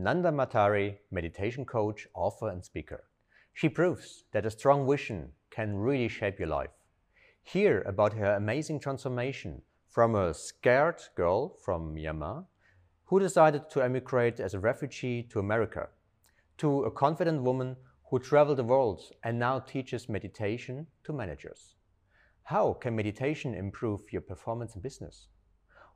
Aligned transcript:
Nanda 0.00 0.30
Matari, 0.30 0.98
meditation 1.10 1.64
coach, 1.64 2.06
author, 2.14 2.50
and 2.50 2.64
speaker. 2.64 3.02
She 3.52 3.68
proves 3.68 4.22
that 4.30 4.46
a 4.46 4.50
strong 4.50 4.88
vision 4.88 5.32
can 5.50 5.74
really 5.74 6.06
shape 6.06 6.38
your 6.38 6.46
life. 6.46 6.70
Hear 7.42 7.82
about 7.82 8.12
her 8.12 8.36
amazing 8.36 8.78
transformation 8.78 9.60
from 9.88 10.14
a 10.14 10.32
scared 10.34 11.02
girl 11.16 11.56
from 11.64 11.96
Myanmar 11.96 12.46
who 13.06 13.18
decided 13.18 13.68
to 13.70 13.82
emigrate 13.82 14.38
as 14.38 14.54
a 14.54 14.60
refugee 14.60 15.24
to 15.32 15.40
America 15.40 15.88
to 16.58 16.84
a 16.84 16.92
confident 16.92 17.42
woman 17.42 17.74
who 18.08 18.20
traveled 18.20 18.58
the 18.58 18.62
world 18.62 19.02
and 19.24 19.36
now 19.36 19.58
teaches 19.58 20.08
meditation 20.08 20.86
to 21.02 21.12
managers. 21.12 21.74
How 22.44 22.72
can 22.74 22.94
meditation 22.94 23.52
improve 23.52 24.12
your 24.12 24.22
performance 24.22 24.76
in 24.76 24.80
business? 24.80 25.26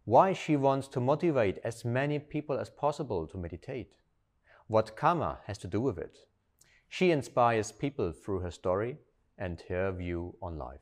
Why 0.05 0.33
she 0.33 0.57
wants 0.57 0.89
to 0.89 1.01
motivate 1.01 1.61
as 1.63 1.85
many 1.85 2.19
people 2.19 2.59
as 2.59 2.69
possible 2.69 3.25
to 3.29 3.39
meditate. 3.39 3.93
What 4.67 4.97
karma 4.97 5.39
has 5.47 5.59
to 5.59 5.69
do 5.69 5.81
with 5.81 5.97
it. 5.97 6.19
She 6.89 7.13
inspires 7.13 7.71
people 7.71 8.11
through 8.11 8.41
her 8.41 8.51
story 8.51 8.97
and 9.39 9.63
her 9.69 9.93
view 9.93 10.35
on 10.43 10.59
life. 10.59 10.81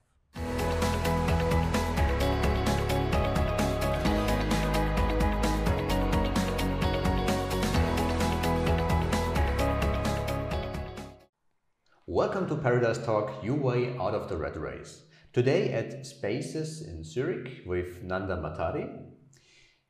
Welcome 12.07 12.49
to 12.49 12.57
Paradise 12.57 13.05
Talk, 13.05 13.45
your 13.45 13.57
way 13.57 13.95
out 13.99 14.15
of 14.15 14.30
the 14.30 14.39
red 14.39 14.57
race. 14.57 15.02
Today 15.35 15.73
at 15.75 16.05
Spaces 16.07 16.83
in 16.83 17.05
Zurich 17.05 17.63
with 17.66 18.02
Nanda 18.02 18.37
Matari. 18.37 19.10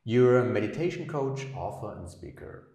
You're 0.05 0.39
a 0.39 0.45
meditation 0.47 1.07
coach, 1.07 1.47
author, 1.55 1.99
and 1.99 2.09
speaker. 2.09 2.69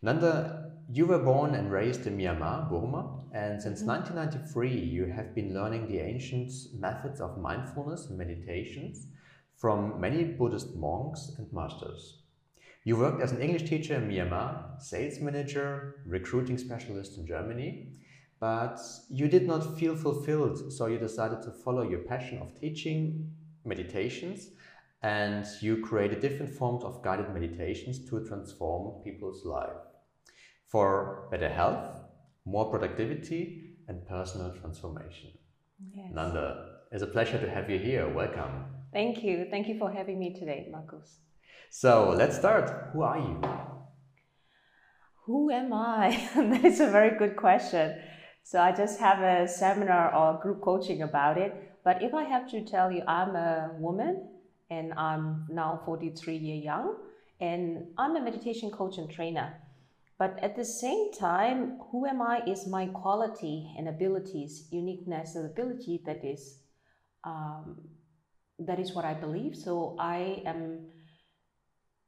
Nanda, 0.00 0.72
you 0.90 1.04
were 1.04 1.18
born 1.18 1.54
and 1.54 1.70
raised 1.70 2.06
in 2.06 2.16
Myanmar, 2.16 2.70
Burma, 2.70 3.20
and 3.34 3.60
since 3.60 3.82
1993 3.82 4.70
mm-hmm. 4.70 4.88
you 4.88 5.04
have 5.04 5.34
been 5.34 5.52
learning 5.52 5.88
the 5.88 5.98
ancient 5.98 6.50
methods 6.72 7.20
of 7.20 7.36
mindfulness 7.36 8.06
and 8.06 8.16
meditations 8.16 9.08
from 9.58 10.00
many 10.00 10.24
Buddhist 10.24 10.74
monks 10.74 11.32
and 11.36 11.52
masters. 11.52 12.22
You 12.84 12.96
worked 12.96 13.20
as 13.20 13.32
an 13.32 13.42
English 13.42 13.68
teacher 13.68 13.96
in 13.96 14.08
Myanmar, 14.08 14.80
sales 14.80 15.20
manager, 15.20 15.96
recruiting 16.06 16.56
specialist 16.56 17.18
in 17.18 17.26
Germany, 17.26 17.92
but 18.40 18.80
you 19.10 19.28
did 19.28 19.46
not 19.46 19.78
feel 19.78 19.96
fulfilled, 19.96 20.72
so 20.72 20.86
you 20.86 20.98
decided 20.98 21.42
to 21.42 21.50
follow 21.50 21.82
your 21.82 22.00
passion 22.00 22.38
of 22.38 22.58
teaching 22.58 23.30
meditations 23.66 24.48
and 25.04 25.46
you 25.60 25.76
created 25.82 26.20
different 26.20 26.50
forms 26.50 26.82
of 26.82 27.02
guided 27.02 27.28
meditations 27.34 28.08
to 28.08 28.24
transform 28.26 29.02
people's 29.04 29.44
life 29.44 29.82
for 30.66 31.28
better 31.30 31.50
health, 31.50 32.00
more 32.46 32.70
productivity, 32.70 33.76
and 33.86 34.08
personal 34.08 34.50
transformation. 34.60 35.30
Yes. 35.94 36.10
Nanda, 36.10 36.76
it's 36.90 37.02
a 37.02 37.06
pleasure 37.06 37.38
to 37.38 37.50
have 37.50 37.68
you 37.68 37.78
here. 37.78 38.08
Welcome. 38.08 38.64
Thank 38.94 39.22
you. 39.22 39.46
Thank 39.50 39.68
you 39.68 39.78
for 39.78 39.92
having 39.92 40.18
me 40.18 40.32
today, 40.32 40.68
Marcus. 40.72 41.18
So 41.68 42.14
let's 42.16 42.38
start. 42.38 42.90
Who 42.94 43.02
are 43.02 43.18
you? 43.18 43.42
Who 45.26 45.50
am 45.50 45.74
I? 45.74 46.28
that 46.34 46.64
is 46.64 46.80
a 46.80 46.88
very 46.88 47.18
good 47.18 47.36
question. 47.36 48.00
So 48.42 48.58
I 48.58 48.72
just 48.72 49.00
have 49.00 49.20
a 49.20 49.46
seminar 49.48 50.14
or 50.14 50.40
group 50.40 50.62
coaching 50.62 51.02
about 51.02 51.36
it. 51.36 51.52
But 51.84 52.02
if 52.02 52.14
I 52.14 52.24
have 52.24 52.50
to 52.52 52.64
tell 52.64 52.90
you, 52.90 53.02
I'm 53.06 53.36
a 53.36 53.72
woman 53.78 54.30
and 54.70 54.92
I'm 54.94 55.46
now 55.50 55.80
43 55.84 56.36
year 56.36 56.56
young 56.56 56.96
and 57.40 57.88
I'm 57.98 58.16
a 58.16 58.22
meditation 58.22 58.70
coach 58.70 58.98
and 58.98 59.10
trainer. 59.10 59.60
But 60.18 60.38
at 60.42 60.56
the 60.56 60.64
same 60.64 61.12
time, 61.12 61.78
who 61.90 62.06
am 62.06 62.22
I 62.22 62.42
is 62.46 62.66
my 62.68 62.86
quality 62.86 63.74
and 63.76 63.88
abilities, 63.88 64.68
uniqueness 64.70 65.34
and 65.34 65.50
ability 65.50 66.02
that 66.06 66.24
is 66.24 66.60
um, 67.24 67.80
that 68.58 68.78
is 68.78 68.94
what 68.94 69.04
I 69.04 69.14
believe. 69.14 69.56
So 69.56 69.96
I 69.98 70.42
am 70.46 70.86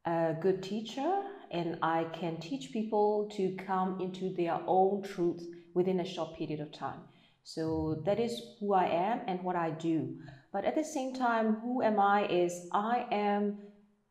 a 0.05 0.35
good 0.39 0.63
teacher 0.63 1.21
and 1.51 1.77
I 1.81 2.05
can 2.13 2.39
teach 2.39 2.71
people 2.71 3.29
to 3.35 3.55
come 3.65 3.99
into 3.99 4.33
their 4.33 4.59
own 4.65 5.03
truth 5.03 5.45
within 5.73 5.99
a 5.99 6.05
short 6.05 6.37
period 6.37 6.61
of 6.61 6.71
time. 6.71 7.01
So 7.43 8.01
that 8.05 8.19
is 8.19 8.41
who 8.59 8.73
I 8.73 8.87
am 8.87 9.21
and 9.27 9.43
what 9.43 9.55
I 9.55 9.71
do. 9.71 10.17
But 10.51 10.65
at 10.65 10.75
the 10.75 10.83
same 10.83 11.13
time, 11.13 11.55
who 11.55 11.81
am 11.81 11.99
I 11.99 12.25
is 12.27 12.67
I 12.71 13.05
am 13.11 13.57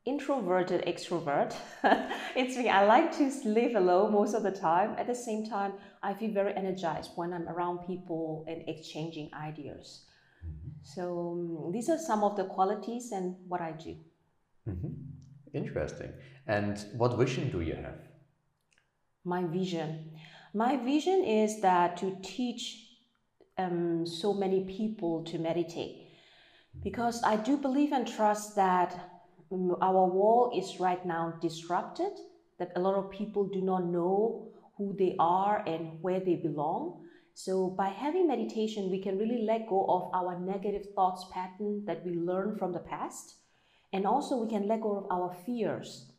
introverted 0.07 0.85
extrovert. 0.87 1.55
it's 2.37 2.57
me. 2.57 2.69
I 2.69 2.87
like 2.87 3.17
to 3.19 3.31
live 3.45 3.75
alone 3.75 4.13
most 4.13 4.35
of 4.35 4.45
the 4.45 4.53
time. 4.53 4.95
At 4.97 5.09
the 5.09 5.15
same 5.15 5.45
time, 5.45 5.73
I 6.03 6.15
feel 6.15 6.33
very 6.33 6.55
energized 6.57 7.11
when 7.17 7.33
I'm 7.33 7.49
around 7.49 7.79
people 7.87 8.45
and 8.49 8.63
exchanging 8.69 9.31
ideas. 9.35 10.05
Mm-hmm. 10.47 10.69
So 10.83 11.67
um, 11.67 11.73
these 11.73 11.89
are 11.89 11.99
some 11.99 12.23
of 12.23 12.37
the 12.37 12.45
qualities 12.45 13.11
and 13.11 13.35
what 13.49 13.61
I 13.61 13.73
do. 13.73 13.97
Mm-hmm. 14.69 14.93
Interesting. 15.53 16.13
And 16.47 16.79
what 16.97 17.19
vision 17.19 17.51
do 17.51 17.61
you 17.61 17.75
have? 17.75 17.99
My 19.25 19.43
vision. 19.43 20.13
My 20.55 20.77
vision 20.77 21.25
is 21.25 21.61
that 21.63 21.97
to 21.99 22.17
teach 22.23 22.87
um, 23.59 24.07
so 24.07 24.33
many 24.33 24.65
people 24.65 25.25
to 25.25 25.39
meditate. 25.39 26.06
Because 26.83 27.23
I 27.23 27.37
do 27.37 27.57
believe 27.57 27.93
and 27.93 28.07
trust 28.07 28.57
that 28.57 29.11
um, 29.53 29.77
our 29.81 30.07
world 30.07 30.55
is 30.57 30.79
right 30.81 31.05
now 31.05 31.35
disrupted, 31.41 32.13
that 32.59 32.73
a 32.77 32.81
lot 32.81 32.95
of 32.95 33.11
people 33.11 33.45
do 33.45 33.61
not 33.61 33.87
know 33.87 34.49
who 34.77 34.95
they 34.99 35.17
are 35.19 35.65
and 35.67 36.01
where 36.03 36.21
they 36.21 36.37
belong. 36.37 37.03
So 37.35 37.69
by 37.69 37.89
having 37.89 38.29
meditation, 38.29 38.91
we 38.91 39.03
can 39.03 39.19
really 39.19 39.43
let 39.43 39.69
go 39.69 39.85
of 39.89 40.11
our 40.15 40.39
negative 40.39 40.87
thoughts 40.95 41.27
pattern 41.33 41.85
that 41.87 42.05
we 42.05 42.13
learned 42.13 42.59
from 42.59 42.73
the 42.73 42.81
past. 42.81 43.37
And 43.93 44.07
also 44.07 44.37
we 44.37 44.49
can 44.49 44.69
let 44.69 44.81
go 44.81 44.97
of 44.97 45.07
our 45.11 45.35
fears 45.45 46.13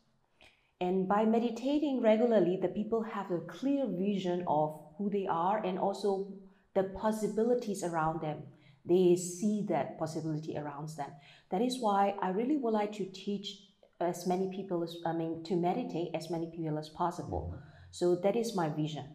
and 0.80 1.08
by 1.08 1.24
meditating 1.24 2.00
regularly, 2.00 2.56
the 2.60 2.68
people 2.68 3.02
have 3.02 3.30
a 3.30 3.40
clear 3.40 3.86
vision 3.86 4.44
of 4.46 4.80
who 4.96 5.10
they 5.10 5.26
are 5.26 5.58
and 5.64 5.78
also 5.78 6.32
the 6.74 6.84
possibilities 6.84 7.82
around 7.82 8.20
them. 8.20 8.42
They 8.88 9.16
see 9.16 9.66
that 9.68 9.98
possibility 9.98 10.56
around 10.56 10.88
them. 10.96 11.10
That 11.50 11.62
is 11.62 11.78
why 11.80 12.14
I 12.22 12.30
really 12.30 12.56
would 12.56 12.72
like 12.72 12.92
to 12.94 13.04
teach 13.04 13.68
as 14.00 14.26
many 14.26 14.50
people 14.54 14.82
as 14.82 14.96
I 15.04 15.12
mean 15.12 15.42
to 15.44 15.56
meditate 15.56 16.14
as 16.14 16.30
many 16.30 16.50
people 16.54 16.78
as 16.78 16.88
possible. 16.88 17.52
Mm-hmm. 17.52 17.64
So 17.90 18.16
that 18.16 18.36
is 18.36 18.54
my 18.54 18.68
vision. 18.68 19.06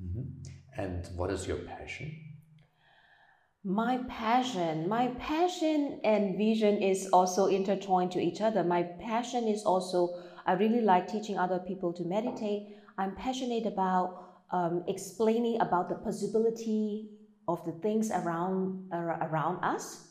Mm-hmm. 0.00 0.80
And 0.80 1.08
what 1.16 1.30
is 1.30 1.46
your 1.46 1.58
passion? 1.58 2.14
My 3.64 3.98
passion, 4.08 4.88
my 4.88 5.08
passion 5.18 6.00
and 6.04 6.36
vision 6.36 6.82
is 6.82 7.08
also 7.12 7.46
intertwined 7.46 8.12
to 8.12 8.20
each 8.20 8.42
other. 8.42 8.62
My 8.62 8.82
passion 8.82 9.48
is 9.48 9.64
also 9.64 10.14
I 10.46 10.52
really 10.52 10.82
like 10.82 11.08
teaching 11.08 11.38
other 11.38 11.58
people 11.58 11.92
to 11.94 12.04
meditate. 12.04 12.76
I'm 12.98 13.16
passionate 13.16 13.64
about 13.66 14.42
um, 14.50 14.84
explaining 14.86 15.60
about 15.60 15.88
the 15.88 15.94
possibility 15.94 17.08
of 17.48 17.64
the 17.64 17.72
things 17.72 18.10
around 18.10 18.88
uh, 18.92 19.18
around 19.28 19.64
us, 19.64 20.08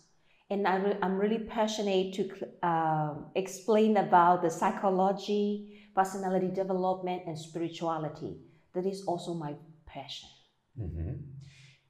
and 0.50 0.68
I 0.68 0.76
re- 0.78 0.98
I'm 1.02 1.18
really 1.18 1.40
passionate 1.40 2.14
to 2.16 2.30
uh, 2.62 3.14
explain 3.36 3.98
about 3.98 4.42
the 4.42 4.50
psychology, 4.50 5.90
personality 5.96 6.50
development, 6.50 7.24
and 7.28 7.38
spirituality. 7.38 8.38
That 8.74 8.86
is 8.86 9.04
also 9.06 9.34
my 9.34 9.54
passion. 9.86 10.30
Mm-hmm. 10.80 11.14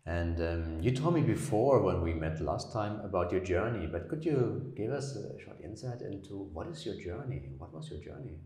And 0.05 0.41
um, 0.41 0.81
you 0.81 0.91
told 0.91 1.13
me 1.15 1.21
before 1.21 1.81
when 1.81 2.01
we 2.01 2.13
met 2.13 2.41
last 2.41 2.73
time 2.73 2.99
about 3.05 3.31
your 3.31 3.39
journey, 3.39 3.87
but 3.87 4.09
could 4.09 4.25
you 4.25 4.73
give 4.75 4.91
us 4.91 5.15
a 5.15 5.39
short 5.41 5.61
insight 5.63 6.01
into 6.01 6.49
what 6.51 6.67
is 6.67 6.85
your 6.85 6.95
journey? 6.95 7.53
What 7.57 7.73
was 7.73 7.89
your 7.89 8.01
journey? 8.01 8.39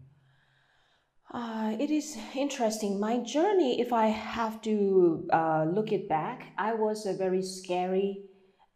Uh, 1.33 1.75
it 1.79 1.91
is 1.91 2.17
interesting. 2.35 2.99
My 2.99 3.17
journey, 3.19 3.81
if 3.81 3.91
I 3.91 4.07
have 4.07 4.61
to 4.61 5.27
uh, 5.33 5.65
look 5.65 5.91
it 5.91 6.07
back, 6.07 6.53
I 6.57 6.73
was 6.73 7.05
a 7.05 7.13
very 7.13 7.41
scary 7.41 8.23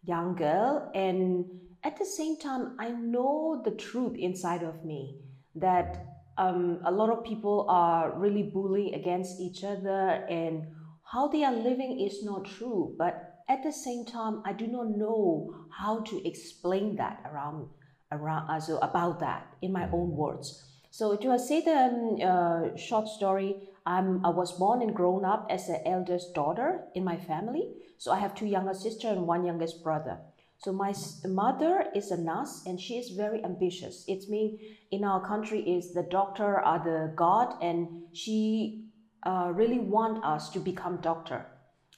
young 0.03 0.35
girl, 0.35 0.91
and 0.93 1.45
at 1.83 1.97
the 1.97 2.05
same 2.05 2.37
time, 2.37 2.75
I 2.77 2.89
know 2.89 3.61
the 3.63 3.71
truth 3.71 4.17
inside 4.17 4.63
of 4.63 4.83
me 4.83 5.21
that 5.55 6.05
um, 6.37 6.79
a 6.85 6.91
lot 6.91 7.09
of 7.09 7.23
people 7.23 7.65
are 7.69 8.17
really 8.17 8.43
bullying 8.43 8.95
against 8.95 9.39
each 9.39 9.63
other 9.63 10.25
and 10.29 10.67
how 11.03 11.27
they 11.27 11.43
are 11.43 11.53
living 11.53 11.99
is 11.99 12.23
not 12.23 12.45
true 12.45 12.95
but 12.97 13.43
at 13.49 13.63
the 13.63 13.71
same 13.71 14.05
time 14.05 14.41
i 14.45 14.53
do 14.53 14.65
not 14.65 14.89
know 14.89 15.53
how 15.77 15.99
to 16.01 16.25
explain 16.25 16.95
that 16.95 17.21
around 17.25 17.67
around 18.11 18.49
uh, 18.49 18.77
about 18.81 19.19
that 19.19 19.53
in 19.61 19.71
my 19.71 19.83
own 19.91 20.15
words 20.15 20.70
so 20.91 21.15
to 21.15 21.37
say 21.39 21.61
the 21.61 21.79
um, 21.89 22.17
uh, 22.31 22.77
short 22.77 23.07
story 23.07 23.55
I'm, 23.85 24.23
i 24.25 24.29
was 24.29 24.51
born 24.51 24.81
and 24.83 24.93
grown 24.93 25.25
up 25.25 25.47
as 25.49 25.67
the 25.67 25.79
eldest 25.87 26.35
daughter 26.35 26.81
in 26.93 27.03
my 27.03 27.17
family 27.17 27.63
so 27.97 28.11
i 28.11 28.19
have 28.19 28.35
two 28.35 28.45
younger 28.45 28.75
sisters 28.75 29.17
and 29.17 29.25
one 29.25 29.45
youngest 29.45 29.83
brother 29.83 30.19
So 30.63 30.71
my 30.71 30.93
mother 31.25 31.85
is 31.95 32.11
a 32.11 32.17
nurse 32.21 32.61
and 32.67 32.79
she 32.79 32.97
is 32.99 33.09
very 33.09 33.43
ambitious. 33.43 34.05
It's 34.07 34.29
me 34.29 34.77
in 34.91 35.03
our 35.03 35.25
country 35.25 35.59
is 35.59 35.91
the 35.91 36.03
doctor 36.03 36.59
are 36.59 36.83
the 36.83 37.13
god 37.15 37.55
and 37.63 38.03
she 38.13 38.85
uh, 39.23 39.51
really 39.55 39.79
want 39.79 40.23
us 40.23 40.51
to 40.51 40.59
become 40.59 41.01
doctor. 41.01 41.47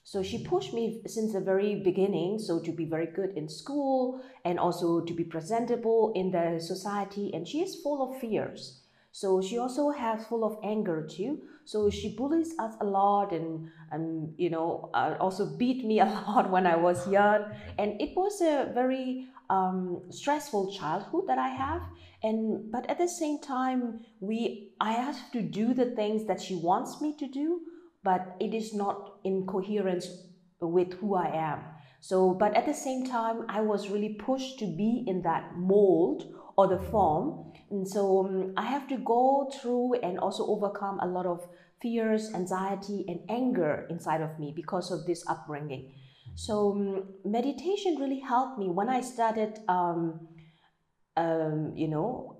So 0.05 0.23
she 0.23 0.45
pushed 0.45 0.73
me 0.73 1.01
since 1.07 1.33
the 1.33 1.41
very 1.41 1.75
beginning, 1.75 2.39
so 2.39 2.61
to 2.61 2.71
be 2.71 2.85
very 2.85 3.07
good 3.07 3.37
in 3.37 3.49
school 3.49 4.21
and 4.45 4.57
also 4.57 5.01
to 5.01 5.13
be 5.13 5.25
presentable 5.25 6.13
in 6.15 6.31
the 6.31 6.59
society. 6.61 7.33
And 7.33 7.45
she 7.45 7.61
is 7.61 7.81
full 7.83 8.01
of 8.01 8.19
fears. 8.21 8.82
So 9.13 9.41
she 9.41 9.59
also 9.59 9.91
has 9.91 10.25
full 10.25 10.43
of 10.43 10.57
anger 10.63 11.07
too. 11.07 11.43
So 11.65 11.91
she 11.91 12.15
bullies 12.15 12.55
us 12.57 12.73
a 12.81 12.83
lot 12.83 13.31
and, 13.31 13.69
and 13.91 14.33
you 14.37 14.49
know, 14.49 14.89
uh, 14.95 15.15
also 15.19 15.55
beat 15.55 15.85
me 15.85 15.99
a 16.01 16.05
lot 16.05 16.49
when 16.49 16.65
I 16.65 16.75
was 16.75 17.07
young. 17.07 17.45
And 17.77 18.01
it 18.01 18.17
was 18.17 18.41
a 18.41 18.71
very 18.73 19.27
um, 19.51 20.01
stressful 20.09 20.73
childhood 20.73 21.25
that 21.27 21.37
I 21.37 21.49
have. 21.49 21.83
And 22.23 22.71
but 22.71 22.89
at 22.89 22.97
the 22.97 23.07
same 23.07 23.39
time, 23.39 23.99
we 24.19 24.71
I 24.81 24.93
have 24.93 25.31
to 25.33 25.43
do 25.43 25.75
the 25.75 25.91
things 25.91 26.25
that 26.25 26.41
she 26.41 26.55
wants 26.55 26.99
me 26.99 27.15
to 27.17 27.27
do, 27.27 27.61
but 28.03 28.35
it 28.39 28.55
is 28.55 28.73
not 28.73 29.19
in 29.23 29.45
coherence 29.45 30.07
with 30.59 30.93
who 30.93 31.15
I 31.15 31.27
am. 31.35 31.59
So, 31.99 32.33
but 32.33 32.55
at 32.55 32.65
the 32.65 32.73
same 32.73 33.05
time, 33.05 33.45
I 33.47 33.61
was 33.61 33.89
really 33.89 34.15
pushed 34.15 34.57
to 34.59 34.65
be 34.65 35.03
in 35.05 35.21
that 35.21 35.55
mold 35.55 36.33
or 36.57 36.67
the 36.67 36.79
form. 36.91 37.51
And 37.69 37.87
so 37.87 38.25
um, 38.25 38.53
I 38.57 38.65
have 38.65 38.87
to 38.89 38.97
go 38.97 39.49
through 39.59 39.95
and 40.01 40.19
also 40.19 40.45
overcome 40.45 40.99
a 40.99 41.07
lot 41.07 41.25
of 41.25 41.47
fears, 41.81 42.31
anxiety, 42.33 43.05
and 43.07 43.19
anger 43.29 43.87
inside 43.89 44.21
of 44.21 44.39
me 44.39 44.53
because 44.55 44.91
of 44.91 45.05
this 45.05 45.23
upbringing. 45.27 45.93
So 46.35 46.71
um, 46.71 47.03
meditation 47.25 47.97
really 47.99 48.19
helped 48.19 48.57
me 48.57 48.69
when 48.69 48.89
I 48.89 49.01
started, 49.01 49.59
um, 49.67 50.27
um, 51.17 51.73
you 51.75 51.87
know, 51.87 52.39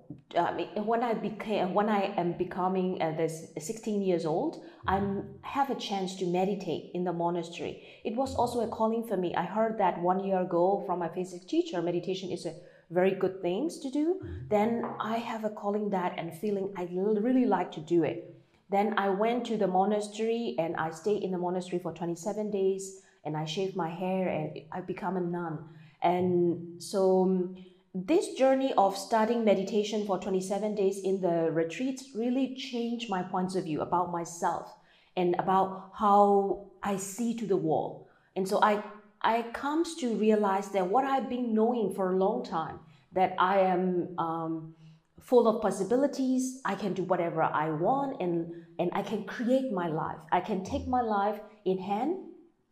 when 0.76 1.04
I 1.04 1.14
became 1.14 1.74
when 1.74 1.90
I 1.90 2.14
am 2.18 2.34
becoming 2.38 3.02
uh, 3.02 3.12
this 3.18 3.48
16 3.58 4.02
years 4.02 4.26
old, 4.26 4.64
I 4.88 5.02
have 5.42 5.70
a 5.70 5.76
chance 5.76 6.16
to 6.18 6.26
meditate 6.26 6.92
in 6.94 7.04
the 7.04 7.14
monastery. 7.14 7.84
It 8.04 8.16
was 8.16 8.36
also 8.36 8.62
a 8.62 8.68
calling 8.68 9.08
for 9.08 9.18
me. 9.18 9.34
I 9.36 9.44
heard 9.44 9.78
that 9.80 10.00
one 10.02 10.24
year 10.24 10.42
ago 10.42 10.84
from 10.86 11.00
my 11.00 11.10
physics 11.10 11.46
teacher, 11.46 11.82
meditation 11.82 12.32
is 12.32 12.46
a 12.46 12.54
very 12.94 13.12
good 13.12 13.42
things 13.42 13.80
to 13.80 13.90
do. 13.90 14.22
Then 14.50 14.86
I 15.00 15.18
have 15.18 15.44
a 15.44 15.50
calling 15.50 15.90
that 15.90 16.14
and 16.18 16.34
feeling 16.34 16.74
I 16.78 16.88
really 16.92 17.46
like 17.46 17.72
to 17.74 17.82
do 17.82 18.04
it. 18.04 18.36
Then 18.70 18.94
I 18.98 19.10
went 19.10 19.46
to 19.46 19.58
the 19.58 19.68
monastery 19.68 20.56
and 20.58 20.76
I 20.78 20.92
stayed 20.92 21.24
in 21.24 21.32
the 21.32 21.38
monastery 21.38 21.80
for 21.80 21.94
27 21.94 22.52
days 22.52 23.02
and 23.26 23.38
I 23.38 23.46
shaved 23.46 23.76
my 23.76 23.90
hair 23.90 24.28
and 24.30 24.60
I 24.72 24.82
become 24.82 25.18
a 25.18 25.22
nun. 25.22 25.60
And 26.02 26.82
so 26.82 27.24
um, 27.24 27.56
this 27.94 28.34
journey 28.34 28.74
of 28.78 28.98
studying 28.98 29.46
meditation 29.46 30.06
for 30.06 30.20
27 30.20 30.76
days 30.76 31.00
in 31.04 31.22
the 31.22 31.52
retreats 31.52 32.10
really 32.16 32.56
changed 32.56 33.10
my 33.10 33.22
points 33.22 33.56
of 33.56 33.66
view 33.66 33.82
about 33.82 34.12
myself 34.12 34.74
and 35.16 35.36
about 35.38 35.92
how 35.94 36.72
I 36.82 36.98
see 36.98 37.36
to 37.36 37.46
the 37.46 37.58
world. 37.58 38.08
And 38.36 38.48
so 38.48 38.60
I 38.62 38.84
I 39.24 39.44
comes 39.54 39.96
to 39.96 40.16
realize 40.16 40.70
that 40.70 40.88
what 40.88 41.06
I've 41.06 41.30
been 41.30 41.54
knowing 41.54 41.94
for 41.96 42.12
a 42.12 42.18
long 42.18 42.44
time 42.44 42.80
that 43.14 43.36
I 43.38 43.60
am 43.60 44.16
um, 44.18 44.74
full 45.22 45.48
of 45.48 45.62
possibilities. 45.62 46.62
I 46.66 46.76
can 46.76 46.94
do 46.94 47.04
whatever 47.04 47.44
I 47.44 47.70
want, 47.70 48.22
and 48.22 48.52
and 48.80 48.90
I 48.94 49.02
can 49.02 49.24
create 49.24 49.72
my 49.72 49.88
life. 49.88 50.18
I 50.32 50.42
can 50.42 50.64
take 50.64 50.88
my 50.88 51.02
life 51.02 51.40
in 51.66 51.78
hand 51.78 52.18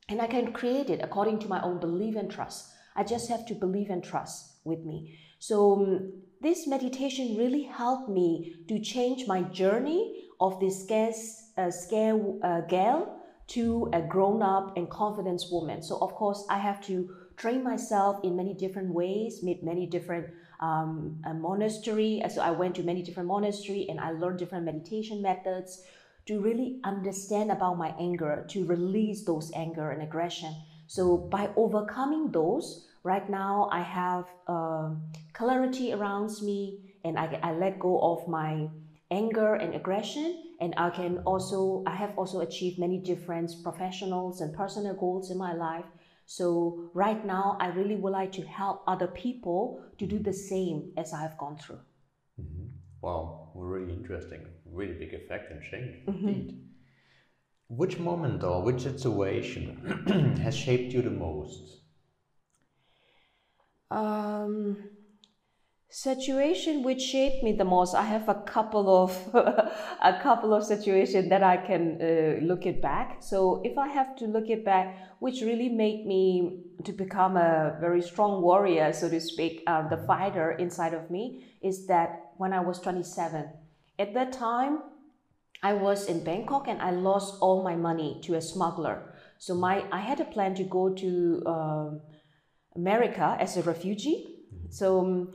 and 0.09 0.21
I 0.21 0.27
can 0.27 0.51
create 0.51 0.89
it 0.89 0.99
according 1.01 1.39
to 1.39 1.47
my 1.47 1.61
own 1.61 1.79
belief 1.79 2.15
and 2.15 2.29
trust. 2.29 2.71
I 2.95 3.03
just 3.03 3.29
have 3.29 3.45
to 3.47 3.53
believe 3.53 3.89
and 3.89 4.03
trust 4.03 4.57
with 4.65 4.79
me. 4.79 5.17
So, 5.39 5.73
um, 5.73 6.13
this 6.41 6.67
meditation 6.67 7.37
really 7.37 7.63
helped 7.63 8.09
me 8.09 8.55
to 8.67 8.79
change 8.79 9.27
my 9.27 9.43
journey 9.43 10.25
of 10.39 10.59
this 10.59 10.83
scared, 10.83 11.13
uh, 11.57 11.69
scared 11.71 12.21
uh, 12.43 12.61
girl 12.61 13.20
to 13.51 13.89
a 13.93 14.01
grown 14.01 14.41
up 14.41 14.75
and 14.77 14.89
confident 14.89 15.43
woman. 15.51 15.81
So, 15.81 15.97
of 15.99 16.13
course, 16.15 16.45
I 16.49 16.57
have 16.57 16.81
to 16.85 17.09
train 17.37 17.63
myself 17.63 18.19
in 18.23 18.35
many 18.35 18.53
different 18.53 18.93
ways, 18.93 19.41
meet 19.41 19.63
many 19.63 19.87
different 19.87 20.27
um, 20.61 21.21
monastery. 21.35 22.21
So 22.29 22.41
I 22.41 22.51
went 22.51 22.75
to 22.75 22.83
many 22.83 23.01
different 23.01 23.27
monastery 23.27 23.87
and 23.89 23.99
I 23.99 24.11
learned 24.11 24.39
different 24.39 24.65
meditation 24.65 25.21
methods 25.21 25.81
to 26.27 26.39
really 26.39 26.79
understand 26.83 27.51
about 27.51 27.77
my 27.77 27.93
anger, 27.99 28.45
to 28.49 28.65
release 28.65 29.25
those 29.25 29.51
anger 29.55 29.91
and 29.91 30.03
aggression. 30.03 30.55
So 30.87 31.17
by 31.17 31.49
overcoming 31.55 32.31
those, 32.31 32.85
right 33.03 33.27
now 33.27 33.69
I 33.71 33.81
have 33.81 34.29
uh, 34.47 34.91
clarity 35.33 35.93
around 35.93 36.29
me 36.43 36.93
and 37.03 37.17
I, 37.17 37.39
I 37.41 37.53
let 37.53 37.79
go 37.79 37.99
of 37.99 38.27
my 38.27 38.69
anger 39.11 39.55
and 39.55 39.75
aggression 39.75 40.43
and 40.59 40.73
i 40.77 40.89
can 40.89 41.19
also 41.19 41.83
i 41.85 41.95
have 41.95 42.17
also 42.17 42.39
achieved 42.39 42.79
many 42.79 42.97
different 42.97 43.51
professionals 43.63 44.41
and 44.41 44.53
personal 44.55 44.95
goals 44.95 45.29
in 45.31 45.37
my 45.37 45.53
life 45.53 45.85
so 46.25 46.89
right 46.93 47.25
now 47.25 47.57
i 47.59 47.67
really 47.67 47.95
would 47.95 48.13
like 48.13 48.31
to 48.31 48.41
help 48.43 48.83
other 48.87 49.07
people 49.07 49.83
to 49.97 50.05
do 50.05 50.17
the 50.17 50.33
same 50.33 50.91
as 50.97 51.13
i've 51.13 51.37
gone 51.37 51.57
through 51.57 51.79
mm-hmm. 52.39 52.67
wow 53.01 53.49
really 53.53 53.93
interesting 53.93 54.45
really 54.71 54.93
big 54.93 55.13
effect 55.13 55.51
and 55.51 55.61
change 55.63 56.05
mm-hmm. 56.05 56.27
indeed. 56.27 56.67
Which 57.67 57.99
moment 57.99 58.43
or 58.43 58.63
which 58.63 58.81
situation 58.81 60.35
has 60.43 60.55
shaped 60.55 60.93
you 60.93 61.01
the 61.01 61.09
most? 61.09 61.77
Um, 63.89 64.90
situation 65.91 66.83
which 66.83 67.01
shaped 67.01 67.43
me 67.43 67.51
the 67.51 67.65
most. 67.65 67.93
I 67.93 68.03
have 68.03 68.29
a 68.29 68.35
couple 68.35 69.03
of 69.03 69.11
a 69.33 70.19
couple 70.23 70.53
of 70.53 70.63
situations 70.63 71.27
that 71.29 71.43
I 71.43 71.57
can 71.57 72.01
uh, 72.01 72.45
look 72.45 72.65
it 72.65 72.81
back. 72.81 73.17
So 73.19 73.61
if 73.65 73.77
I 73.77 73.89
have 73.89 74.15
to 74.17 74.25
look 74.25 74.49
it 74.49 74.63
back, 74.63 74.97
which 75.19 75.41
really 75.41 75.67
made 75.67 76.05
me 76.05 76.63
to 76.85 76.93
become 76.93 77.35
a 77.35 77.75
very 77.81 78.01
strong 78.01 78.41
warrior, 78.41 78.93
so 78.93 79.09
to 79.09 79.19
speak, 79.19 79.63
uh, 79.67 79.87
the 79.89 79.97
fighter 80.07 80.53
inside 80.53 80.93
of 80.93 81.11
me, 81.11 81.43
is 81.61 81.87
that 81.87 82.31
when 82.37 82.53
I 82.53 82.61
was 82.61 82.79
27 82.79 83.49
at 83.99 84.13
that 84.13 84.31
time, 84.31 84.79
I 85.61 85.73
was 85.73 86.05
in 86.05 86.23
Bangkok 86.23 86.69
and 86.69 86.81
I 86.81 86.91
lost 86.91 87.35
all 87.41 87.63
my 87.63 87.75
money 87.75 88.21
to 88.23 88.35
a 88.35 88.41
smuggler. 88.41 89.13
So 89.39 89.55
my 89.55 89.83
I 89.91 89.99
had 89.99 90.21
a 90.21 90.25
plan 90.25 90.55
to 90.55 90.63
go 90.63 90.93
to 90.93 91.43
uh, 91.45 91.89
America 92.77 93.35
as 93.39 93.57
a 93.57 93.61
refugee. 93.63 94.37
So 94.69 95.01
um, 95.01 95.33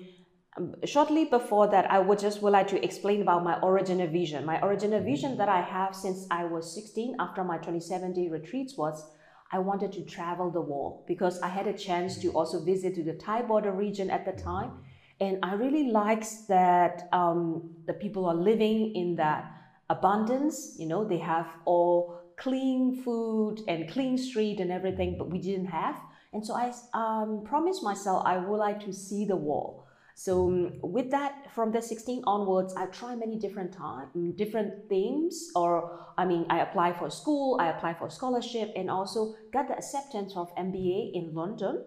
shortly 0.84 1.24
before 1.24 1.68
that, 1.68 1.90
I 1.90 1.98
would 1.98 2.18
just 2.18 2.42
would 2.42 2.52
like 2.52 2.68
to 2.68 2.82
explain 2.84 3.22
about 3.22 3.44
my 3.44 3.58
original 3.62 4.06
vision. 4.06 4.44
My 4.44 4.60
original 4.60 5.02
vision 5.02 5.36
that 5.38 5.48
I 5.48 5.60
have 5.60 5.94
since 5.94 6.26
I 6.30 6.44
was 6.44 6.74
16 6.74 7.16
after 7.18 7.44
my 7.44 7.58
27 7.58 8.12
day 8.12 8.28
retreats 8.28 8.76
was 8.76 9.10
I 9.52 9.58
wanted 9.58 9.92
to 9.92 10.02
travel 10.02 10.50
the 10.50 10.60
world 10.60 11.04
because 11.06 11.40
I 11.40 11.48
had 11.48 11.66
a 11.66 11.72
chance 11.72 12.18
to 12.18 12.28
also 12.32 12.64
visit 12.64 12.94
to 12.96 13.04
the 13.04 13.14
Thai 13.14 13.42
border 13.42 13.72
region 13.72 14.10
at 14.10 14.24
the 14.24 14.32
time 14.32 14.72
and 15.20 15.38
I 15.42 15.54
really 15.54 15.90
likes 15.90 16.42
that 16.48 17.08
um, 17.12 17.70
the 17.86 17.94
people 17.94 18.26
are 18.26 18.34
living 18.34 18.94
in 18.94 19.16
that 19.16 19.50
abundance. 19.88 20.76
You 20.78 20.86
know, 20.86 21.04
they 21.04 21.18
have 21.18 21.46
all 21.64 22.20
clean 22.36 23.02
food 23.02 23.62
and 23.66 23.90
clean 23.90 24.18
street 24.18 24.60
and 24.60 24.70
everything, 24.70 25.16
but 25.16 25.30
we 25.30 25.38
didn't 25.38 25.66
have. 25.66 25.98
And 26.34 26.44
so 26.44 26.54
I 26.54 26.72
um, 26.92 27.44
promised 27.46 27.82
myself 27.82 28.24
I 28.26 28.36
would 28.36 28.58
like 28.58 28.84
to 28.84 28.92
see 28.92 29.24
the 29.24 29.36
world. 29.36 29.84
So 30.18 30.48
um, 30.48 30.72
with 30.80 31.10
that, 31.10 31.52
from 31.54 31.72
the 31.72 31.82
16 31.82 32.24
onwards, 32.26 32.74
I 32.74 32.86
try 32.86 33.14
many 33.14 33.38
different 33.38 33.70
time, 33.70 34.32
different 34.32 34.88
themes. 34.88 35.50
Or 35.54 36.00
I 36.16 36.24
mean, 36.24 36.46
I 36.48 36.60
apply 36.60 36.94
for 36.94 37.10
school, 37.10 37.58
I 37.60 37.68
apply 37.68 37.92
for 37.94 38.08
scholarship, 38.08 38.72
and 38.74 38.90
also 38.90 39.34
got 39.52 39.68
the 39.68 39.76
acceptance 39.76 40.32
of 40.34 40.48
MBA 40.56 41.12
in 41.12 41.34
London 41.34 41.84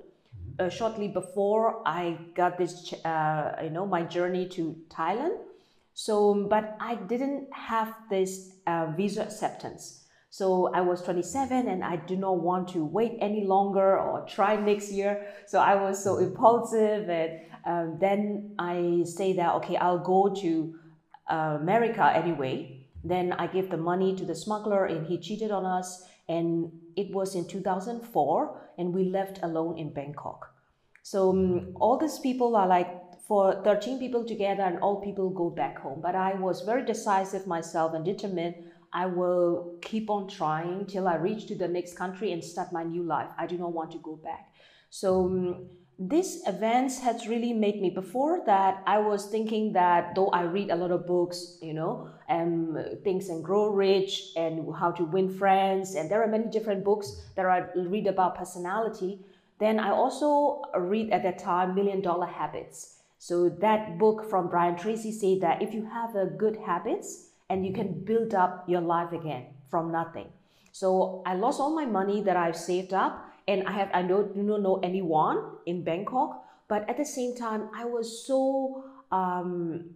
uh, 0.60 0.70
shortly 0.70 1.08
before 1.08 1.82
I 1.88 2.20
got 2.36 2.60
this, 2.60 2.94
uh, 3.04 3.56
you 3.64 3.72
know, 3.72 3.88
my 3.88 4.04
journey 4.04 4.48
to 4.50 4.78
Thailand. 4.90 5.36
So, 5.96 6.48
but 6.48 6.78
I 6.80 6.96
didn't 6.96 7.52
have 7.52 7.96
this 8.12 8.52
uh, 8.68 8.94
visa 8.96 9.24
acceptance. 9.24 10.06
So 10.30 10.72
I 10.72 10.82
was 10.82 11.02
27 11.02 11.68
and 11.68 11.84
I 11.84 11.96
do 11.96 12.16
not 12.16 12.38
want 12.38 12.68
to 12.70 12.86
wait 12.86 13.18
any 13.20 13.44
longer 13.44 13.98
or 13.98 14.26
try 14.28 14.56
next 14.56 14.92
year. 14.92 15.26
So 15.48 15.60
I 15.60 15.74
was 15.74 16.04
so 16.04 16.20
impulsive 16.20 17.10
and 17.10 17.42
um, 17.66 17.98
then 18.00 18.56
I 18.60 19.04
say 19.06 19.34
that, 19.34 19.54
okay, 19.56 19.78
I'll 19.78 20.00
go 20.00 20.34
to 20.42 20.76
uh, 21.30 21.58
America 21.60 22.12
anyway. 22.16 22.86
Then 23.04 23.34
I 23.34 23.48
give 23.48 23.70
the 23.70 23.78
money 23.78 24.16
to 24.16 24.26
the 24.26 24.36
smuggler 24.36 24.86
and 24.86 25.06
he 25.06 25.18
cheated 25.18 25.52
on 25.52 25.66
us. 25.66 26.06
And 26.28 26.72
it 26.96 27.12
was 27.12 27.36
in 27.36 27.48
2004 27.48 28.62
and 28.78 28.94
we 28.94 29.06
left 29.06 29.40
alone 29.42 29.78
in 29.78 29.94
Bangkok. 29.94 30.54
So 31.04 31.32
um, 31.32 31.76
all 31.80 31.98
these 31.98 32.20
people 32.20 32.56
are 32.56 32.68
like 32.68 32.88
for 33.28 33.62
13 33.64 34.00
people 34.00 34.26
together 34.26 34.64
and 34.64 34.80
all 34.80 35.02
people 35.02 35.30
go 35.30 35.50
back 35.50 35.80
home. 35.80 36.02
But 36.02 36.16
I 36.16 36.34
was 36.34 36.62
very 36.62 36.86
decisive 36.86 37.48
myself 37.48 37.94
and 37.94 38.04
determined 38.06 38.56
I 38.92 39.06
will 39.06 39.78
keep 39.82 40.10
on 40.10 40.28
trying 40.28 40.88
till 40.88 41.08
I 41.08 41.16
reach 41.16 41.46
to 41.48 41.56
the 41.56 41.68
next 41.68 41.96
country 41.96 42.32
and 42.32 42.44
start 42.44 42.74
my 42.74 42.84
new 42.84 43.04
life. 43.04 43.30
I 43.38 43.46
do 43.46 43.58
not 43.58 43.72
want 43.72 43.92
to 43.92 44.00
go 44.00 44.16
back. 44.16 44.54
So 44.90 45.26
um, 45.26 45.70
this 46.02 46.42
events 46.48 46.98
has 47.00 47.28
really 47.28 47.52
made 47.52 47.82
me 47.82 47.90
before 47.90 48.42
that 48.46 48.82
i 48.88 48.98
was 48.98 49.26
thinking 49.26 49.74
that 49.74 50.16
though 50.16 50.30
i 50.30 50.44
read 50.44 50.70
a 50.72 50.76
lot 50.76 50.92
of 50.92 51.06
books 51.06 51.58
you 51.62 51.74
know 51.74 52.10
um, 52.30 52.78
things 53.04 53.28
and 53.28 53.44
grow 53.44 53.68
rich 53.68 54.32
and 54.38 54.74
how 54.76 54.92
to 54.92 55.04
win 55.04 55.30
friends 55.30 55.96
and 55.96 56.10
there 56.10 56.24
are 56.24 56.28
many 56.28 56.46
different 56.46 56.86
books 56.86 57.20
that 57.36 57.46
i 57.46 57.66
read 57.76 58.08
about 58.08 58.34
personality 58.38 59.20
then 59.60 59.78
i 59.78 59.90
also 59.90 60.62
read 60.78 61.12
at 61.12 61.22
that 61.24 61.38
time 61.38 61.76
million 61.76 62.02
dollar 62.02 62.26
habits. 62.26 62.96
So 63.18 63.50
that 63.50 63.98
book 64.00 64.30
from 64.30 64.50
brian 64.50 64.78
tracy 64.78 65.12
said 65.12 65.42
that 65.42 65.62
if 65.62 65.74
you 65.74 65.86
have 65.86 66.16
a 66.16 66.28
good 66.28 66.56
habits 66.66 67.32
and 67.50 67.66
you 67.66 67.74
can 67.74 68.06
build 68.06 68.34
up 68.34 68.64
your 68.70 68.80
life 68.80 69.12
again 69.12 69.48
from 69.70 69.92
nothing. 69.92 70.30
So 70.72 71.22
i 71.26 71.34
lost 71.36 71.60
all 71.60 71.76
my 71.76 71.86
money 71.86 72.22
that 72.22 72.38
i've 72.38 72.56
saved 72.56 72.94
up 72.94 73.29
and 73.48 73.68
I 73.68 73.72
have 73.72 73.90
I 73.94 74.02
don't 74.04 74.34
do 74.36 74.44
not 74.44 74.62
know 74.62 74.80
anyone 74.84 75.58
in 75.66 75.84
Bangkok, 75.84 76.44
but 76.68 76.90
at 76.90 76.98
the 76.98 77.06
same 77.06 77.36
time 77.36 77.70
I 77.76 77.86
was 77.86 78.26
so 78.26 78.84
um, 79.12 79.90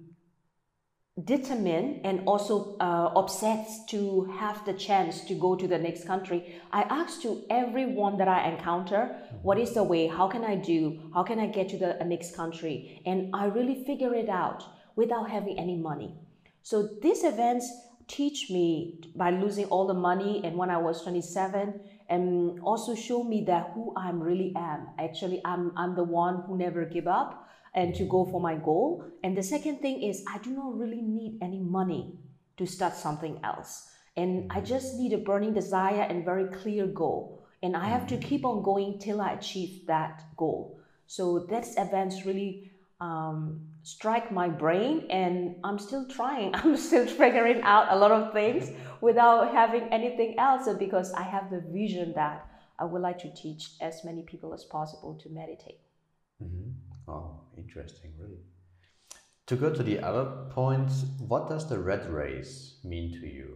determined 1.24 2.02
and 2.04 2.22
also 2.26 2.76
uh, 2.80 3.12
obsessed 3.16 3.88
to 3.90 4.24
have 4.40 4.66
the 4.66 4.74
chance 4.74 5.22
to 5.26 5.36
go 5.36 5.56
to 5.56 5.68
the 5.68 5.78
next 5.78 6.06
country. 6.08 6.56
I 6.72 6.82
asked 6.84 7.22
to 7.22 7.44
everyone 7.50 8.18
that 8.18 8.28
I 8.28 8.50
encounter, 8.50 9.16
what 9.44 9.60
is 9.60 9.74
the 9.74 9.84
way? 9.84 10.08
How 10.08 10.28
can 10.28 10.44
I 10.44 10.56
do? 10.56 11.00
How 11.14 11.24
can 11.24 11.40
I 11.40 11.48
get 11.48 11.70
to 11.70 11.78
the 11.78 12.04
next 12.06 12.36
country? 12.36 13.02
And 13.06 13.36
I 13.36 13.46
really 13.46 13.84
figure 13.86 14.16
it 14.16 14.28
out 14.30 14.64
without 14.96 15.30
having 15.30 15.60
any 15.60 15.78
money. 15.78 16.16
So 16.64 16.90
these 17.02 17.24
events 17.24 17.72
teach 18.08 18.50
me 18.50 19.00
by 19.16 19.30
losing 19.30 19.66
all 19.66 19.86
the 19.86 19.94
money 19.94 20.42
and 20.44 20.58
when 20.58 20.70
I 20.70 20.78
was 20.78 21.04
27 21.04 21.80
also 22.64 22.96
show 22.96 23.24
me 23.24 23.44
that 23.46 23.72
who 23.74 23.94
I'm 23.96 24.22
really 24.22 24.54
am. 24.56 24.90
Actually, 25.00 25.42
I'm, 25.46 25.72
I'm 25.78 25.96
the 25.96 26.04
one 26.04 26.44
who 26.46 26.58
never 26.58 26.86
give 26.86 27.08
up 27.08 27.48
and 27.74 27.96
to 27.96 28.04
go 28.06 28.26
for 28.26 28.40
my 28.40 28.56
goal. 28.56 29.06
And 29.24 29.38
the 29.38 29.44
second 29.44 29.80
thing 29.80 30.04
is 30.04 30.24
I 30.28 30.38
do 30.40 30.52
not 30.52 30.78
really 30.78 31.02
need 31.02 31.40
any 31.42 31.60
money 31.60 32.18
to 32.58 32.66
start 32.66 32.96
something 32.96 33.40
else. 33.44 33.90
And 34.16 34.52
I 34.52 34.62
just 34.62 34.96
need 34.96 35.14
a 35.14 35.18
burning 35.18 35.54
desire 35.54 36.02
and 36.02 36.24
very 36.24 36.46
clear 36.46 36.86
goal. 36.86 37.46
And 37.64 37.76
I 37.76 37.86
have 37.86 38.06
to 38.08 38.18
keep 38.18 38.46
on 38.46 38.62
going 38.62 39.00
till 39.00 39.22
I 39.22 39.32
achieve 39.32 39.88
that 39.88 40.24
goal. 40.38 40.80
So 41.08 41.48
that's 41.50 41.78
events 41.78 42.26
really 42.26 42.72
um, 43.00 43.62
strike 43.84 44.32
my 44.32 44.48
brain 44.48 45.06
and 45.10 45.56
i'm 45.66 45.78
still 45.78 46.08
trying 46.08 46.56
i'm 46.60 46.78
still 46.78 47.06
figuring 47.06 47.62
out 47.64 47.88
a 47.92 47.96
lot 47.96 48.12
of 48.12 48.32
things 48.32 48.72
without 49.04 49.54
having 49.54 49.84
anything 50.00 50.40
else. 50.40 50.68
Because 50.86 51.12
i 51.14 51.24
have 51.24 51.52
the 51.52 51.62
vision 51.82 52.14
that 52.16 52.48
i 52.80 52.86
would 52.86 53.02
like 53.02 53.20
to 53.20 53.32
teach 53.44 53.64
as 53.82 54.04
many 54.04 54.24
people 54.24 54.54
as 54.54 54.64
possible 54.64 55.14
to 55.24 55.30
meditate. 55.30 55.82
Mm-hmm. 56.42 57.12
oh 57.12 57.42
interesting 57.58 58.12
really. 58.18 58.42
To 59.48 59.58
go 59.58 59.70
to 59.70 59.84
the 59.84 60.00
other 60.00 60.26
point, 60.52 60.90
what 61.28 61.50
does 61.50 61.68
the 61.68 61.78
red 61.78 62.10
race 62.10 62.78
mean 62.86 63.12
to 63.20 63.28
you? 63.28 63.50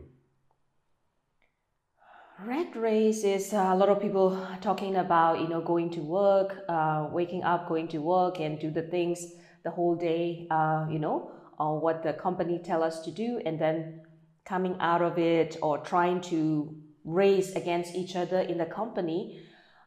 Red 2.45 2.75
race 2.75 3.23
is 3.23 3.53
uh, 3.53 3.71
a 3.73 3.75
lot 3.75 3.87
of 3.87 4.01
people 4.01 4.27
talking 4.61 4.97
about 4.97 5.39
you 5.41 5.47
know 5.47 5.61
going 5.61 5.89
to 5.91 6.01
work 6.01 6.49
uh, 6.67 7.07
waking 7.19 7.43
up 7.43 7.69
going 7.69 7.87
to 7.95 7.99
work 7.99 8.39
and 8.39 8.59
do 8.59 8.69
the 8.69 8.87
things 8.95 9.19
the 9.63 9.71
whole 9.71 9.95
day, 9.95 10.47
uh, 10.51 10.85
you 10.89 10.99
know, 10.99 11.31
or 11.59 11.79
what 11.79 12.03
the 12.03 12.13
company 12.13 12.59
tell 12.59 12.83
us 12.83 13.01
to 13.01 13.11
do, 13.11 13.41
and 13.45 13.59
then 13.59 14.01
coming 14.47 14.77
out 14.79 15.01
of 15.01 15.17
it 15.17 15.57
or 15.61 15.77
trying 15.79 16.21
to 16.21 16.73
race 17.03 17.55
against 17.55 17.95
each 17.95 18.15
other 18.15 18.39
in 18.39 18.57
the 18.57 18.65
company. 18.65 19.41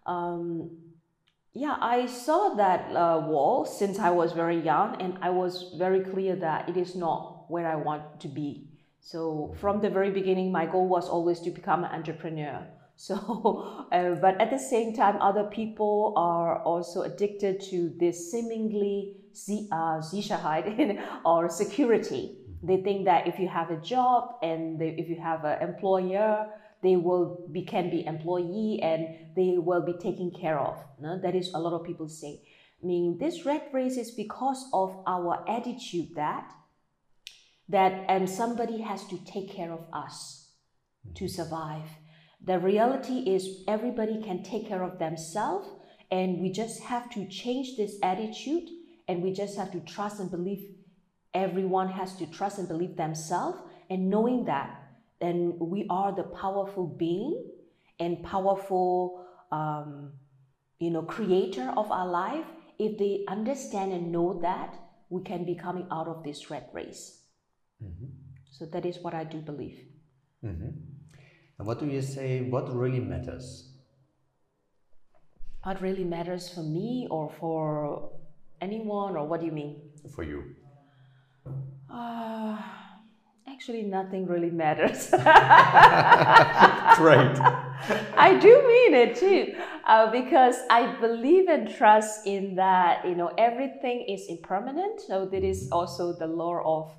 Um, 0.06 0.70
yeah, 1.52 1.76
I 1.80 2.06
saw 2.06 2.54
that 2.54 2.94
uh, 2.94 3.26
wall 3.26 3.64
since 3.64 3.98
I 3.98 4.10
was 4.10 4.32
very 4.32 4.60
young, 4.60 5.00
and 5.02 5.18
I 5.20 5.30
was 5.30 5.74
very 5.78 6.00
clear 6.00 6.36
that 6.36 6.68
it 6.68 6.76
is 6.76 6.94
not 6.94 7.46
where 7.48 7.66
I 7.66 7.74
want 7.74 8.20
to 8.20 8.28
be. 8.28 8.68
So 9.00 9.54
from 9.60 9.80
the 9.80 9.90
very 9.90 10.10
beginning, 10.10 10.52
my 10.52 10.66
goal 10.66 10.86
was 10.86 11.08
always 11.08 11.40
to 11.40 11.50
become 11.50 11.84
an 11.84 11.90
entrepreneur. 11.92 12.66
So, 13.00 13.16
uh, 13.92 14.16
but 14.16 14.38
at 14.42 14.50
the 14.50 14.58
same 14.58 14.94
time, 14.94 15.16
other 15.22 15.44
people 15.44 16.12
are 16.18 16.62
also 16.64 17.00
addicted 17.00 17.58
to 17.70 17.94
this 17.98 18.30
seemingly 18.30 19.16
uh, 19.72 20.02
Sicherheit 20.02 21.00
or 21.24 21.48
security. 21.48 22.36
They 22.62 22.82
think 22.82 23.06
that 23.06 23.26
if 23.26 23.38
you 23.38 23.48
have 23.48 23.70
a 23.70 23.76
job 23.76 24.34
and 24.42 24.78
they, 24.78 24.90
if 24.98 25.08
you 25.08 25.16
have 25.20 25.44
an 25.44 25.62
employer, 25.62 26.46
they 26.82 26.96
will 26.96 27.46
be 27.50 27.62
can 27.62 27.90
be 27.90 28.04
employee 28.06 28.80
and 28.82 29.34
they 29.36 29.56
will 29.58 29.82
be 29.82 29.94
taken 29.94 30.30
care 30.30 30.58
of. 30.58 30.76
No? 31.00 31.18
That 31.18 31.34
is 31.34 31.52
a 31.54 31.58
lot 31.58 31.72
of 31.72 31.86
people 31.86 32.08
say. 32.08 32.42
I 32.82 32.86
mean, 32.86 33.18
this 33.18 33.44
red 33.44 33.62
race 33.72 33.96
is 33.96 34.10
because 34.10 34.66
of 34.72 35.02
our 35.06 35.44
attitude 35.48 36.14
that 36.16 36.50
that 37.68 38.04
and 38.08 38.28
somebody 38.28 38.80
has 38.80 39.04
to 39.06 39.24
take 39.24 39.50
care 39.50 39.72
of 39.72 39.86
us 39.92 40.48
to 41.14 41.24
mm-hmm. 41.24 41.42
survive. 41.42 41.88
The 42.44 42.58
reality 42.58 43.18
is 43.18 43.62
everybody 43.68 44.20
can 44.22 44.42
take 44.42 44.66
care 44.68 44.82
of 44.82 44.98
themselves 44.98 45.68
and 46.10 46.40
we 46.40 46.50
just 46.50 46.82
have 46.82 47.10
to 47.10 47.26
change 47.28 47.76
this 47.76 47.96
attitude 48.02 48.68
and 49.06 49.22
we 49.22 49.32
just 49.32 49.56
have 49.56 49.70
to 49.72 49.80
trust 49.80 50.20
and 50.20 50.30
believe 50.30 50.74
everyone 51.34 51.88
has 51.88 52.14
to 52.16 52.26
trust 52.26 52.58
and 52.58 52.68
believe 52.68 52.96
themselves 52.96 53.58
and 53.88 54.08
knowing 54.08 54.44
that 54.44 54.76
then 55.20 55.56
we 55.58 55.86
are 55.90 56.14
the 56.14 56.22
powerful 56.22 56.86
being 56.86 57.44
and 57.98 58.22
powerful 58.22 59.24
um, 59.52 60.12
you 60.78 60.90
know 60.90 61.02
creator 61.02 61.72
of 61.76 61.90
our 61.90 62.06
life 62.06 62.46
if 62.78 62.98
they 62.98 63.24
understand 63.28 63.92
and 63.92 64.10
know 64.10 64.40
that 64.40 64.76
we 65.08 65.22
can 65.22 65.44
be 65.44 65.54
coming 65.54 65.86
out 65.90 66.08
of 66.08 66.22
this 66.24 66.50
red 66.50 66.64
race 66.72 67.22
mm-hmm. 67.82 68.06
so 68.50 68.64
that 68.66 68.84
is 68.86 68.98
what 69.00 69.14
i 69.14 69.24
do 69.24 69.38
believe 69.38 69.78
mm-hmm. 70.44 70.70
and 71.58 71.66
what 71.66 71.78
do 71.78 71.86
you 71.86 72.02
say 72.02 72.40
what 72.42 72.74
really 72.74 73.00
matters 73.00 73.70
what 75.62 75.80
really 75.82 76.04
matters 76.04 76.48
for 76.48 76.62
me 76.62 77.06
or 77.10 77.30
for 77.38 78.10
anyone, 78.60 79.16
or 79.16 79.26
what 79.26 79.40
do 79.40 79.46
you 79.46 79.52
mean? 79.52 79.80
For 80.14 80.24
you. 80.24 80.56
Uh, 81.90 82.58
actually, 83.48 83.82
nothing 83.82 84.26
really 84.26 84.50
matters. 84.50 85.10
Great. 86.96 87.36
I 88.16 88.38
do 88.40 88.52
mean 88.68 88.94
it 88.94 89.16
too, 89.16 89.54
uh, 89.86 90.10
because 90.10 90.56
I 90.70 90.94
believe 91.00 91.48
and 91.48 91.68
trust 91.74 92.26
in 92.26 92.54
that, 92.56 93.04
you 93.06 93.14
know, 93.14 93.32
everything 93.38 94.04
is 94.08 94.26
impermanent. 94.28 95.00
So, 95.00 95.26
that 95.26 95.42
is 95.42 95.68
also 95.72 96.12
the 96.12 96.26
law 96.26 96.60
of 96.64 96.94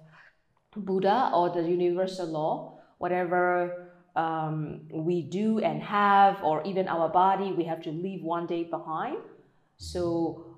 Buddha 0.76 1.32
or 1.34 1.50
the 1.50 1.62
universal 1.62 2.28
law. 2.28 2.80
Whatever 2.98 3.94
um, 4.16 4.82
we 4.92 5.24
do 5.24 5.60
and 5.60 5.82
have, 5.82 6.44
or 6.44 6.62
even 6.64 6.88
our 6.88 7.10
body, 7.10 7.52
we 7.52 7.64
have 7.64 7.82
to 7.84 7.92
leave 7.92 8.22
one 8.24 8.46
day 8.46 8.64
behind. 8.64 9.18
So, 9.78 10.51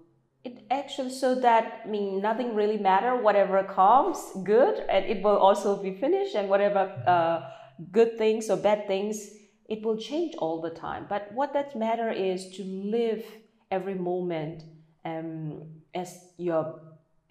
it 0.43 0.65
actually 0.69 1.09
so 1.11 1.35
that 1.35 1.81
I 1.85 1.87
mean 1.87 2.21
nothing 2.21 2.53
really 2.53 2.77
matter 2.77 3.15
whatever 3.15 3.63
comes 3.63 4.17
good 4.43 4.83
and 4.89 5.05
it 5.05 5.23
will 5.23 5.37
also 5.37 5.81
be 5.81 5.93
finished 5.93 6.35
and 6.35 6.49
whatever 6.49 6.91
uh, 7.07 7.49
good 7.91 8.17
things 8.17 8.49
or 8.49 8.57
bad 8.57 8.87
things 8.87 9.29
it 9.69 9.83
will 9.83 9.97
change 9.97 10.35
all 10.37 10.61
the 10.61 10.69
time 10.69 11.05
but 11.07 11.31
what 11.33 11.53
that 11.53 11.75
matter 11.75 12.11
is 12.11 12.49
to 12.57 12.63
live 12.63 13.23
every 13.71 13.95
moment 13.95 14.63
um, 15.05 15.63
as 15.95 16.13
your 16.37 16.79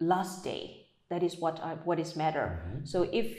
last 0.00 0.42
day 0.42 0.86
that 1.10 1.22
is 1.22 1.36
what 1.38 1.60
I, 1.60 1.74
what 1.84 2.00
is 2.00 2.16
matter 2.16 2.62
mm-hmm. 2.66 2.84
so 2.86 3.08
if 3.12 3.36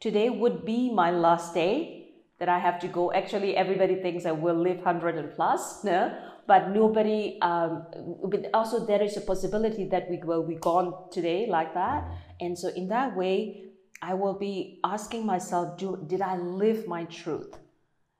today 0.00 0.30
would 0.30 0.64
be 0.64 0.92
my 0.92 1.10
last 1.10 1.54
day 1.54 1.98
that 2.38 2.48
I 2.48 2.60
have 2.60 2.78
to 2.80 2.88
go 2.88 3.12
actually 3.12 3.56
everybody 3.56 3.96
thinks 3.96 4.26
I 4.26 4.32
will 4.32 4.60
live 4.60 4.76
100 4.76 5.16
and 5.16 5.32
plus 5.32 5.82
no? 5.84 6.16
But 6.46 6.70
nobody 6.70 7.38
um, 7.40 7.86
but 8.24 8.46
also 8.52 8.84
there 8.84 9.02
is 9.02 9.16
a 9.16 9.20
possibility 9.20 9.88
that 9.88 10.10
we 10.10 10.18
will 10.18 10.46
be 10.46 10.56
gone 10.56 10.94
today 11.10 11.46
like 11.48 11.74
that. 11.74 12.04
And 12.40 12.58
so 12.58 12.68
in 12.68 12.88
that 12.88 13.16
way 13.16 13.64
i 14.02 14.14
will 14.14 14.34
be 14.34 14.80
asking 14.82 15.24
myself 15.24 15.78
do, 15.78 16.04
did 16.06 16.20
i 16.20 16.36
live 16.36 16.86
my 16.86 17.04
truth? 17.04 17.56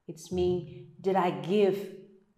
It's 0.07 0.31
me 0.31 0.89
did 1.01 1.17
i 1.17 1.31
give 1.31 1.97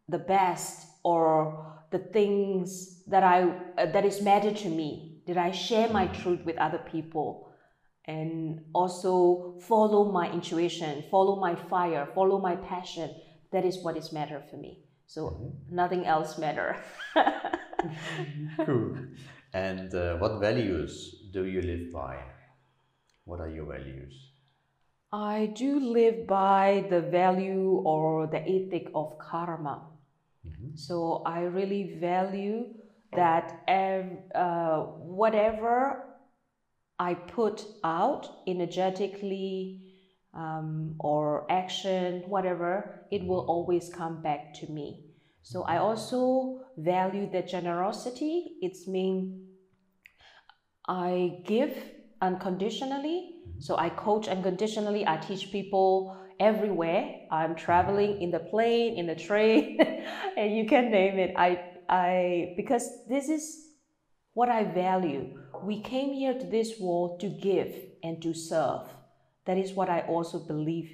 the 0.08 0.18
best 0.18 0.86
or 1.02 1.72
the 1.90 1.98
things 1.98 3.02
that 3.06 3.22
i 3.22 3.42
uh, 3.78 3.86
that 3.86 4.04
is 4.04 4.22
matter 4.22 4.52
to 4.52 4.68
me? 4.68 5.20
Did 5.26 5.36
i 5.36 5.50
share 5.50 5.88
my 5.88 6.06
truth 6.06 6.44
with 6.44 6.56
other 6.58 6.82
people? 6.90 7.50
And 8.06 8.60
also 8.74 9.58
follow 9.60 10.12
my 10.12 10.30
intuition 10.30 11.04
follow 11.10 11.40
my 11.40 11.54
fire 11.54 12.08
follow 12.14 12.38
my 12.38 12.56
passion. 12.56 13.10
That 13.52 13.64
is 13.64 13.78
what 13.82 13.96
is 13.96 14.12
matter 14.12 14.42
for 14.50 14.56
me 14.56 14.83
so 15.06 15.26
mm-hmm. 15.26 15.74
nothing 15.74 16.06
else 16.06 16.38
matter. 16.38 16.76
cool. 18.66 18.96
And 19.52 19.94
uh, 19.94 20.16
what 20.16 20.40
values 20.40 21.14
do 21.32 21.44
you 21.44 21.62
live 21.62 21.92
by? 21.92 22.18
What 23.24 23.40
are 23.40 23.48
your 23.48 23.66
values? 23.66 24.14
I 25.12 25.52
do 25.54 25.78
live 25.78 26.26
by 26.26 26.86
the 26.90 27.00
value 27.00 27.82
or 27.84 28.26
the 28.26 28.40
ethic 28.40 28.90
of 28.94 29.16
karma. 29.18 29.82
Mm-hmm. 30.46 30.74
So 30.74 31.22
I 31.24 31.42
really 31.42 31.96
value 32.00 32.74
that 33.14 33.62
uh, 34.34 34.80
whatever 35.20 36.04
I 36.98 37.14
put 37.14 37.64
out 37.84 38.28
energetically 38.46 39.83
um, 40.34 40.96
or 40.98 41.46
action, 41.50 42.22
whatever, 42.26 43.06
it 43.10 43.24
will 43.24 43.46
always 43.46 43.90
come 43.94 44.22
back 44.22 44.54
to 44.54 44.70
me. 44.70 45.04
So 45.42 45.62
I 45.62 45.78
also 45.78 46.60
value 46.76 47.30
the 47.30 47.42
generosity. 47.42 48.56
It's 48.62 48.88
mean 48.88 49.46
I 50.88 51.42
give 51.44 51.76
unconditionally. 52.20 53.36
So 53.58 53.76
I 53.76 53.90
coach 53.90 54.28
unconditionally. 54.28 55.06
I 55.06 55.18
teach 55.18 55.52
people 55.52 56.16
everywhere. 56.40 57.26
I'm 57.30 57.54
traveling 57.54 58.20
in 58.20 58.30
the 58.30 58.40
plane, 58.40 58.98
in 58.98 59.06
the 59.06 59.14
train, 59.14 59.78
and 60.36 60.56
you 60.56 60.66
can 60.66 60.90
name 60.90 61.18
it. 61.18 61.34
I 61.36 61.60
I 61.88 62.54
because 62.56 62.88
this 63.08 63.28
is 63.28 63.68
what 64.32 64.48
I 64.48 64.64
value. 64.64 65.38
We 65.62 65.80
came 65.80 66.12
here 66.12 66.34
to 66.34 66.46
this 66.46 66.80
world 66.80 67.20
to 67.20 67.28
give 67.28 67.72
and 68.02 68.20
to 68.22 68.34
serve. 68.34 68.88
That 69.46 69.58
is 69.58 69.72
what 69.72 69.88
I 69.88 70.00
also 70.00 70.38
believe 70.38 70.90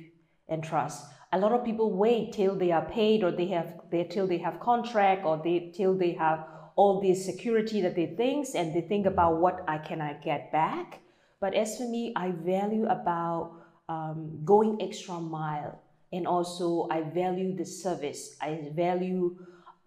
and 0.49 0.63
trust. 0.63 1.07
A 1.33 1.39
lot 1.39 1.53
of 1.53 1.65
people 1.65 1.93
wait 1.93 2.33
till 2.33 2.57
they 2.57 2.73
are 2.73 2.85
paid 2.85 3.23
or 3.23 3.31
they 3.31 3.47
have 3.49 3.81
they, 3.91 4.05
till 4.05 4.27
they 4.27 4.39
have 4.39 4.59
contract 4.59 5.25
or 5.25 5.41
they 5.43 5.73
till 5.75 5.97
they 5.97 6.13
have 6.13 6.47
all 6.75 7.01
this 7.01 7.25
security 7.25 7.81
that 7.83 7.95
they 7.95 8.07
think 8.07 8.49
and 8.55 8.75
they 8.75 8.81
think 8.81 9.07
about 9.07 9.37
what 9.37 9.65
I 9.69 9.79
can 9.79 10.01
I 10.01 10.15
get 10.15 10.51
back. 10.51 11.01
But 11.41 11.55
as 11.55 11.77
for 11.77 11.89
me, 11.89 12.13
I 12.17 12.33
value 12.33 12.87
about 12.87 13.53
um, 13.89 14.41
going 14.45 14.81
extra 14.81 15.21
mile 15.21 15.81
and 16.13 16.27
also 16.27 16.89
I 16.91 17.03
value 17.03 17.57
the 17.57 17.65
service. 17.65 18.37
I 18.41 18.71
value 18.75 19.37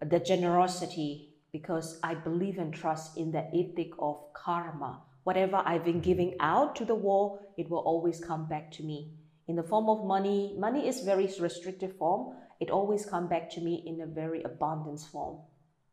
the 0.00 0.18
generosity 0.18 1.34
because 1.52 2.00
I 2.02 2.14
believe 2.14 2.58
and 2.58 2.74
trust 2.74 3.16
in 3.16 3.30
the 3.30 3.46
ethic 3.54 3.92
of 3.98 4.32
karma. 4.32 5.02
Whatever 5.24 5.62
I've 5.64 5.84
been 5.84 6.00
giving 6.00 6.36
out 6.40 6.76
to 6.76 6.84
the 6.84 6.94
world, 6.94 7.40
it 7.56 7.68
will 7.68 7.78
always 7.80 8.20
come 8.20 8.46
back 8.46 8.70
to 8.72 8.82
me 8.82 9.14
in 9.48 9.56
the 9.56 9.62
form 9.62 9.88
of 9.88 10.06
money. 10.06 10.54
Money 10.58 10.86
is 10.86 11.00
very 11.00 11.28
restrictive 11.40 11.96
form. 11.96 12.36
It 12.60 12.70
always 12.70 13.04
come 13.04 13.28
back 13.28 13.50
to 13.50 13.60
me 13.60 13.82
in 13.86 14.00
a 14.00 14.06
very 14.06 14.42
abundance 14.42 15.06
form. 15.06 15.38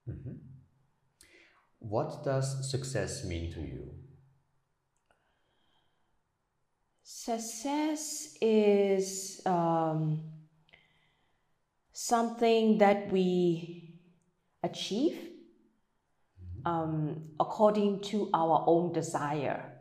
Mm-hmm. 0.07 0.33
What 1.79 2.23
does 2.23 2.69
success 2.69 3.25
mean 3.25 3.51
to 3.53 3.61
you? 3.61 3.91
Success 7.03 8.37
is 8.41 9.41
um, 9.45 10.21
something 11.91 12.77
that 12.77 13.11
we 13.11 13.99
achieve 14.63 15.30
um, 16.65 17.23
according 17.39 18.01
to 18.01 18.29
our 18.33 18.63
own 18.67 18.93
desire. 18.93 19.73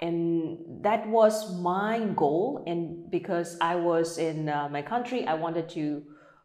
And 0.00 0.82
that 0.82 1.08
was 1.08 1.58
my 1.60 2.00
goal. 2.14 2.64
And 2.66 3.10
because 3.10 3.56
I 3.60 3.76
was 3.76 4.18
in 4.18 4.48
uh, 4.48 4.68
my 4.70 4.82
country, 4.82 5.26
I 5.26 5.34
wanted 5.34 5.68
to 5.70 6.02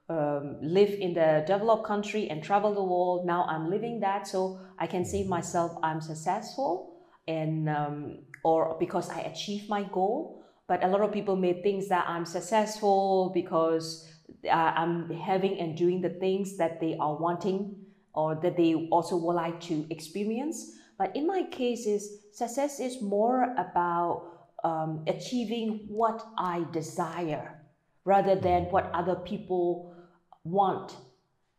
um, 0.10 0.58
live 0.62 0.90
in 0.90 1.14
the 1.14 1.44
developed 1.46 1.86
country 1.86 2.30
and 2.30 2.44
travel 2.44 2.74
the 2.74 2.84
world. 2.84 3.26
Now 3.26 3.46
I'm 3.46 3.70
living 3.70 4.00
that, 4.02 4.28
so 4.28 4.60
I 4.80 4.88
can 4.88 5.06
say 5.06 5.24
myself 5.24 5.78
I'm 5.84 6.02
successful, 6.02 7.02
and 7.28 7.70
um, 7.70 8.20
or 8.44 8.78
because 8.80 9.10
I 9.10 9.22
achieved 9.22 9.70
my 9.70 9.84
goal. 9.84 10.44
But 10.68 10.84
a 10.84 10.88
lot 10.88 11.02
of 11.02 11.12
people 11.12 11.36
may 11.36 11.62
think 11.62 11.88
that 11.90 12.06
I'm 12.08 12.26
successful 12.26 13.32
because 13.34 14.08
uh, 14.46 14.50
I'm 14.52 15.10
having 15.10 15.60
and 15.60 15.78
doing 15.78 16.02
the 16.02 16.10
things 16.10 16.58
that 16.58 16.80
they 16.80 16.96
are 17.00 17.18
wanting 17.18 17.76
or 18.14 18.36
that 18.36 18.58
they 18.58 18.88
also 18.92 19.18
would 19.18 19.36
like 19.36 19.60
to 19.62 19.86
experience. 19.90 20.78
But 20.98 21.16
in 21.16 21.28
my 21.28 21.44
case, 21.44 21.86
is 21.86 22.26
success 22.32 22.80
is 22.80 23.02
more 23.02 23.56
about 23.58 24.50
um, 24.64 25.04
achieving 25.08 25.86
what 25.88 26.26
I 26.38 26.66
desire 26.72 27.62
rather 28.06 28.36
than 28.36 28.66
what 28.66 28.92
other 28.94 29.16
people 29.16 29.96
want 30.44 30.96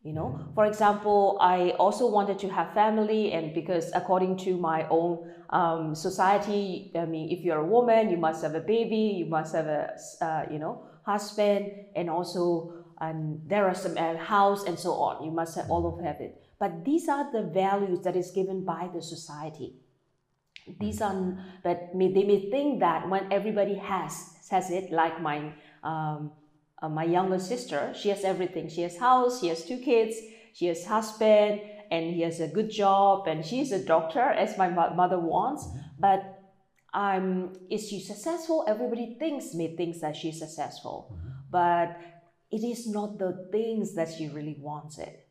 you 0.05 0.13
know? 0.13 0.37
For 0.57 0.67
example 0.67 1.39
i 1.41 1.71
also 1.79 2.11
wanted 2.11 2.37
to 2.41 2.49
have 2.49 2.75
family 2.75 3.33
and 3.33 3.55
because 3.55 3.93
according 3.95 4.37
to 4.39 4.57
my 4.57 4.85
own 4.91 5.31
um, 5.51 5.95
society 5.95 6.91
i 6.97 7.05
mean 7.05 7.31
if 7.31 7.45
you're 7.45 7.61
a 7.61 7.65
woman 7.65 8.11
you 8.11 8.17
must 8.17 8.43
have 8.43 8.57
a 8.57 8.61
baby 8.61 9.15
you 9.19 9.27
must 9.27 9.55
have 9.55 9.67
a 9.67 9.97
uh, 10.21 10.45
you 10.51 10.59
know 10.59 10.83
husband 11.05 11.71
and 11.95 12.11
also 12.11 12.83
and 13.03 13.41
there 13.47 13.67
are 13.67 13.75
some 13.75 13.99
uh, 13.99 14.17
house 14.17 14.65
and 14.65 14.79
so 14.79 14.93
on. 14.93 15.25
You 15.25 15.33
must 15.33 15.57
have 15.57 15.69
all 15.71 15.87
of 15.87 16.05
have 16.05 16.21
it 16.21 16.42
but 16.63 16.85
these 16.89 17.09
are 17.09 17.25
the 17.33 17.43
values 17.43 18.01
that 18.07 18.17
is 18.23 18.31
given 18.31 18.65
by 18.65 18.83
the 18.95 19.03
society 19.03 19.71
these 20.81 21.01
are 21.01 21.17
but 21.65 21.95
may, 21.95 22.13
they 22.13 22.25
may 22.25 22.51
think 22.51 22.81
that 22.81 23.09
when 23.09 23.33
everybody 23.33 23.75
has 23.75 24.15
has 24.51 24.71
it 24.71 24.93
like 24.93 25.21
my 25.21 25.53
um, 25.83 26.31
uh, 26.83 26.89
my 26.89 27.05
younger 27.05 27.39
sister, 27.39 27.95
she 27.95 28.09
has 28.09 28.25
everything. 28.25 28.69
She 28.69 28.83
has 28.83 28.99
house, 28.99 29.41
she 29.41 29.49
has 29.49 29.65
two 29.65 29.79
kids, 29.79 30.17
she 30.53 30.67
has 30.67 30.85
husband, 30.85 31.61
and 31.91 32.13
he 32.13 32.23
has 32.23 32.41
a 32.41 32.49
good 32.49 32.71
job, 32.71 33.29
and 33.29 33.47
she's 33.47 33.71
a 33.71 33.85
doctor, 33.85 34.21
as 34.21 34.59
my 34.59 34.69
mother 34.69 35.19
wants. 35.19 35.69
But 35.99 36.41
um, 36.93 37.53
is 37.71 37.89
she 37.89 38.01
successful? 38.01 38.65
Everybody 38.67 39.17
thinks, 39.19 39.55
may 39.55 39.77
thinks 39.77 40.01
that 40.01 40.17
she's 40.17 40.41
successful, 40.41 41.17
but 41.51 41.97
it 42.51 42.65
is 42.65 42.89
not 42.89 43.19
the 43.19 43.49
things 43.53 43.95
that 43.95 44.13
she 44.13 44.29
really 44.29 44.57
wants 44.59 44.99
it 44.99 45.22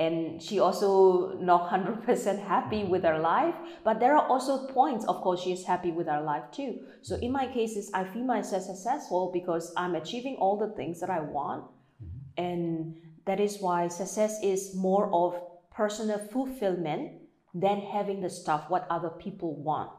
and 0.00 0.42
she 0.42 0.58
also 0.58 1.34
not 1.38 1.68
100% 1.70 2.42
happy 2.42 2.84
with 2.84 3.04
her 3.04 3.18
life 3.18 3.54
but 3.84 4.00
there 4.00 4.16
are 4.16 4.26
also 4.26 4.66
points 4.68 5.04
of 5.04 5.20
course 5.20 5.42
she 5.42 5.52
is 5.52 5.64
happy 5.64 5.92
with 5.92 6.06
her 6.06 6.22
life 6.22 6.44
too. 6.50 6.80
So 7.02 7.16
in 7.16 7.32
my 7.32 7.46
cases 7.46 7.90
i 7.92 8.04
feel 8.04 8.24
myself 8.24 8.62
successful 8.62 9.30
because 9.32 9.72
i'm 9.76 9.94
achieving 9.94 10.36
all 10.36 10.56
the 10.56 10.70
things 10.78 11.00
that 11.00 11.10
i 11.10 11.20
want. 11.20 11.64
Mm-hmm. 11.64 12.44
and 12.44 12.94
that 13.26 13.40
is 13.40 13.58
why 13.60 13.88
success 13.88 14.42
is 14.42 14.74
more 14.74 15.10
of 15.12 15.34
personal 15.70 16.18
fulfillment 16.18 17.12
than 17.54 17.80
having 17.80 18.22
the 18.22 18.30
stuff 18.30 18.70
what 18.70 18.86
other 18.88 19.10
people 19.10 19.54
want 19.62 19.90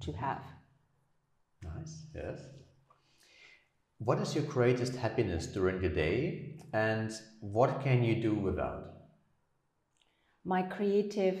to 0.00 0.12
have. 0.12 0.42
Nice 1.62 1.94
yes. 2.14 2.40
What 3.98 4.18
is 4.18 4.34
your 4.34 4.44
greatest 4.44 4.96
happiness 4.96 5.46
during 5.46 5.80
the 5.80 5.88
day 5.88 6.56
and 6.72 7.12
what 7.40 7.80
can 7.80 8.02
you 8.02 8.20
do 8.20 8.34
without 8.34 8.95
my 10.46 10.62
creative 10.62 11.38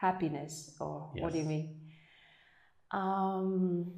happiness 0.00 0.76
or 0.80 1.10
yes. 1.14 1.22
what 1.22 1.32
do 1.32 1.38
you 1.38 1.44
mean? 1.44 1.76
Um, 2.90 3.92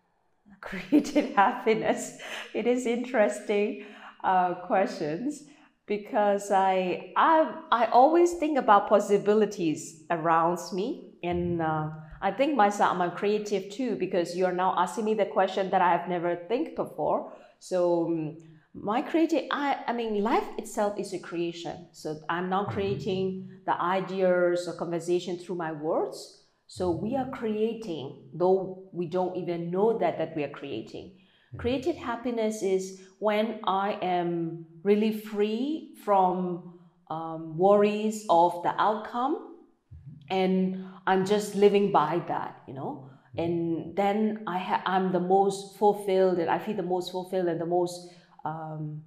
creative 0.60 1.34
happiness. 1.34 2.18
It 2.52 2.66
is 2.66 2.86
interesting 2.86 3.86
uh, 4.24 4.54
questions 4.66 5.44
because 5.86 6.50
I, 6.50 7.12
I 7.16 7.54
i 7.72 7.86
always 7.86 8.34
think 8.34 8.56
about 8.56 8.88
possibilities 8.88 10.04
around 10.10 10.60
me 10.72 10.86
and 11.24 11.60
uh, 11.60 11.90
i 12.20 12.30
think 12.30 12.54
myself 12.54 13.00
i'm 13.00 13.10
creative 13.10 13.68
too 13.70 13.96
because 13.96 14.36
you're 14.36 14.52
now 14.52 14.74
asking 14.78 15.04
me 15.04 15.14
the 15.14 15.26
question 15.26 15.70
that 15.70 15.82
i've 15.82 16.08
never 16.08 16.36
think 16.48 16.76
before. 16.76 17.32
So 17.58 18.06
um, 18.06 18.36
my 18.74 19.02
creative 19.02 19.44
I, 19.50 19.78
I 19.86 19.92
mean 19.92 20.22
life 20.22 20.44
itself 20.56 20.98
is 20.98 21.12
a 21.12 21.18
creation 21.18 21.88
so 21.92 22.20
i'm 22.28 22.48
not 22.48 22.66
mm-hmm. 22.66 22.74
creating 22.74 23.48
the 23.66 23.80
ideas 23.80 24.66
or 24.66 24.74
conversation 24.76 25.38
through 25.38 25.56
my 25.56 25.72
words 25.72 26.44
so 26.66 26.90
we 26.90 27.14
are 27.16 27.28
creating 27.30 28.30
though 28.32 28.88
we 28.92 29.06
don't 29.06 29.36
even 29.36 29.70
know 29.70 29.98
that 29.98 30.16
that 30.18 30.34
we 30.34 30.42
are 30.42 30.48
creating 30.48 31.08
mm-hmm. 31.08 31.58
creative 31.58 31.96
happiness 31.96 32.62
is 32.62 33.02
when 33.18 33.60
i 33.64 33.98
am 34.00 34.64
really 34.82 35.12
free 35.12 35.94
from 36.02 36.78
um, 37.10 37.58
worries 37.58 38.24
of 38.30 38.62
the 38.62 38.74
outcome 38.80 39.36
mm-hmm. 39.36 40.34
and 40.34 40.84
i'm 41.06 41.26
just 41.26 41.54
living 41.54 41.92
by 41.92 42.22
that 42.26 42.62
you 42.66 42.72
know 42.72 43.10
and 43.36 43.94
then 43.96 44.42
i 44.46 44.58
ha- 44.58 44.82
i'm 44.86 45.12
the 45.12 45.20
most 45.20 45.76
fulfilled 45.78 46.38
and 46.38 46.48
i 46.48 46.58
feel 46.58 46.76
the 46.76 46.82
most 46.82 47.12
fulfilled 47.12 47.48
and 47.48 47.60
the 47.60 47.66
most 47.66 48.08
um, 48.44 49.02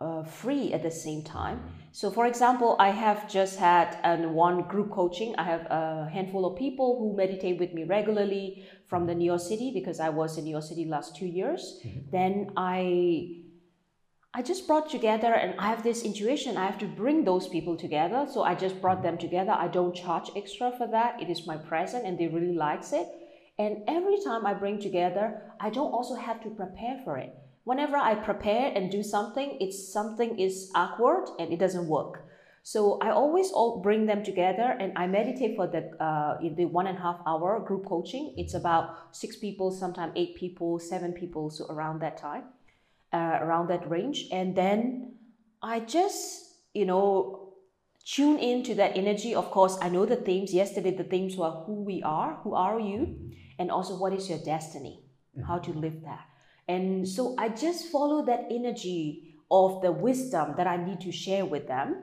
uh, 0.00 0.22
free 0.22 0.72
at 0.72 0.82
the 0.82 0.90
same 0.90 1.22
time. 1.22 1.60
So, 1.92 2.10
for 2.10 2.26
example, 2.26 2.76
I 2.78 2.90
have 2.90 3.28
just 3.28 3.58
had 3.58 3.98
an 4.04 4.32
one 4.32 4.62
group 4.62 4.90
coaching. 4.90 5.34
I 5.36 5.42
have 5.42 5.66
a 5.70 6.08
handful 6.12 6.46
of 6.46 6.56
people 6.56 6.98
who 6.98 7.16
meditate 7.16 7.58
with 7.58 7.74
me 7.74 7.84
regularly 7.84 8.64
from 8.86 9.06
the 9.06 9.14
New 9.14 9.24
York 9.24 9.40
City 9.40 9.72
because 9.74 9.98
I 9.98 10.08
was 10.10 10.38
in 10.38 10.44
New 10.44 10.52
York 10.52 10.64
City 10.64 10.84
last 10.84 11.16
two 11.16 11.26
years. 11.26 11.80
Mm-hmm. 11.84 12.10
Then 12.12 12.52
I 12.56 13.42
I 14.34 14.42
just 14.42 14.68
brought 14.68 14.88
together 14.88 15.32
and 15.32 15.58
I 15.58 15.68
have 15.68 15.82
this 15.82 16.02
intuition. 16.02 16.56
I 16.56 16.66
have 16.66 16.78
to 16.78 16.86
bring 16.86 17.24
those 17.24 17.48
people 17.48 17.76
together. 17.76 18.26
So 18.30 18.42
I 18.42 18.54
just 18.54 18.80
brought 18.80 19.02
them 19.02 19.18
together. 19.18 19.50
I 19.50 19.66
don't 19.68 19.96
charge 19.96 20.30
extra 20.36 20.70
for 20.70 20.86
that. 20.88 21.20
It 21.20 21.28
is 21.28 21.46
my 21.46 21.56
present 21.56 22.06
and 22.06 22.18
they 22.18 22.28
really 22.28 22.54
likes 22.54 22.92
it. 22.92 23.08
And 23.58 23.78
every 23.88 24.22
time 24.22 24.46
I 24.46 24.54
bring 24.54 24.78
together, 24.78 25.42
I 25.58 25.70
don't 25.70 25.90
also 25.90 26.14
have 26.14 26.40
to 26.42 26.50
prepare 26.50 27.00
for 27.04 27.16
it 27.18 27.34
whenever 27.68 27.98
I 27.98 28.14
prepare 28.14 28.72
and 28.74 28.90
do 28.90 29.02
something, 29.02 29.58
it's 29.60 29.92
something 29.92 30.38
is 30.38 30.70
awkward 30.74 31.28
and 31.38 31.52
it 31.52 31.58
doesn't 31.58 31.86
work. 31.86 32.24
So 32.62 32.98
I 33.02 33.10
always 33.10 33.50
all 33.52 33.82
bring 33.82 34.06
them 34.06 34.22
together 34.24 34.68
and 34.80 34.96
I 34.96 35.06
meditate 35.06 35.54
for 35.54 35.66
the 35.66 35.82
uh, 36.02 36.38
in 36.46 36.54
the 36.54 36.64
one 36.64 36.86
and 36.86 36.96
a 36.96 37.00
half 37.00 37.20
hour 37.26 37.60
group 37.60 37.84
coaching. 37.84 38.34
It's 38.38 38.54
about 38.54 38.84
six 39.12 39.36
people, 39.36 39.70
sometimes 39.70 40.12
eight 40.16 40.34
people, 40.36 40.78
seven 40.78 41.12
people, 41.12 41.50
so 41.50 41.66
around 41.66 42.00
that 42.00 42.16
time, 42.16 42.44
uh, 43.12 43.36
around 43.44 43.68
that 43.68 43.88
range. 43.88 44.28
And 44.32 44.56
then 44.56 45.14
I 45.62 45.80
just, 45.80 46.24
you 46.72 46.86
know, 46.86 47.52
tune 48.16 48.38
into 48.38 48.74
that 48.76 48.96
energy. 48.96 49.34
Of 49.34 49.50
course, 49.50 49.76
I 49.82 49.90
know 49.90 50.06
the 50.06 50.16
themes. 50.28 50.54
Yesterday, 50.54 50.96
the 50.96 51.08
themes 51.12 51.36
were 51.36 51.54
who 51.66 51.84
we 51.90 52.02
are, 52.02 52.40
who 52.44 52.54
are 52.54 52.80
you, 52.80 53.00
and 53.58 53.70
also 53.70 53.98
what 53.98 54.12
is 54.14 54.28
your 54.30 54.40
destiny, 54.54 55.04
how 55.46 55.58
to 55.58 55.72
live 55.72 56.00
that. 56.04 56.27
And 56.68 57.08
so 57.08 57.34
I 57.38 57.48
just 57.48 57.86
follow 57.86 58.24
that 58.26 58.46
energy 58.50 59.34
of 59.50 59.80
the 59.80 59.90
wisdom 59.90 60.54
that 60.58 60.66
I 60.66 60.76
need 60.76 61.00
to 61.00 61.12
share 61.12 61.46
with 61.46 61.66
them 61.66 61.96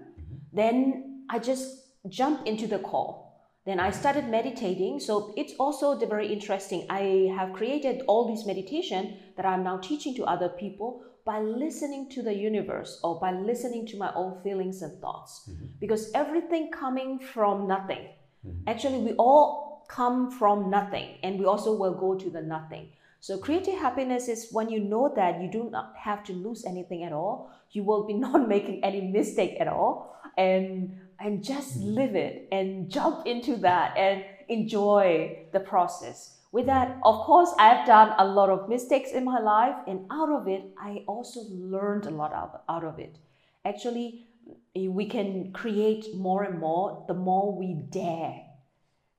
then 0.56 1.26
I 1.30 1.40
just 1.40 1.84
jump 2.08 2.48
into 2.48 2.66
the 2.66 2.80
call. 2.80 3.24
Then 3.66 3.80
I 3.80 3.92
started 3.92 4.30
meditating. 4.30 5.00
So 5.00 5.34
it's 5.36 5.54
also 5.60 5.98
very 6.06 6.32
interesting. 6.32 6.86
I 6.90 7.34
have 7.36 7.52
created 7.52 8.04
all 8.08 8.28
these 8.28 8.46
meditation 8.46 9.18
that 9.36 9.46
I'm 9.46 9.64
now 9.64 9.78
teaching 9.78 10.16
to 10.16 10.24
other 10.24 10.50
people 10.50 11.04
by 11.26 11.40
listening 11.40 12.10
to 12.12 12.22
the 12.22 12.34
universe 12.34 13.00
or 13.04 13.20
by 13.20 13.32
listening 13.34 13.88
to 13.88 13.98
my 13.98 14.14
own 14.14 14.40
feelings 14.44 14.82
and 14.84 15.02
thoughts. 15.02 15.50
Mm-hmm. 15.50 15.66
Because 15.80 16.12
everything 16.14 16.72
coming 16.72 17.20
from 17.20 17.68
nothing. 17.68 18.08
Mm-hmm. 18.48 18.70
Actually, 18.70 19.00
we 19.00 19.14
all 19.14 19.84
come 19.90 20.32
from 20.32 20.70
nothing 20.70 21.18
and 21.24 21.40
we 21.40 21.46
also 21.46 21.76
will 21.76 21.96
go 21.96 22.16
to 22.16 22.30
the 22.30 22.42
nothing. 22.42 22.90
So 23.20 23.38
creating 23.38 23.78
happiness 23.78 24.28
is 24.28 24.50
when 24.52 24.70
you 24.70 24.80
know 24.80 25.12
that 25.16 25.42
you 25.42 25.50
do 25.50 25.70
not 25.72 25.94
have 25.98 26.24
to 26.26 26.34
lose 26.34 26.66
anything 26.66 27.04
at 27.04 27.14
all. 27.14 27.52
You 27.72 27.84
will 27.84 28.06
be 28.06 28.14
not 28.26 28.48
making 28.48 28.84
any 28.84 29.02
mistake 29.02 29.58
at 29.60 29.68
all 29.68 30.16
and 30.38 30.98
and 31.20 31.44
just 31.44 31.80
mm-hmm. 31.80 31.96
live 31.96 32.16
it 32.16 32.48
and 32.52 32.90
jump 32.90 33.26
into 33.26 33.56
that 33.58 33.98
and 33.98 34.24
enjoy 34.50 35.38
the 35.54 35.60
process 35.60 36.38
with 36.52 36.66
that 36.66 36.98
of 37.04 37.26
course 37.26 37.52
i've 37.58 37.86
done 37.88 38.14
a 38.20 38.26
lot 38.26 38.50
of 38.50 38.70
mistakes 38.70 39.12
in 39.12 39.24
my 39.24 39.40
life 39.40 39.76
and 39.88 40.06
out 40.12 40.30
of 40.30 40.48
it 40.48 40.64
i 40.80 41.04
also 41.08 41.42
learned 41.50 42.06
a 42.06 42.10
lot 42.10 42.34
out 42.70 42.84
of 42.84 43.00
it 43.00 43.18
actually 43.66 44.28
we 44.76 45.08
can 45.08 45.52
create 45.54 46.14
more 46.16 46.44
and 46.44 46.60
more 46.60 47.04
the 47.08 47.14
more 47.14 47.58
we 47.58 47.74
dare 47.90 48.42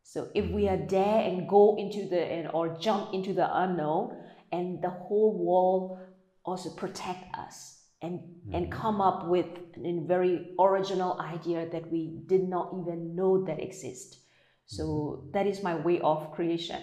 so 0.08 0.28
if 0.34 0.48
we 0.52 0.68
are 0.68 0.76
mm-hmm. 0.76 1.40
and 1.40 1.48
go 1.48 1.76
into 1.76 2.08
the 2.08 2.22
and 2.22 2.48
or 2.54 2.78
jump 2.78 3.12
into 3.12 3.32
the 3.34 3.48
unknown 3.62 4.16
and 4.52 4.80
the 4.80 4.88
whole 4.88 5.36
world 5.36 5.98
also 6.44 6.70
protect 6.70 7.36
us 7.36 7.82
and 8.02 8.20
mm-hmm. 8.20 8.54
and 8.54 8.70
come 8.70 9.00
up 9.00 9.26
with 9.26 9.46
a 9.84 10.00
very 10.06 10.54
original 10.60 11.20
idea 11.20 11.68
that 11.70 11.90
we 11.90 12.20
did 12.26 12.48
not 12.48 12.72
even 12.80 13.16
know 13.16 13.44
that 13.44 13.60
exist 13.60 14.20
so 14.66 14.84
mm-hmm. 14.84 15.32
that 15.32 15.46
is 15.46 15.64
my 15.64 15.74
way 15.74 15.98
of 16.00 16.30
creation 16.30 16.80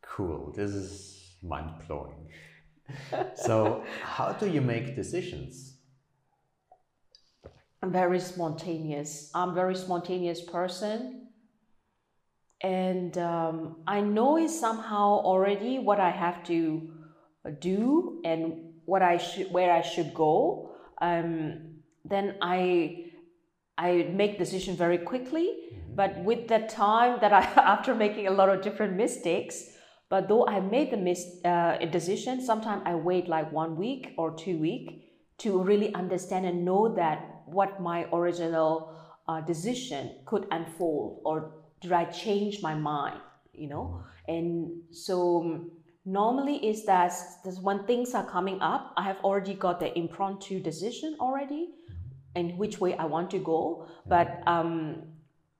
cool 0.00 0.52
this 0.56 0.70
is 0.70 1.34
mind-blowing 1.42 2.28
so 3.34 3.82
how 4.04 4.30
do 4.32 4.48
you 4.48 4.60
make 4.60 4.94
decisions 4.94 5.74
i'm 7.82 7.90
very 7.90 8.20
spontaneous 8.20 9.28
i'm 9.34 9.54
very 9.56 9.74
spontaneous 9.74 10.40
person 10.40 11.21
and 12.62 13.18
um, 13.18 13.76
i 13.86 14.00
know 14.00 14.36
it 14.36 14.48
somehow 14.48 15.20
already 15.20 15.78
what 15.78 16.00
i 16.00 16.10
have 16.10 16.42
to 16.44 16.88
do 17.60 18.20
and 18.24 18.72
what 18.84 19.02
I 19.02 19.18
should 19.18 19.52
where 19.52 19.72
I 19.72 19.82
should 19.82 20.14
go, 20.14 20.70
um, 21.00 21.80
then 22.04 22.36
I 22.40 23.06
I 23.78 24.08
make 24.12 24.38
decision 24.38 24.76
very 24.76 24.98
quickly. 24.98 25.46
Mm-hmm. 25.46 25.94
But 25.94 26.18
with 26.24 26.48
that 26.48 26.68
time 26.68 27.18
that 27.20 27.32
I 27.32 27.40
after 27.56 27.94
making 27.94 28.26
a 28.26 28.30
lot 28.30 28.48
of 28.48 28.62
different 28.62 28.96
mistakes, 28.96 29.64
but 30.08 30.28
though 30.28 30.46
I 30.46 30.60
made 30.60 30.90
the 30.90 30.96
mis- 30.96 31.44
uh, 31.44 31.78
decision, 31.90 32.40
sometimes 32.40 32.82
I 32.84 32.94
wait 32.94 33.28
like 33.28 33.50
one 33.52 33.76
week 33.76 34.14
or 34.16 34.34
two 34.36 34.58
week 34.58 35.08
to 35.38 35.62
really 35.62 35.94
understand 35.94 36.46
and 36.46 36.64
know 36.64 36.94
that 36.94 37.42
what 37.46 37.80
my 37.80 38.06
original 38.12 38.94
uh, 39.28 39.40
decision 39.40 40.18
could 40.26 40.46
unfold 40.50 41.22
or 41.24 41.61
did 41.82 41.92
I 41.92 42.04
change 42.04 42.62
my 42.62 42.74
mind, 42.74 43.20
you 43.52 43.68
know? 43.68 44.02
Mm-hmm. 44.28 44.34
And 44.34 44.82
so 44.92 45.66
normally 46.04 46.56
is 46.66 46.84
that 46.86 47.12
when 47.60 47.84
things 47.84 48.14
are 48.14 48.24
coming 48.24 48.60
up, 48.60 48.92
I 48.96 49.02
have 49.02 49.18
already 49.18 49.54
got 49.54 49.80
the 49.80 49.96
impromptu 49.98 50.60
decision 50.60 51.16
already 51.20 51.70
in 52.34 52.56
which 52.56 52.80
way 52.80 52.96
I 52.96 53.04
want 53.04 53.30
to 53.32 53.38
go. 53.38 53.86
But 54.06 54.42
um, 54.46 55.02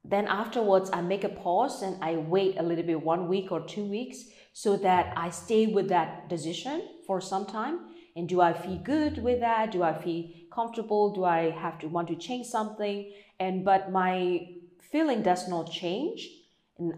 then 0.05 0.27
afterwards, 0.27 0.91
I 0.93 1.01
make 1.01 1.25
a 1.25 1.29
pause 1.29 1.83
and 1.83 2.03
I 2.03 2.17
wait 2.17 2.57
a 2.59 2.63
little 2.63 2.85
bit, 2.85 3.03
one 3.03 3.29
week 3.29 3.53
or 3.53 3.61
two 3.61 3.85
weeks, 3.85 4.25
so 4.53 4.77
that 4.79 5.13
I 5.17 5.31
stay 5.31 5.67
with 5.67 5.89
that 5.89 6.29
decision 6.29 6.89
for 7.07 7.21
some 7.21 7.47
time. 7.47 7.81
And 8.15 8.29
do 8.29 8.41
I 8.41 8.53
feel 8.53 8.77
good 8.77 9.23
with 9.23 9.41
that? 9.41 9.73
Do 9.73 9.83
I 9.83 9.95
feel 9.95 10.29
comfortable? 10.53 11.15
Do 11.15 11.25
I 11.25 11.51
have 11.51 11.79
to 11.81 11.89
want 11.89 12.09
to 12.09 12.17
change 12.17 12.47
something? 12.47 13.11
And 13.41 13.65
but 13.65 13.91
my 13.91 14.47
feeling 14.93 15.23
does 15.23 15.49
not 15.49 15.73
change. 15.73 16.29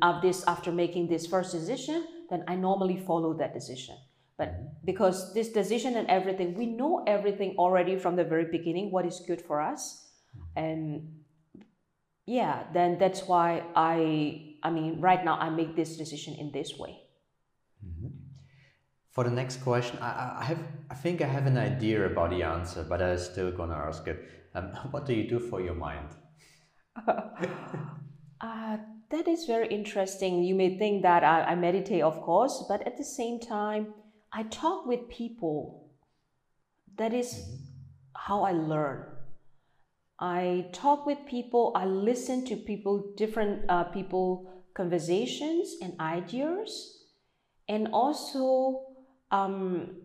Of 0.02 0.22
this, 0.22 0.44
after 0.46 0.72
making 0.72 1.08
this 1.08 1.26
first 1.26 1.52
decision, 1.52 2.06
then 2.30 2.44
I 2.48 2.56
normally 2.56 2.96
follow 2.96 3.34
that 3.34 3.52
decision. 3.52 3.96
But 4.36 4.84
because 4.84 5.34
this 5.34 5.50
decision 5.50 5.96
and 5.96 6.08
everything, 6.08 6.54
we 6.54 6.66
know 6.66 7.04
everything 7.06 7.54
already 7.58 7.96
from 7.96 8.16
the 8.16 8.24
very 8.24 8.46
beginning, 8.46 8.90
what 8.90 9.04
is 9.04 9.20
good 9.26 9.40
for 9.40 9.60
us. 9.60 10.08
And 10.56 11.22
yeah, 12.26 12.64
then 12.72 12.98
that's 12.98 13.22
why 13.28 13.62
I, 13.76 14.56
I 14.62 14.70
mean, 14.70 15.00
right 15.00 15.24
now 15.24 15.36
I 15.36 15.50
make 15.50 15.76
this 15.76 15.96
decision 15.96 16.34
in 16.34 16.50
this 16.50 16.78
way. 16.78 16.98
Mm-hmm. 17.84 18.08
For 19.10 19.24
the 19.24 19.30
next 19.30 19.58
question, 19.58 19.98
I, 20.00 20.36
I 20.40 20.44
have, 20.44 20.58
I 20.90 20.94
think 20.94 21.20
I 21.20 21.26
have 21.26 21.46
an 21.46 21.58
idea 21.58 22.06
about 22.06 22.30
the 22.30 22.42
answer, 22.42 22.84
but 22.88 23.02
I'm 23.02 23.18
still 23.18 23.52
gonna 23.52 23.76
ask 23.76 24.06
it. 24.08 24.24
Um, 24.54 24.64
what 24.90 25.06
do 25.06 25.14
you 25.14 25.28
do 25.28 25.38
for 25.38 25.60
your 25.60 25.74
mind? 25.74 26.08
uh, 28.40 28.76
that 29.10 29.28
is 29.28 29.46
very 29.46 29.68
interesting. 29.68 30.42
You 30.42 30.54
may 30.54 30.78
think 30.78 31.02
that 31.02 31.24
I, 31.24 31.42
I 31.42 31.54
meditate, 31.54 32.02
of 32.02 32.20
course, 32.22 32.64
but 32.68 32.86
at 32.86 32.96
the 32.96 33.04
same 33.04 33.40
time, 33.40 33.94
I 34.32 34.44
talk 34.44 34.86
with 34.86 35.08
people. 35.08 35.90
That 36.96 37.12
is 37.12 37.48
how 38.16 38.42
I 38.42 38.52
learn. 38.52 39.06
I 40.20 40.66
talk 40.72 41.06
with 41.06 41.18
people, 41.26 41.72
I 41.74 41.86
listen 41.86 42.44
to 42.46 42.56
people, 42.56 43.12
different 43.16 43.68
uh, 43.68 43.84
people 43.84 44.50
conversations 44.74 45.76
and 45.82 45.98
ideas, 46.00 47.04
and 47.68 47.88
also 47.92 48.86
um, 49.30 49.96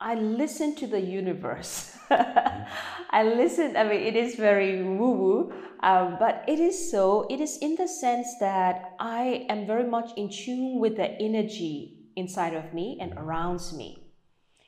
I 0.00 0.14
listen 0.14 0.74
to 0.76 0.86
the 0.86 1.00
universe. 1.00 1.96
I 2.10 3.22
listen, 3.24 3.76
I 3.76 3.84
mean, 3.84 4.00
it 4.00 4.16
is 4.16 4.34
very 4.34 4.82
woo 4.82 5.12
woo, 5.12 5.52
um, 5.80 6.16
but 6.18 6.44
it 6.46 6.58
is 6.58 6.90
so, 6.90 7.26
it 7.30 7.40
is 7.40 7.58
in 7.58 7.76
the 7.76 7.88
sense 7.88 8.36
that 8.40 8.94
I 8.98 9.46
am 9.48 9.66
very 9.66 9.88
much 9.88 10.10
in 10.16 10.28
tune 10.28 10.78
with 10.78 10.96
the 10.96 11.10
energy 11.20 11.98
inside 12.16 12.54
of 12.54 12.72
me 12.74 12.98
and 13.00 13.12
around 13.14 13.60
me. 13.76 14.04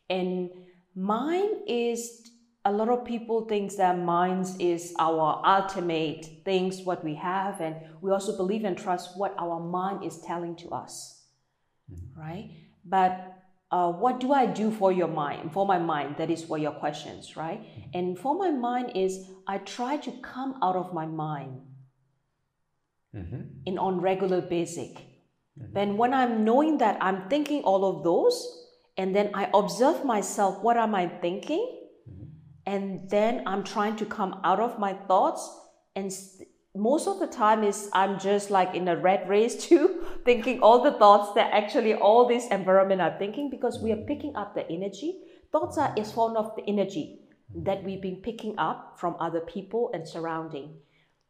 And 0.08 0.50
mine 0.94 1.66
is 1.66 2.30
a 2.64 2.72
lot 2.72 2.88
of 2.88 3.04
people 3.04 3.42
think 3.46 3.74
that 3.76 3.98
minds 3.98 4.56
is 4.58 4.94
our 4.98 5.42
ultimate 5.44 6.26
things 6.44 6.82
what 6.82 7.02
we 7.02 7.14
have 7.14 7.60
and 7.60 7.76
we 8.00 8.10
also 8.10 8.36
believe 8.36 8.64
and 8.64 8.78
trust 8.78 9.16
what 9.16 9.34
our 9.38 9.58
mind 9.58 10.04
is 10.04 10.20
telling 10.20 10.54
to 10.54 10.68
us 10.70 11.24
mm-hmm. 11.90 12.20
right 12.20 12.50
but 12.84 13.41
uh, 13.72 13.90
what 13.90 14.20
do 14.20 14.32
I 14.32 14.44
do 14.44 14.70
for 14.70 14.92
your 14.92 15.08
mind, 15.08 15.52
for 15.52 15.66
my 15.66 15.78
mind? 15.78 16.16
That 16.18 16.30
is 16.30 16.44
what 16.46 16.60
your 16.60 16.72
questions, 16.72 17.36
right? 17.36 17.60
Mm-hmm. 17.60 17.98
And 17.98 18.18
for 18.18 18.36
my 18.36 18.50
mind 18.50 18.92
is 18.94 19.26
I 19.46 19.58
try 19.58 19.96
to 19.96 20.12
come 20.20 20.58
out 20.62 20.76
of 20.76 20.92
my 20.92 21.06
mind 21.06 21.62
mm-hmm. 23.16 23.40
in 23.64 23.78
on 23.78 24.00
regular 24.00 24.42
basic. 24.42 24.94
Mm-hmm. 24.94 25.72
Then 25.72 25.96
when 25.96 26.12
I'm 26.12 26.44
knowing 26.44 26.78
that 26.78 26.98
I'm 27.00 27.30
thinking 27.30 27.62
all 27.62 27.84
of 27.86 28.04
those, 28.04 28.58
and 28.98 29.16
then 29.16 29.30
I 29.32 29.48
observe 29.54 30.04
myself, 30.04 30.62
what 30.62 30.76
am 30.76 30.94
I 30.94 31.08
thinking? 31.08 31.66
Mm-hmm. 32.10 32.24
And 32.66 33.08
then 33.08 33.42
I'm 33.46 33.64
trying 33.64 33.96
to 33.96 34.04
come 34.04 34.38
out 34.44 34.60
of 34.60 34.78
my 34.78 34.92
thoughts 34.92 35.48
and 35.96 36.12
most 36.74 37.06
of 37.06 37.20
the 37.20 37.26
time 37.26 37.62
is 37.62 37.90
I'm 37.92 38.18
just 38.18 38.50
like 38.50 38.74
in 38.74 38.88
a 38.88 38.96
red 38.96 39.28
race 39.28 39.66
too, 39.68 40.04
thinking 40.24 40.60
all 40.60 40.82
the 40.82 40.92
thoughts 40.92 41.34
that 41.34 41.52
actually 41.52 41.94
all 41.94 42.26
this 42.26 42.46
environment 42.48 43.00
are 43.00 43.16
thinking 43.18 43.50
because 43.50 43.80
we 43.82 43.92
are 43.92 44.04
picking 44.08 44.34
up 44.36 44.54
the 44.54 44.68
energy. 44.70 45.20
Thoughts 45.50 45.76
are 45.76 45.92
is 45.96 46.12
form 46.12 46.36
of 46.36 46.56
the 46.56 46.62
energy 46.66 47.20
that 47.54 47.84
we've 47.84 48.00
been 48.00 48.16
picking 48.16 48.58
up 48.58 48.98
from 48.98 49.16
other 49.20 49.40
people 49.40 49.90
and 49.92 50.08
surrounding. 50.08 50.74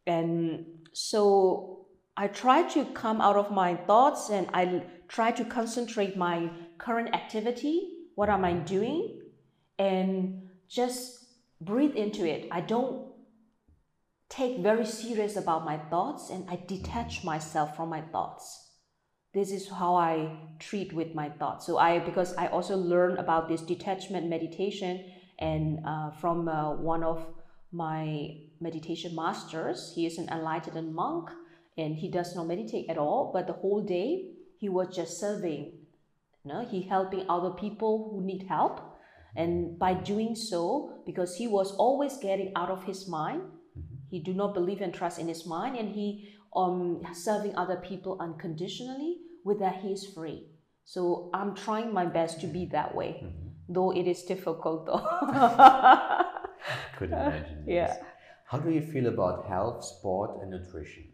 And 0.06 0.66
so 0.92 1.86
I 2.16 2.28
try 2.28 2.62
to 2.74 2.84
come 2.86 3.20
out 3.20 3.36
of 3.36 3.50
my 3.50 3.74
thoughts 3.74 4.30
and 4.30 4.48
I 4.54 4.84
try 5.08 5.32
to 5.32 5.44
concentrate 5.44 6.16
my 6.16 6.50
current 6.78 7.14
activity. 7.14 7.88
What 8.14 8.28
am 8.28 8.44
I 8.44 8.52
doing? 8.52 9.20
And 9.78 10.48
just 10.68 11.26
breathe 11.60 11.96
into 11.96 12.24
it. 12.24 12.46
I 12.52 12.60
don't 12.60 13.11
take 14.32 14.60
very 14.60 14.86
serious 14.86 15.36
about 15.36 15.62
my 15.64 15.76
thoughts 15.76 16.30
and 16.30 16.48
I 16.48 16.58
detach 16.66 17.22
myself 17.22 17.76
from 17.76 17.90
my 17.90 18.00
thoughts. 18.00 18.70
This 19.34 19.52
is 19.52 19.68
how 19.68 19.94
I 19.94 20.36
treat 20.58 20.92
with 20.94 21.14
my 21.14 21.28
thoughts. 21.28 21.66
So 21.66 21.76
I 21.76 21.98
because 21.98 22.34
I 22.36 22.46
also 22.46 22.76
learned 22.76 23.18
about 23.18 23.48
this 23.48 23.60
detachment 23.60 24.28
meditation 24.28 25.04
and 25.38 25.80
uh, 25.84 26.10
from 26.12 26.48
uh, 26.48 26.72
one 26.76 27.04
of 27.04 27.26
my 27.72 28.38
meditation 28.60 29.14
masters. 29.14 29.92
He 29.94 30.06
is 30.06 30.16
an 30.16 30.28
enlightened 30.30 30.94
monk 30.94 31.28
and 31.76 31.96
he 31.96 32.10
does 32.10 32.34
not 32.34 32.46
meditate 32.46 32.88
at 32.88 32.96
all, 32.96 33.32
but 33.34 33.46
the 33.46 33.52
whole 33.52 33.82
day 33.82 34.32
he 34.56 34.68
was 34.70 34.96
just 34.96 35.20
serving. 35.20 35.72
You 36.44 36.52
know, 36.52 36.64
he 36.64 36.82
helping 36.82 37.26
other 37.28 37.50
people 37.50 38.10
who 38.10 38.24
need 38.24 38.46
help. 38.48 38.80
And 39.36 39.78
by 39.78 39.94
doing 39.94 40.34
so, 40.34 41.02
because 41.06 41.36
he 41.36 41.46
was 41.46 41.72
always 41.72 42.16
getting 42.18 42.52
out 42.54 42.70
of 42.70 42.84
his 42.84 43.08
mind, 43.08 43.42
he 44.12 44.20
do 44.20 44.34
not 44.34 44.52
believe 44.52 44.82
and 44.82 44.92
trust 44.92 45.18
in 45.18 45.26
his 45.26 45.46
mind, 45.46 45.74
and 45.74 45.88
he 45.98 46.06
um 46.54 47.00
serving 47.14 47.56
other 47.56 47.76
people 47.76 48.18
unconditionally. 48.20 49.12
With 49.42 49.58
that, 49.60 49.76
he 49.82 49.88
is 49.88 50.06
free. 50.06 50.38
So 50.84 51.30
I'm 51.32 51.54
trying 51.54 51.94
my 51.94 52.04
best 52.04 52.40
to 52.42 52.46
be 52.46 52.66
that 52.66 52.94
way, 52.94 53.10
mm-hmm. 53.24 53.48
though 53.70 53.90
it 54.00 54.06
is 54.06 54.22
difficult 54.24 54.84
though. 54.84 55.00
Could 56.98 57.12
imagine. 57.12 57.64
Yes. 57.66 57.96
Yeah. 57.98 58.06
How 58.50 58.58
do 58.58 58.70
you 58.70 58.82
feel 58.82 59.06
about 59.06 59.46
health, 59.46 59.82
sport, 59.82 60.42
and 60.42 60.50
nutrition? 60.50 61.04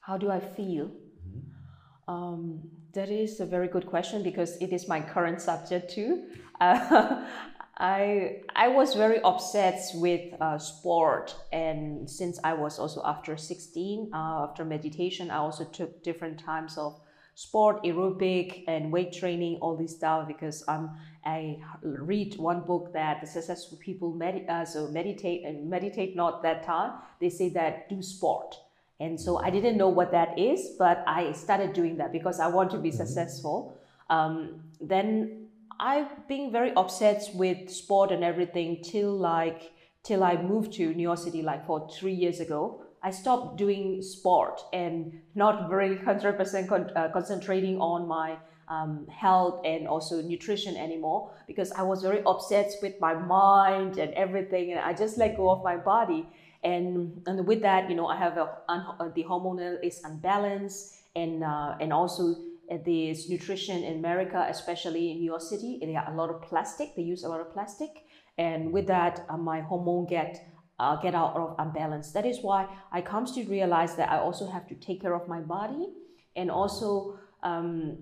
How 0.00 0.16
do 0.16 0.30
I 0.30 0.40
feel? 0.40 0.86
Mm-hmm. 0.86 2.14
Um, 2.14 2.70
that 2.94 3.10
is 3.10 3.40
a 3.40 3.46
very 3.46 3.68
good 3.68 3.86
question 3.86 4.22
because 4.22 4.56
it 4.62 4.72
is 4.72 4.88
my 4.88 5.00
current 5.02 5.42
subject 5.42 5.90
too. 5.90 6.24
Uh, 6.58 7.26
I 7.76 8.42
I 8.54 8.68
was 8.68 8.94
very 8.94 9.20
obsessed 9.24 9.98
with 9.98 10.32
uh, 10.40 10.58
sport, 10.58 11.34
and 11.52 12.08
since 12.08 12.38
I 12.44 12.54
was 12.54 12.78
also 12.78 13.02
after 13.04 13.36
sixteen, 13.36 14.10
uh, 14.14 14.44
after 14.44 14.64
meditation, 14.64 15.30
I 15.30 15.38
also 15.38 15.64
took 15.64 16.02
different 16.02 16.38
times 16.38 16.78
of 16.78 17.00
sport, 17.34 17.82
aerobic, 17.82 18.62
and 18.68 18.92
weight 18.92 19.12
training, 19.12 19.58
all 19.60 19.76
this 19.76 19.96
stuff 19.96 20.28
because 20.28 20.62
um 20.68 20.96
I 21.26 21.58
read 21.82 22.36
one 22.38 22.60
book 22.60 22.92
that 22.92 23.20
the 23.20 23.26
successful 23.26 23.78
people 23.78 24.12
med- 24.12 24.46
uh, 24.48 24.64
so 24.64 24.88
meditate 24.88 25.44
and 25.44 25.68
meditate 25.68 26.14
not 26.14 26.42
that 26.42 26.62
time. 26.62 26.92
They 27.20 27.30
say 27.30 27.48
that 27.50 27.88
do 27.88 28.02
sport. 28.02 28.54
And 29.00 29.20
so 29.20 29.38
I 29.38 29.50
didn't 29.50 29.76
know 29.76 29.88
what 29.88 30.12
that 30.12 30.38
is, 30.38 30.76
but 30.78 31.02
I 31.08 31.32
started 31.32 31.72
doing 31.72 31.96
that 31.96 32.12
because 32.12 32.38
I 32.38 32.46
want 32.46 32.70
to 32.70 32.78
be 32.78 32.90
mm-hmm. 32.90 32.98
successful. 32.98 33.76
Um, 34.08 34.62
then 34.80 35.43
I've 35.84 36.26
been 36.28 36.50
very 36.50 36.72
upset 36.76 37.28
with 37.34 37.68
sport 37.68 38.10
and 38.10 38.24
everything 38.24 38.82
till 38.82 39.12
like 39.12 39.72
till 40.02 40.24
I 40.24 40.40
moved 40.40 40.72
to 40.74 40.94
New 40.94 41.02
York 41.02 41.18
City 41.18 41.42
like 41.42 41.66
for 41.66 41.86
three 41.90 42.14
years 42.14 42.40
ago. 42.40 42.80
I 43.02 43.10
stopped 43.10 43.58
doing 43.58 44.00
sport 44.00 44.62
and 44.72 45.20
not 45.34 45.68
very 45.68 45.96
100% 46.08 46.68
con- 46.68 46.90
uh, 46.96 47.10
concentrating 47.12 47.78
on 47.82 48.08
my 48.08 48.38
um, 48.68 49.06
health 49.08 49.60
and 49.66 49.86
also 49.86 50.22
nutrition 50.22 50.74
anymore 50.74 51.30
because 51.46 51.70
I 51.72 51.82
was 51.82 52.00
very 52.00 52.22
upset 52.24 52.72
with 52.80 52.98
my 52.98 53.12
mind 53.12 53.98
and 53.98 54.14
everything, 54.14 54.72
and 54.72 54.80
I 54.80 54.94
just 54.94 55.18
let 55.18 55.36
go 55.36 55.50
of 55.50 55.62
my 55.62 55.76
body. 55.76 56.26
And, 56.62 57.20
and 57.26 57.46
with 57.46 57.60
that, 57.60 57.90
you 57.90 57.96
know, 57.96 58.06
I 58.06 58.16
have 58.16 58.38
a, 58.38 58.48
un, 58.70 59.12
the 59.14 59.24
hormonal 59.24 59.76
is 59.84 60.00
unbalanced, 60.02 60.94
and 61.14 61.44
uh, 61.44 61.76
and 61.78 61.92
also 61.92 62.36
this 62.84 63.28
nutrition 63.28 63.84
in 63.84 63.98
America, 63.98 64.46
especially 64.48 65.10
in 65.10 65.18
New 65.18 65.24
York 65.24 65.42
City, 65.42 65.78
they 65.80 65.92
have 65.92 66.08
a 66.08 66.16
lot 66.16 66.30
of 66.30 66.42
plastic. 66.42 66.94
They 66.96 67.02
use 67.02 67.24
a 67.24 67.28
lot 67.28 67.40
of 67.40 67.52
plastic, 67.52 67.90
and 68.38 68.72
with 68.72 68.86
that, 68.86 69.24
uh, 69.28 69.36
my 69.36 69.60
hormone 69.60 70.06
get 70.06 70.46
uh, 70.78 70.96
get 70.96 71.14
out 71.14 71.36
of 71.36 71.56
unbalance. 71.58 72.12
That 72.12 72.26
is 72.26 72.38
why 72.42 72.66
I 72.92 73.00
comes 73.00 73.32
to 73.32 73.44
realize 73.44 73.96
that 73.96 74.10
I 74.10 74.18
also 74.18 74.46
have 74.48 74.66
to 74.68 74.74
take 74.74 75.02
care 75.02 75.14
of 75.14 75.28
my 75.28 75.40
body, 75.40 75.88
and 76.36 76.50
also 76.50 77.18
um, 77.42 77.98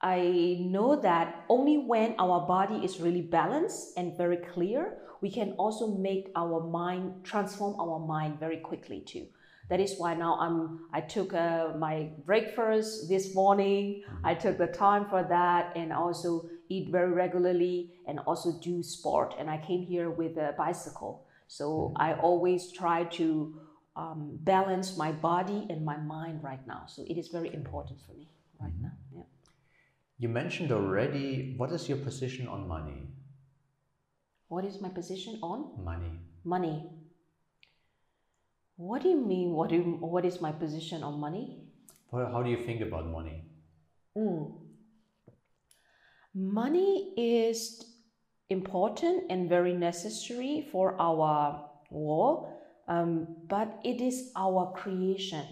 I 0.00 0.58
know 0.60 1.00
that 1.00 1.44
only 1.48 1.78
when 1.78 2.14
our 2.18 2.46
body 2.46 2.84
is 2.84 3.00
really 3.00 3.22
balanced 3.22 3.96
and 3.96 4.16
very 4.16 4.36
clear, 4.36 4.98
we 5.20 5.30
can 5.30 5.52
also 5.52 5.96
make 5.96 6.30
our 6.36 6.60
mind 6.60 7.24
transform 7.24 7.80
our 7.80 7.98
mind 7.98 8.38
very 8.38 8.58
quickly 8.58 9.00
too. 9.00 9.26
That 9.68 9.80
is 9.80 9.94
why 9.98 10.14
now 10.14 10.38
I'm. 10.38 10.86
I 10.92 11.00
took 11.00 11.34
uh, 11.34 11.72
my 11.76 12.10
breakfast 12.24 13.08
this 13.08 13.34
morning. 13.34 14.04
I 14.22 14.34
took 14.34 14.58
the 14.58 14.68
time 14.68 15.06
for 15.06 15.24
that, 15.24 15.72
and 15.76 15.92
also 15.92 16.48
eat 16.68 16.90
very 16.90 17.12
regularly, 17.12 17.94
and 18.06 18.20
also 18.20 18.60
do 18.62 18.82
sport. 18.82 19.34
And 19.38 19.50
I 19.50 19.58
came 19.58 19.82
here 19.82 20.10
with 20.10 20.36
a 20.36 20.54
bicycle, 20.56 21.26
so 21.48 21.92
I 21.96 22.14
always 22.14 22.72
try 22.72 23.04
to 23.18 23.60
um, 23.96 24.38
balance 24.42 24.96
my 24.96 25.10
body 25.10 25.66
and 25.68 25.84
my 25.84 25.96
mind 25.96 26.44
right 26.44 26.64
now. 26.66 26.84
So 26.86 27.02
it 27.08 27.18
is 27.18 27.28
very 27.28 27.52
important 27.52 27.98
for 28.06 28.12
me 28.12 28.28
right 28.60 28.72
mm-hmm. 28.72 28.84
now. 28.84 28.92
Yeah. 29.14 29.22
You 30.18 30.28
mentioned 30.28 30.70
already, 30.72 31.54
what 31.56 31.72
is 31.72 31.88
your 31.88 31.98
position 31.98 32.46
on 32.46 32.68
money? 32.68 33.08
What 34.48 34.64
is 34.64 34.80
my 34.80 34.88
position 34.88 35.38
on? 35.42 35.82
Money. 35.82 36.20
Money. 36.44 36.88
What 38.76 39.02
do 39.02 39.08
you 39.08 39.16
mean? 39.16 39.52
What, 39.52 39.70
do 39.70 39.76
you, 39.76 39.82
what 40.00 40.24
is 40.24 40.40
my 40.40 40.52
position 40.52 41.02
on 41.02 41.18
money? 41.18 41.62
How 42.12 42.42
do 42.42 42.50
you 42.50 42.58
think 42.64 42.80
about 42.82 43.06
money? 43.06 43.44
Mm. 44.16 44.52
Money 46.34 47.14
is 47.16 47.84
important 48.50 49.24
and 49.30 49.48
very 49.48 49.74
necessary 49.74 50.68
for 50.70 50.94
our 51.00 51.68
world, 51.90 52.52
um, 52.88 53.26
but 53.48 53.80
it 53.84 54.00
is 54.00 54.30
our 54.36 54.72
creation. 54.76 55.44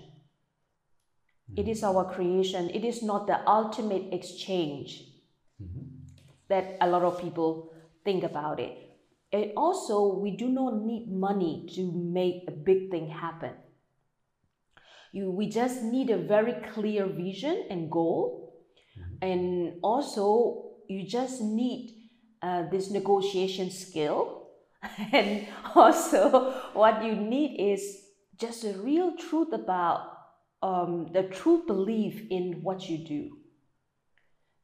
It 1.56 1.68
is 1.68 1.82
our 1.82 2.12
creation. 2.12 2.70
It 2.70 2.84
is 2.84 3.02
not 3.02 3.26
the 3.26 3.46
ultimate 3.48 4.12
exchange 4.12 5.04
mm-hmm. 5.62 5.86
that 6.48 6.76
a 6.80 6.88
lot 6.88 7.02
of 7.02 7.20
people 7.20 7.72
think 8.04 8.24
about 8.24 8.60
it. 8.60 8.83
And 9.34 9.50
also, 9.56 10.14
we 10.14 10.36
do 10.36 10.48
not 10.48 10.80
need 10.84 11.10
money 11.10 11.66
to 11.74 11.90
make 11.90 12.44
a 12.46 12.52
big 12.52 12.88
thing 12.92 13.08
happen. 13.08 13.50
You, 15.10 15.32
we 15.32 15.48
just 15.48 15.82
need 15.82 16.10
a 16.10 16.18
very 16.18 16.54
clear 16.72 17.06
vision 17.06 17.66
and 17.68 17.90
goal. 17.90 18.54
Mm-hmm. 18.96 19.26
And 19.26 19.80
also, 19.82 20.76
you 20.88 21.04
just 21.04 21.40
need 21.40 21.96
uh, 22.42 22.70
this 22.70 22.92
negotiation 22.92 23.72
skill. 23.72 24.50
and 25.12 25.48
also, 25.74 26.52
what 26.72 27.02
you 27.02 27.16
need 27.16 27.56
is 27.58 28.04
just 28.38 28.62
a 28.62 28.74
real 28.74 29.16
truth 29.16 29.52
about 29.52 30.12
um, 30.62 31.08
the 31.12 31.24
true 31.24 31.64
belief 31.66 32.22
in 32.30 32.60
what 32.62 32.88
you 32.88 32.98
do, 32.98 33.36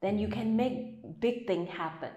then 0.01 0.21
you 0.21 0.29
can 0.29 0.57
make 0.57 1.03
big 1.19 1.49
thing 1.49 1.67
happen. 1.67 2.13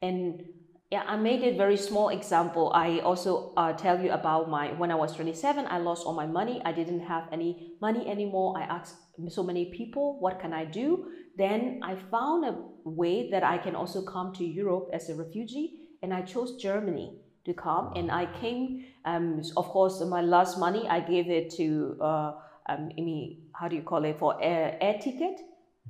And 0.00 0.44
yeah, 0.92 1.04
I 1.06 1.16
made 1.16 1.42
a 1.42 1.56
very 1.56 1.78
small 1.78 2.10
example. 2.10 2.70
I 2.74 2.98
also 2.98 3.54
uh, 3.56 3.72
tell 3.72 3.98
you 3.98 4.10
about 4.12 4.50
my 4.50 4.74
when 4.74 4.90
I 4.90 4.94
was 4.94 5.14
27, 5.14 5.66
I 5.66 5.78
lost 5.78 6.04
all 6.04 6.12
my 6.12 6.26
money. 6.26 6.60
I 6.66 6.72
didn't 6.72 7.00
have 7.00 7.24
any 7.32 7.72
money 7.80 8.06
anymore. 8.06 8.58
I 8.58 8.64
asked 8.64 8.96
so 9.28 9.42
many 9.42 9.72
people, 9.72 10.20
what 10.20 10.38
can 10.38 10.52
I 10.52 10.66
do? 10.66 11.06
Then 11.38 11.80
I 11.82 11.96
found 12.10 12.44
a 12.44 12.54
way 12.84 13.30
that 13.30 13.42
I 13.42 13.56
can 13.56 13.74
also 13.74 14.02
come 14.02 14.34
to 14.34 14.44
Europe 14.44 14.90
as 14.92 15.08
a 15.08 15.14
refugee, 15.14 15.78
and 16.02 16.12
I 16.12 16.20
chose 16.20 16.56
Germany 16.56 17.16
to 17.46 17.54
come. 17.54 17.94
And 17.96 18.10
I 18.10 18.26
came, 18.38 18.84
um, 19.06 19.40
of 19.56 19.68
course, 19.68 19.98
my 20.04 20.20
last 20.20 20.58
money 20.58 20.86
I 20.86 21.00
gave 21.00 21.30
it 21.30 21.54
to. 21.56 21.96
Uh, 22.02 22.32
um, 22.68 22.90
I 22.98 23.00
mean, 23.00 23.44
how 23.54 23.66
do 23.66 23.76
you 23.76 23.82
call 23.82 24.04
it 24.04 24.18
for 24.18 24.36
air, 24.42 24.76
air 24.78 24.98
ticket? 25.02 25.40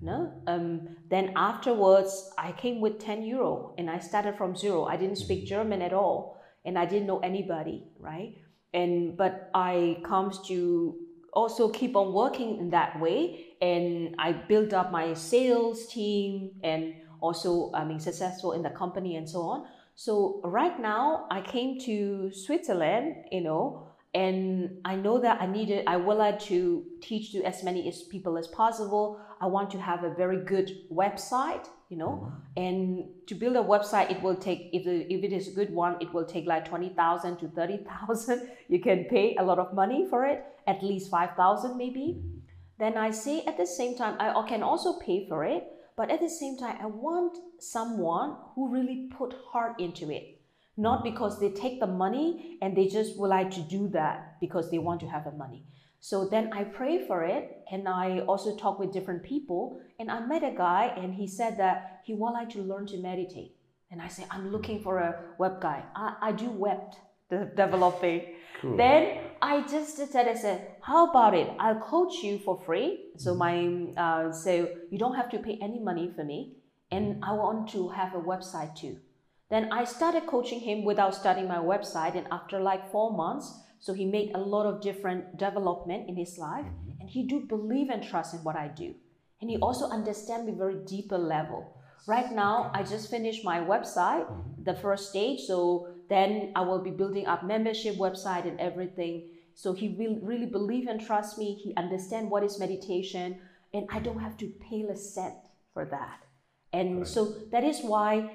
No. 0.01 0.33
Um, 0.47 0.97
then 1.09 1.33
afterwards, 1.37 2.31
I 2.39 2.53
came 2.53 2.81
with 2.81 2.99
10 2.99 3.23
euro 3.23 3.75
and 3.79 3.89
I 3.89 3.99
started 3.99 4.37
from 4.37 4.57
zero. 4.57 4.85
I 4.85 4.97
didn't 4.97 5.19
speak 5.19 5.47
German 5.47 5.81
at 5.83 5.93
all 5.93 6.41
and 6.65 6.79
I 6.79 6.87
didn't 6.87 7.07
know 7.07 7.21
anybody, 7.21 7.85
right? 7.99 8.35
And 8.75 9.17
but 9.17 9.51
I 9.55 9.99
comes 10.05 10.41
to 10.49 10.97
also 11.33 11.69
keep 11.69 11.97
on 11.97 12.13
working 12.13 12.59
in 12.59 12.71
that 12.71 13.01
way 13.01 13.55
and 13.61 14.15
I 14.19 14.33
built 14.33 14.73
up 14.73 14.93
my 14.93 15.15
sales 15.15 15.87
team 15.87 16.53
and 16.63 16.95
also 17.21 17.71
I 17.75 17.85
mean 17.85 18.01
successful 18.01 18.53
in 18.53 18.63
the 18.63 18.71
company 18.71 19.17
and 19.17 19.29
so 19.29 19.41
on. 19.43 19.67
So 19.95 20.41
right 20.45 20.81
now 20.81 21.27
I 21.31 21.43
came 21.43 21.79
to 21.81 22.33
Switzerland, 22.33 23.27
you 23.31 23.43
know, 23.43 23.92
and 24.15 24.79
I 24.85 24.97
know 24.97 25.19
that 25.21 25.41
I 25.41 25.47
needed, 25.47 25.85
I 25.87 25.97
would 25.97 26.19
like 26.19 26.39
to 26.41 26.85
teach 27.01 27.33
to 27.33 27.43
as 27.45 27.63
many 27.65 27.89
as 27.89 28.03
people 28.03 28.37
as 28.37 28.47
possible. 28.47 29.19
I 29.41 29.47
want 29.47 29.71
to 29.71 29.81
have 29.81 30.05
a 30.05 30.13
very 30.13 30.45
good 30.45 30.71
website, 30.93 31.67
you 31.89 31.97
know, 31.97 32.31
mm-hmm. 32.31 32.63
and 32.63 33.05
to 33.27 33.35
build 33.35 33.57
a 33.57 33.63
website, 33.63 34.11
it 34.11 34.21
will 34.23 34.37
take, 34.37 34.69
if, 34.75 34.85
the, 34.85 35.11
if 35.11 35.25
it 35.25 35.33
is 35.33 35.49
a 35.49 35.53
good 35.53 35.73
one, 35.73 35.97
it 36.03 36.13
will 36.13 36.27
take 36.27 36.45
like 36.47 36.69
20,000 36.69 37.39
to 37.39 37.49
30,000. 37.49 38.51
You 38.69 38.81
can 38.81 39.05
pay 39.05 39.37
a 39.37 39.43
lot 39.43 39.59
of 39.59 39.73
money 39.73 40.07
for 40.09 40.27
it, 40.27 40.45
at 40.67 40.83
least 40.83 41.11
5,000 41.11 41.77
maybe. 41.79 42.19
Mm-hmm. 42.19 42.39
Then 42.79 42.99
I 42.99 43.13
say 43.13 43.45
at 43.47 43.57
the 43.57 43.67
same 43.67 43.97
time, 43.97 44.17
I 44.19 44.47
can 44.47 44.63
also 44.63 44.99
pay 44.99 45.27
for 45.27 45.45
it, 45.45 45.65
but 45.97 46.11
at 46.11 46.21
the 46.21 46.29
same 46.29 46.59
time, 46.59 46.77
I 46.83 46.87
want 46.87 47.39
someone 47.59 48.37
who 48.55 48.69
really 48.69 49.09
put 49.17 49.35
heart 49.53 49.81
into 49.81 50.11
it 50.11 50.42
not 50.77 51.05
because 51.05 51.39
they 51.39 51.51
take 51.51 51.81
the 51.81 51.87
money 51.87 52.59
and 52.63 52.77
they 52.77 52.89
just 52.89 53.19
would 53.19 53.29
like 53.29 53.51
to 53.51 53.61
do 53.61 53.89
that 53.89 54.41
because 54.41 54.71
they 54.71 54.79
want 54.79 55.01
to 55.01 55.07
have 55.07 55.25
the 55.25 55.33
money. 55.33 55.65
So 56.01 56.27
then 56.27 56.53
I 56.53 56.65
pray 56.65 57.07
for 57.07 57.23
it 57.23 57.63
and 57.71 57.89
I 57.89 58.21
also 58.21 58.57
talk 58.57 58.79
with 58.79 58.93
different 58.93 59.23
people. 59.23 59.81
And 60.01 60.11
I 60.11 60.21
met 60.27 60.43
a 60.43 60.51
guy 60.51 60.93
and 60.97 61.15
he 61.15 61.29
said 61.29 61.59
that 61.59 62.01
he 62.05 62.15
would 62.15 62.33
like 62.33 62.51
to 62.51 62.63
learn 62.63 62.87
to 62.87 62.97
meditate. 62.99 63.55
And 63.91 64.01
I 64.01 64.09
said, 64.09 64.27
I'm 64.31 64.51
looking 64.51 64.83
for 64.83 64.99
a 64.99 65.35
web 65.39 65.61
guy. 65.61 65.85
I, 65.95 66.17
I 66.21 66.33
do 66.33 66.51
web 66.51 66.81
developing. 67.29 68.23
Cool. 68.61 68.77
Then 68.77 69.19
I 69.41 69.63
just 69.63 69.97
said, 69.97 70.29
I 70.29 70.35
said, 70.35 70.77
how 70.81 71.11
about 71.11 71.35
it? 71.35 71.49
I'll 71.59 71.81
coach 71.81 72.15
you 72.23 72.39
for 72.39 72.59
free. 72.59 73.07
So 73.17 73.35
mm-hmm. 73.35 73.95
my 73.97 74.03
uh, 74.03 74.33
so 74.33 74.69
you 74.91 74.99
don't 74.99 75.15
have 75.15 75.31
to 75.31 75.39
pay 75.39 75.59
any 75.61 75.81
money 75.81 76.13
for 76.15 76.25
me, 76.25 76.57
and 76.91 77.25
I 77.25 77.33
want 77.33 77.69
to 77.71 77.89
have 77.89 78.15
a 78.15 78.21
website 78.21 78.75
too. 78.77 78.99
Then 79.53 79.71
I 79.71 79.85
started 79.85 80.27
coaching 80.27 80.61
him 80.61 80.83
without 80.83 81.15
starting 81.15 81.47
my 81.47 81.59
website, 81.59 82.17
and 82.17 82.27
after 82.33 82.59
like 82.59 82.91
four 82.91 83.13
months, 83.13 83.53
so 83.81 83.93
he 83.93 84.07
made 84.07 84.31
a 84.35 84.39
lot 84.39 84.65
of 84.65 84.81
different 84.81 85.37
development 85.37 86.09
in 86.09 86.17
his 86.17 86.39
life, 86.39 86.65
mm-hmm. 86.65 87.01
and 87.01 87.11
he 87.11 87.25
do 87.25 87.41
believe 87.41 87.91
and 87.91 88.03
trust 88.03 88.33
in 88.33 88.41
what 88.45 88.57
I 88.57 88.69
do, 88.69 88.95
and 89.43 89.51
he 89.51 89.59
also 89.59 89.91
understand 89.91 90.47
me 90.47 90.55
very 90.57 90.79
deeper 90.87 91.19
level. 91.19 91.77
Right 92.07 92.33
now, 92.33 92.71
I 92.73 92.83
just 92.83 93.11
finished 93.11 93.45
my 93.45 93.59
website, 93.61 94.25
mm-hmm. 94.25 94.65
the 94.65 94.75
first 94.75 95.11
stage. 95.11 95.41
So 95.41 95.89
then 96.09 96.53
I 96.57 96.63
will 96.63 96.83
be 96.83 96.91
building 96.91 97.27
up 97.27 97.45
membership 97.45 97.97
website 97.97 98.49
and 98.49 98.59
everything. 98.59 99.29
So 99.55 99.75
he 99.75 99.91
will 99.99 100.17
really 100.23 100.47
believe 100.47 100.89
and 100.89 100.99
trust 100.99 101.37
me. 101.37 101.61
He 101.63 101.77
understand 101.77 102.31
what 102.31 102.43
is 102.43 102.59
meditation, 102.59 103.39
and 103.75 103.87
I 103.93 103.99
don't 103.99 104.19
have 104.19 104.39
to 104.39 104.47
pay 104.69 104.83
a 104.83 104.97
cent 104.97 105.35
for 105.75 105.85
that. 105.85 106.25
And 106.73 106.99
right. 106.99 107.07
so 107.07 107.35
that 107.53 107.65
is 107.65 107.83
why 107.83 108.31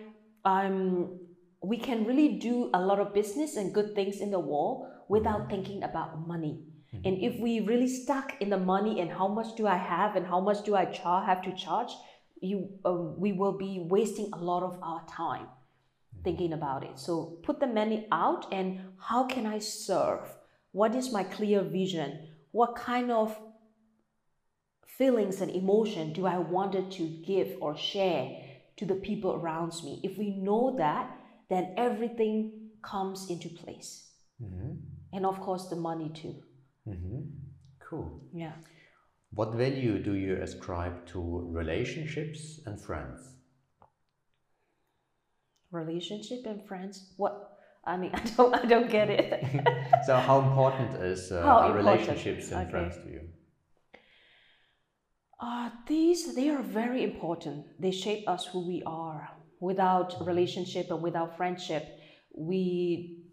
um, 0.45 1.19
we 1.62 1.78
can 1.78 2.06
really 2.06 2.38
do 2.39 2.69
a 2.73 2.80
lot 2.80 3.00
of 3.00 3.13
business 3.13 3.56
and 3.56 3.73
good 3.73 3.95
things 3.95 4.19
in 4.19 4.32
the 4.32 4.39
world 4.39 4.88
without 5.10 5.41
mm-hmm. 5.41 5.50
thinking 5.50 5.84
about 5.84 6.28
money. 6.28 6.63
Mm-hmm. 6.93 7.08
And 7.08 7.23
if 7.23 7.39
we 7.39 7.60
really 7.60 7.88
stuck 7.88 8.39
in 8.39 8.50
the 8.50 8.58
money 8.58 9.02
and 9.02 9.12
how 9.12 9.28
much 9.28 9.56
do 9.56 9.67
I 9.67 9.78
have 9.78 10.15
and 10.15 10.26
how 10.26 10.39
much 10.39 10.63
do 10.63 10.76
I 10.76 10.86
char- 10.86 11.26
have 11.26 11.41
to 11.43 11.56
charge, 11.56 11.91
you 12.39 12.69
uh, 12.86 12.93
we 12.93 13.34
will 13.34 13.58
be 13.58 13.88
wasting 13.89 14.30
a 14.34 14.38
lot 14.38 14.63
of 14.63 14.80
our 14.82 15.06
time 15.08 15.47
mm-hmm. 15.47 16.23
thinking 16.23 16.54
about 16.54 16.84
it. 16.84 17.00
So 17.00 17.39
put 17.43 17.60
the 17.60 17.67
money 17.67 18.08
out 18.12 18.54
and 18.54 18.82
how 19.00 19.26
can 19.26 19.45
I 19.45 19.60
serve? 19.60 20.21
What 20.71 20.95
is 20.95 21.12
my 21.12 21.23
clear 21.23 21.62
vision? 21.63 22.30
What 22.52 22.76
kind 22.76 23.12
of 23.12 23.38
feelings 24.86 25.41
and 25.41 25.52
emotion 25.52 26.13
do 26.13 26.26
I 26.26 26.38
wanted 26.38 26.91
to 26.91 27.08
give 27.26 27.58
or 27.62 27.78
share 27.78 28.46
to 28.77 28.85
the 28.85 28.95
people 28.95 29.33
around 29.33 29.73
me? 29.83 29.99
If 30.03 30.17
we 30.17 30.31
know 30.31 30.75
that, 30.77 31.11
then 31.49 31.73
everything 31.77 32.69
comes 32.81 33.29
into 33.29 33.49
place. 33.49 34.09
Mm-hmm. 34.41 34.73
And 35.13 35.25
of 35.25 35.39
course, 35.39 35.67
the 35.67 35.75
money 35.75 36.09
too. 36.13 36.35
Mm-hmm. 36.87 37.21
Cool. 37.79 38.21
Yeah. 38.33 38.53
What 39.31 39.53
value 39.53 40.01
do 40.01 40.13
you 40.13 40.35
ascribe 40.41 41.05
to 41.07 41.19
relationships 41.51 42.61
and 42.65 42.79
friends? 42.79 43.19
Relationship 45.71 46.45
and 46.45 46.65
friends? 46.65 47.13
What? 47.17 47.57
I 47.85 47.97
mean, 47.97 48.11
I 48.13 48.21
don't, 48.35 48.53
I 48.55 48.65
don't 48.65 48.89
get 48.89 49.09
it. 49.09 49.43
so, 50.05 50.17
how 50.17 50.39
important 50.39 51.01
is 51.01 51.31
uh, 51.31 51.41
how 51.41 51.67
important? 51.67 51.85
relationships 51.85 52.51
and 52.51 52.61
okay. 52.61 52.71
friends 52.71 52.95
to 53.03 53.09
you? 53.09 53.21
Uh, 55.39 55.69
these 55.88 56.36
they 56.36 56.50
are 56.50 56.62
very 56.62 57.04
important. 57.04 57.65
They 57.80 57.91
shape 57.91 58.28
us 58.28 58.45
who 58.45 58.65
we 58.67 58.84
are. 58.86 59.30
Without 59.60 60.26
relationship 60.26 60.91
and 60.91 61.02
without 61.02 61.36
friendship, 61.36 62.00
we 62.36 63.23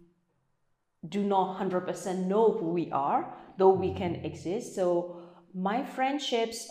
do 1.07 1.23
not 1.23 1.59
100% 1.59 2.27
know 2.27 2.53
who 2.53 2.71
we 2.71 2.91
are, 2.93 3.35
though 3.59 3.75
we 3.75 3.93
can 3.93 4.15
exist. 4.17 4.75
So, 4.75 5.21
my 5.55 5.85
friendships, 5.85 6.67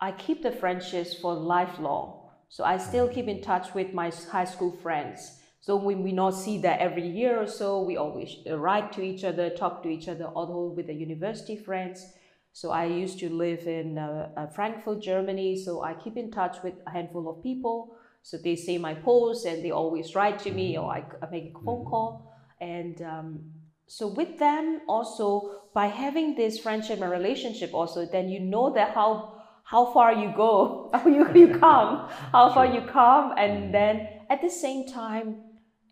I 0.00 0.12
keep 0.12 0.42
the 0.42 0.52
friendships 0.52 1.14
for 1.14 1.34
lifelong. 1.34 2.28
So, 2.50 2.62
I 2.62 2.76
still 2.76 3.08
keep 3.08 3.26
in 3.26 3.40
touch 3.40 3.72
with 3.74 3.94
my 3.94 4.10
high 4.30 4.44
school 4.44 4.72
friends 4.82 5.40
so 5.62 5.76
when 5.76 6.02
we 6.02 6.12
not 6.12 6.30
see 6.30 6.58
that 6.62 6.80
every 6.80 7.06
year 7.06 7.38
or 7.38 7.46
so, 7.46 7.82
we 7.82 7.98
always 7.98 8.34
write 8.46 8.92
to 8.94 9.02
each 9.02 9.24
other, 9.24 9.50
talk 9.50 9.82
to 9.82 9.90
each 9.90 10.08
other, 10.08 10.30
although 10.34 10.72
with 10.74 10.86
the 10.86 10.94
university 10.94 11.56
friends. 11.56 12.14
So 12.52 12.70
I 12.70 12.84
used 12.84 13.18
to 13.20 13.28
live 13.30 13.66
in 13.66 13.98
uh, 13.98 14.30
uh, 14.36 14.46
Frankfurt, 14.48 15.02
Germany. 15.02 15.56
So 15.56 15.82
I 15.82 15.94
keep 15.94 16.16
in 16.16 16.30
touch 16.30 16.56
with 16.62 16.74
a 16.86 16.90
handful 16.90 17.28
of 17.30 17.42
people. 17.42 17.96
So 18.22 18.36
they 18.36 18.56
see 18.56 18.76
my 18.76 18.94
posts 18.94 19.46
and 19.46 19.64
they 19.64 19.70
always 19.70 20.14
write 20.14 20.38
to 20.40 20.50
me 20.50 20.76
or 20.76 20.90
I, 20.90 21.04
I 21.22 21.30
make 21.30 21.50
a 21.50 21.64
phone 21.64 21.80
mm-hmm. 21.80 21.90
call. 21.90 22.34
And 22.60 23.00
um, 23.02 23.40
so 23.86 24.08
with 24.08 24.38
them 24.38 24.82
also 24.88 25.62
by 25.72 25.86
having 25.86 26.34
this 26.34 26.58
friendship 26.58 27.00
and 27.00 27.10
relationship 27.10 27.72
also, 27.72 28.06
then 28.06 28.28
you 28.28 28.40
know 28.40 28.72
that 28.74 28.94
how 28.94 29.36
how 29.64 29.92
far 29.92 30.12
you 30.12 30.32
go, 30.36 30.90
how 30.94 31.06
you, 31.06 31.32
you 31.32 31.58
come, 31.58 32.08
how 32.32 32.52
far 32.52 32.66
you 32.66 32.82
come, 32.90 33.32
and 33.38 33.52
mm-hmm. 33.52 33.72
then 33.72 34.08
at 34.28 34.42
the 34.42 34.50
same 34.50 34.88
time 34.88 35.42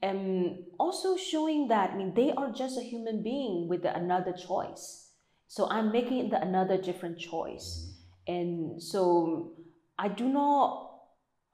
and 0.03 0.59
also 0.79 1.17
showing 1.17 1.69
that 1.69 1.91
I 1.91 1.97
mean 1.97 2.15
they 2.15 2.31
are 2.33 2.51
just 2.51 2.79
a 2.79 2.83
human 2.83 3.23
being 3.23 3.69
with 3.69 3.85
another 3.85 4.33
choice. 4.33 4.98
So 5.49 5.67
I'm 5.69 5.91
making 5.91 6.31
the 6.31 6.41
another 6.41 6.77
different 6.77 7.19
choice, 7.19 7.95
and 8.27 8.83
so 8.83 9.53
I 9.99 10.09
do 10.09 10.29
not 10.29 10.91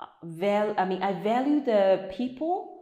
uh, 0.01 0.07
val. 0.25 0.75
I 0.77 0.85
mean 0.85 1.03
I 1.03 1.23
value 1.23 1.65
the 1.65 2.11
people 2.17 2.75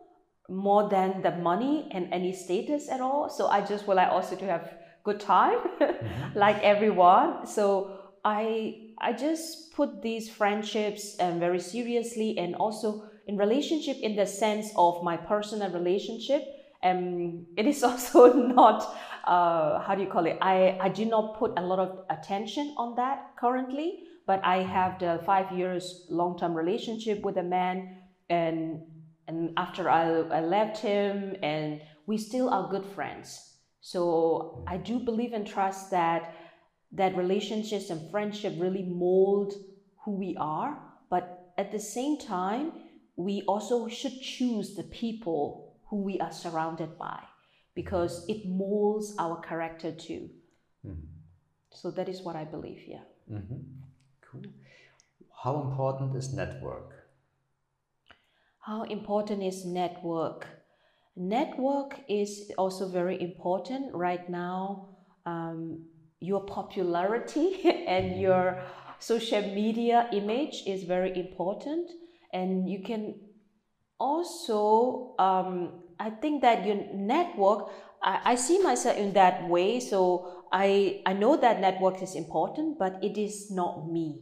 more 0.48 0.88
than 0.88 1.22
the 1.22 1.32
money 1.32 1.88
and 1.92 2.12
any 2.12 2.32
status 2.32 2.88
at 2.88 3.00
all. 3.00 3.28
So 3.28 3.46
I 3.48 3.60
just 3.60 3.86
would 3.86 3.96
like 3.96 4.08
also 4.08 4.36
to 4.36 4.44
have 4.46 4.74
good 5.04 5.20
time, 5.20 5.58
mm-hmm. 5.80 6.38
like 6.38 6.62
everyone. 6.62 7.46
So 7.46 8.12
I 8.24 8.92
I 8.98 9.12
just 9.12 9.72
put 9.74 10.00
these 10.00 10.30
friendships 10.30 11.16
um, 11.20 11.40
very 11.40 11.60
seriously 11.60 12.38
and 12.38 12.54
also 12.54 13.04
in 13.26 13.36
relationship 13.36 13.98
in 13.98 14.16
the 14.16 14.26
sense 14.26 14.72
of 14.76 15.02
my 15.02 15.16
personal 15.16 15.70
relationship 15.70 16.42
um, 16.82 17.46
it 17.56 17.66
is 17.66 17.82
also 17.88 18.32
not 18.32 18.96
uh, 19.24 19.80
how 19.80 19.94
do 19.94 20.02
you 20.02 20.08
call 20.08 20.26
it? 20.26 20.38
I, 20.40 20.78
I 20.80 20.88
do 20.88 21.04
not 21.04 21.38
put 21.38 21.52
a 21.56 21.62
lot 21.62 21.78
of 21.78 22.04
attention 22.10 22.74
on 22.76 22.94
that 22.96 23.36
currently 23.38 24.04
but 24.26 24.40
i 24.44 24.58
have 24.62 24.98
the 24.98 25.20
five 25.26 25.50
years 25.52 26.06
long-term 26.08 26.54
relationship 26.54 27.22
with 27.22 27.36
a 27.36 27.42
man 27.42 27.96
and 28.30 28.82
and 29.28 29.52
after 29.56 29.88
I, 29.88 30.08
I 30.38 30.40
left 30.40 30.78
him 30.78 31.36
and 31.42 31.80
we 32.06 32.18
still 32.18 32.50
are 32.50 32.68
good 32.68 32.84
friends. 32.84 33.56
So 33.80 34.64
i 34.68 34.76
do 34.76 34.98
believe 35.00 35.32
and 35.32 35.46
trust 35.46 35.90
that 35.90 36.34
that 36.92 37.16
relationships 37.16 37.90
and 37.90 38.10
friendship 38.10 38.54
really 38.58 38.84
mold 38.84 39.54
who 40.04 40.12
we 40.12 40.36
are 40.38 40.78
but 41.08 41.52
at 41.58 41.72
the 41.72 41.78
same 41.80 42.18
time 42.18 42.72
we 43.16 43.42
also 43.42 43.88
should 43.88 44.20
choose 44.20 44.74
the 44.74 44.84
people 44.84 45.78
who 45.88 45.96
we 45.96 46.20
are 46.20 46.32
surrounded 46.32 46.96
by 46.98 47.18
because 47.74 48.24
it 48.28 48.46
molds 48.46 49.14
our 49.18 49.40
character 49.40 49.92
too. 49.92 50.28
Mm-hmm. 50.86 51.06
So 51.70 51.90
that 51.90 52.08
is 52.08 52.22
what 52.22 52.36
I 52.36 52.44
believe, 52.44 52.82
yeah. 52.86 53.04
Mm-hmm. 53.30 53.56
Cool. 54.20 54.42
How 55.42 55.60
important 55.62 56.14
is 56.16 56.32
network? 56.32 56.92
How 58.60 58.82
important 58.84 59.42
is 59.42 59.64
network? 59.64 60.46
Network 61.16 62.00
is 62.08 62.52
also 62.56 62.88
very 62.88 63.20
important 63.20 63.94
right 63.94 64.28
now. 64.30 64.88
Um, 65.26 65.86
your 66.20 66.44
popularity 66.44 67.60
and 67.86 68.12
mm-hmm. 68.12 68.20
your 68.20 68.62
social 68.98 69.42
media 69.42 70.08
image 70.12 70.62
is 70.66 70.84
very 70.84 71.18
important 71.18 71.90
and 72.32 72.70
you 72.70 72.82
can 72.82 73.14
also 73.98 75.14
um, 75.18 75.81
i 76.06 76.10
think 76.10 76.42
that 76.42 76.66
your 76.66 76.78
network 76.94 77.70
I, 78.02 78.32
I 78.32 78.34
see 78.34 78.58
myself 78.62 78.96
in 78.96 79.12
that 79.14 79.48
way 79.48 79.80
so 79.80 80.44
i 80.52 81.00
i 81.06 81.12
know 81.12 81.36
that 81.36 81.60
network 81.60 82.02
is 82.02 82.14
important 82.14 82.78
but 82.78 82.98
it 83.02 83.16
is 83.16 83.50
not 83.50 83.90
me. 83.90 84.20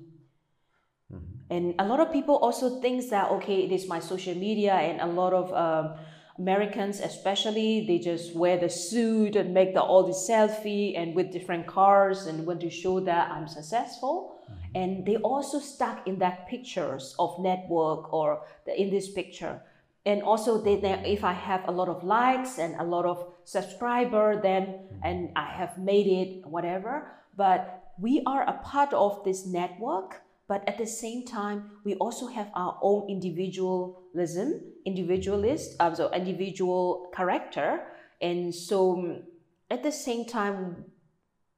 Mm-hmm. 1.13 1.55
and 1.55 1.75
a 1.79 1.87
lot 1.87 2.01
of 2.01 2.13
people 2.13 2.37
also 2.37 2.81
think 2.81 3.09
that 3.11 3.31
okay 3.31 3.65
it 3.65 3.73
is 3.73 3.89
my 3.89 4.01
social 4.01 4.35
media 4.35 4.75
and 4.75 5.01
a 5.01 5.07
lot 5.07 5.33
of 5.33 5.53
um, 5.65 5.99
americans 6.39 7.01
especially 7.01 7.87
they 7.87 7.99
just 7.99 8.37
wear 8.37 8.59
the 8.59 8.69
suit 8.69 9.35
and 9.37 9.55
make 9.55 9.75
the 9.75 9.83
all 9.83 10.05
the 10.07 10.19
selfie 10.29 10.99
and 11.01 11.15
with 11.15 11.33
different 11.33 11.67
cars 11.67 12.27
and 12.27 12.47
want 12.47 12.61
to 12.61 12.71
show 12.71 13.01
that 13.01 13.31
i'm 13.31 13.49
successful. 13.49 14.37
And 14.75 15.05
they 15.05 15.17
also 15.17 15.59
stuck 15.59 16.07
in 16.07 16.19
that 16.21 16.47
pictures 16.49 17.15
of 17.19 17.39
network 17.41 18.13
or 18.13 18.43
the, 18.67 18.81
in 18.81 18.91
this 18.91 19.11
picture 19.11 19.61
and 20.07 20.23
also 20.23 20.61
they, 20.63 20.77
they, 20.77 20.93
if 21.05 21.25
i 21.25 21.33
have 21.33 21.63
a 21.69 21.71
lot 21.71 21.89
of 21.89 22.03
likes 22.05 22.59
and 22.59 22.75
a 22.81 22.85
lot 22.85 23.05
of 23.05 23.33
subscriber 23.45 24.41
then 24.41 24.81
and 25.05 25.31
i 25.37 25.53
have 25.53 25.77
made 25.79 26.07
it 26.07 26.47
whatever 26.47 27.13
but 27.37 27.93
we 27.99 28.23
are 28.27 28.43
a 28.49 28.55
part 28.65 28.93
of 28.93 29.23
this 29.25 29.47
network 29.47 30.23
but 30.51 30.69
at 30.69 30.79
the 30.79 30.87
same 30.87 31.25
time, 31.25 31.79
we 31.85 31.95
also 31.95 32.27
have 32.27 32.51
our 32.57 32.77
own 32.83 33.09
individualism, 33.09 34.61
individualist, 34.85 35.77
uh, 35.79 35.95
so 35.95 36.11
individual 36.11 37.09
character. 37.15 37.85
And 38.21 38.53
so 38.53 38.97
mm, 38.97 39.23
at 39.71 39.85
the 39.85 39.93
same 39.93 40.25
time, 40.25 40.87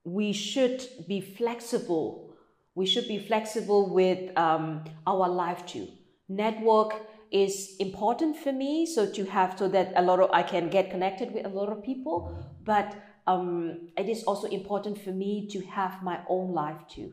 we 0.05 0.35
should 0.35 0.87
be 1.09 1.23
flexible. 1.23 2.35
We 2.75 2.85
should 2.85 3.09
be 3.09 3.19
flexible 3.19 3.89
with 3.95 4.37
um, 4.37 4.85
our 5.07 5.27
life 5.27 5.65
too. 5.65 5.89
Network 6.29 6.93
is 7.33 7.77
important 7.79 8.37
for 8.37 8.53
me, 8.53 8.87
so 8.87 9.11
to 9.11 9.25
have 9.25 9.59
so 9.59 9.69
that 9.69 9.93
a 9.97 10.03
lot 10.03 10.21
of 10.21 10.31
I 10.33 10.43
can 10.43 10.69
get 10.69 10.91
connected 10.91 11.33
with 11.33 11.47
a 11.47 11.49
lot 11.49 11.71
of 11.71 11.83
people. 11.83 12.31
But 12.65 12.95
um, 13.27 13.89
it 13.97 14.09
is 14.09 14.25
also 14.25 14.47
important 14.49 15.03
for 15.03 15.11
me 15.11 15.49
to 15.49 15.61
have 15.67 16.03
my 16.03 16.21
own 16.29 16.53
life 16.53 16.81
too. 16.89 17.13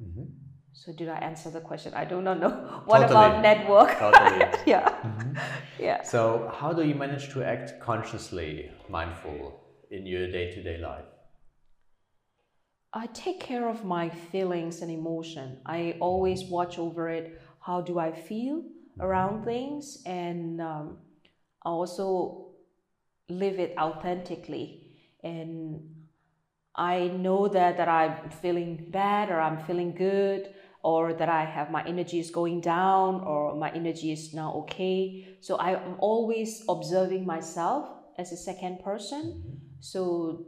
Mm-hmm. 0.00 0.24
So 0.72 0.92
did 0.92 1.08
I 1.08 1.18
answer 1.18 1.50
the 1.50 1.60
question? 1.60 1.92
I 1.94 2.04
do 2.04 2.22
not 2.22 2.38
know. 2.38 2.50
What 2.86 3.00
totally. 3.00 3.10
about 3.10 3.42
network? 3.42 3.98
Totally. 4.06 4.46
yeah. 4.66 4.88
Mm-hmm. 5.02 5.32
Yeah. 5.80 6.02
So 6.02 6.52
how 6.58 6.72
do 6.72 6.82
you 6.82 6.94
manage 6.94 7.32
to 7.34 7.44
act 7.44 7.80
consciously 7.80 8.70
mindful 8.88 9.60
in 9.90 10.06
your 10.06 10.26
day-to-day 10.30 10.78
life? 10.78 11.04
I 12.92 13.06
take 13.06 13.38
care 13.40 13.68
of 13.68 13.84
my 13.84 14.08
feelings 14.08 14.82
and 14.82 14.90
emotion. 14.90 15.58
I 15.66 15.96
always 16.00 16.44
watch 16.44 16.78
over 16.78 17.08
it. 17.08 17.40
How 17.60 17.80
do 17.80 17.98
I 17.98 18.10
feel 18.12 18.64
around 19.00 19.44
things? 19.44 20.02
And 20.06 20.60
um, 20.60 20.98
I 21.64 21.70
also 21.70 22.52
live 23.28 23.58
it 23.58 23.74
authentically. 23.78 24.96
And 25.22 25.80
I 26.74 27.08
know 27.08 27.48
that, 27.48 27.76
that 27.76 27.88
I'm 27.88 28.30
feeling 28.30 28.86
bad 28.90 29.30
or 29.30 29.40
I'm 29.40 29.58
feeling 29.58 29.94
good 29.94 30.54
or 30.82 31.12
that 31.12 31.28
I 31.28 31.44
have 31.44 31.70
my 31.70 31.84
energy 31.84 32.20
is 32.20 32.30
going 32.30 32.60
down 32.60 33.20
or 33.22 33.54
my 33.56 33.70
energy 33.72 34.12
is 34.12 34.32
now 34.32 34.52
okay. 34.62 35.36
So 35.40 35.58
I'm 35.58 35.96
always 35.98 36.64
observing 36.68 37.26
myself 37.26 37.88
as 38.16 38.32
a 38.32 38.36
second 38.36 38.80
person. 38.80 39.22
Mm-hmm. 39.22 39.56
So 39.80 40.46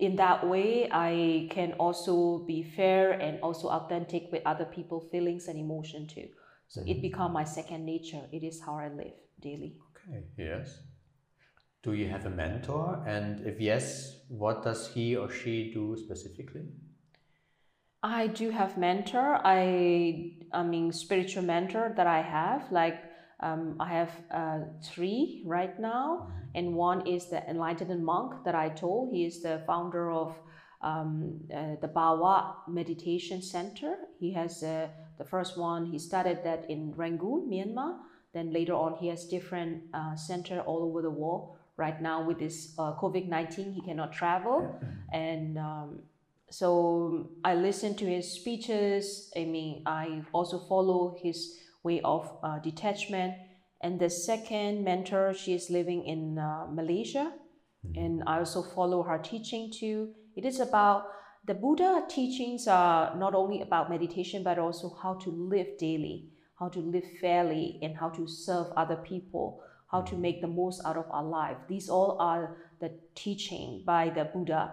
in 0.00 0.16
that 0.16 0.46
way, 0.48 0.88
I 0.90 1.48
can 1.50 1.74
also 1.74 2.38
be 2.40 2.62
fair 2.64 3.12
and 3.12 3.40
also 3.40 3.68
authentic 3.68 4.32
with 4.32 4.42
other 4.44 4.64
people' 4.64 5.08
feelings 5.12 5.46
and 5.46 5.58
emotion 5.58 6.08
too. 6.08 6.28
So 6.72 6.80
mm-hmm. 6.80 6.90
it 6.90 7.02
become 7.02 7.34
my 7.34 7.44
second 7.44 7.84
nature. 7.84 8.22
It 8.32 8.42
is 8.42 8.58
how 8.64 8.76
I 8.78 8.88
live 8.88 9.12
daily. 9.40 9.76
Okay. 9.90 10.24
Yes. 10.38 10.80
Do 11.82 11.92
you 11.92 12.08
have 12.08 12.24
a 12.24 12.30
mentor? 12.30 13.04
And 13.06 13.46
if 13.46 13.60
yes, 13.60 14.20
what 14.28 14.62
does 14.62 14.88
he 14.88 15.14
or 15.14 15.28
she 15.30 15.70
do 15.70 15.94
specifically? 15.98 16.62
I 18.02 18.28
do 18.28 18.48
have 18.48 18.78
mentor. 18.78 19.38
I 19.44 20.38
I 20.50 20.62
mean 20.62 20.92
spiritual 20.92 21.42
mentor 21.42 21.92
that 21.94 22.06
I 22.06 22.22
have. 22.22 22.72
Like 22.72 22.98
um, 23.40 23.76
I 23.78 23.88
have 23.88 24.12
uh, 24.30 24.60
three 24.82 25.42
right 25.44 25.78
now, 25.78 26.08
mm-hmm. 26.08 26.58
and 26.58 26.74
one 26.74 27.06
is 27.06 27.26
the 27.26 27.46
enlightened 27.50 28.02
monk 28.02 28.44
that 28.46 28.54
I 28.54 28.70
told. 28.70 29.12
He 29.12 29.26
is 29.26 29.42
the 29.42 29.62
founder 29.66 30.10
of 30.10 30.34
um, 30.80 31.40
uh, 31.54 31.76
the 31.82 31.88
Bawa 31.88 32.54
Meditation 32.66 33.42
Center. 33.42 33.96
He 34.18 34.32
has 34.32 34.62
uh, 34.62 34.88
the 35.18 35.24
first 35.24 35.58
one. 35.58 35.86
He 35.86 35.98
started 35.98 36.44
that 36.44 36.66
in 36.68 36.92
Rangoon, 36.96 37.48
Myanmar. 37.50 37.98
Then 38.32 38.52
later 38.52 38.74
on, 38.74 38.96
he 39.00 39.08
has 39.08 39.26
different 39.26 39.84
uh, 39.92 40.16
center 40.16 40.60
all 40.60 40.82
over 40.82 41.02
the 41.02 41.10
world. 41.10 41.56
Right 41.76 42.00
now, 42.00 42.22
with 42.22 42.38
this 42.38 42.74
uh, 42.78 42.94
COVID 43.00 43.28
nineteen, 43.28 43.72
he 43.72 43.80
cannot 43.80 44.12
travel, 44.12 44.78
and 45.12 45.56
um, 45.56 46.00
so 46.50 47.30
I 47.44 47.54
listen 47.54 47.96
to 47.96 48.04
his 48.04 48.30
speeches. 48.30 49.32
I 49.34 49.44
mean, 49.44 49.82
I 49.86 50.22
also 50.32 50.58
follow 50.68 51.16
his 51.22 51.58
way 51.82 52.00
of 52.04 52.30
uh, 52.42 52.58
detachment. 52.58 53.34
And 53.80 53.98
the 53.98 54.10
second 54.10 54.84
mentor, 54.84 55.34
she 55.34 55.54
is 55.54 55.70
living 55.70 56.04
in 56.04 56.38
uh, 56.38 56.66
Malaysia, 56.70 57.32
mm-hmm. 57.84 57.98
and 57.98 58.22
I 58.28 58.38
also 58.38 58.62
follow 58.62 59.02
her 59.02 59.18
teaching 59.18 59.72
too. 59.72 60.14
It 60.36 60.44
is 60.44 60.60
about 60.60 61.06
the 61.44 61.54
Buddha 61.54 62.04
teachings 62.08 62.68
are 62.68 63.16
not 63.16 63.34
only 63.34 63.62
about 63.62 63.90
meditation, 63.90 64.44
but 64.44 64.58
also 64.58 64.96
how 65.02 65.14
to 65.14 65.30
live 65.30 65.76
daily, 65.76 66.28
how 66.58 66.68
to 66.68 66.78
live 66.78 67.04
fairly, 67.20 67.80
and 67.82 67.96
how 67.96 68.10
to 68.10 68.28
serve 68.28 68.68
other 68.76 68.96
people, 68.96 69.60
how 69.90 70.02
to 70.02 70.16
make 70.16 70.40
the 70.40 70.46
most 70.46 70.80
out 70.84 70.96
of 70.96 71.06
our 71.10 71.24
life. 71.24 71.56
These 71.68 71.88
all 71.88 72.16
are 72.20 72.56
the 72.80 72.92
teaching 73.16 73.82
by 73.84 74.10
the 74.10 74.24
Buddha. 74.24 74.72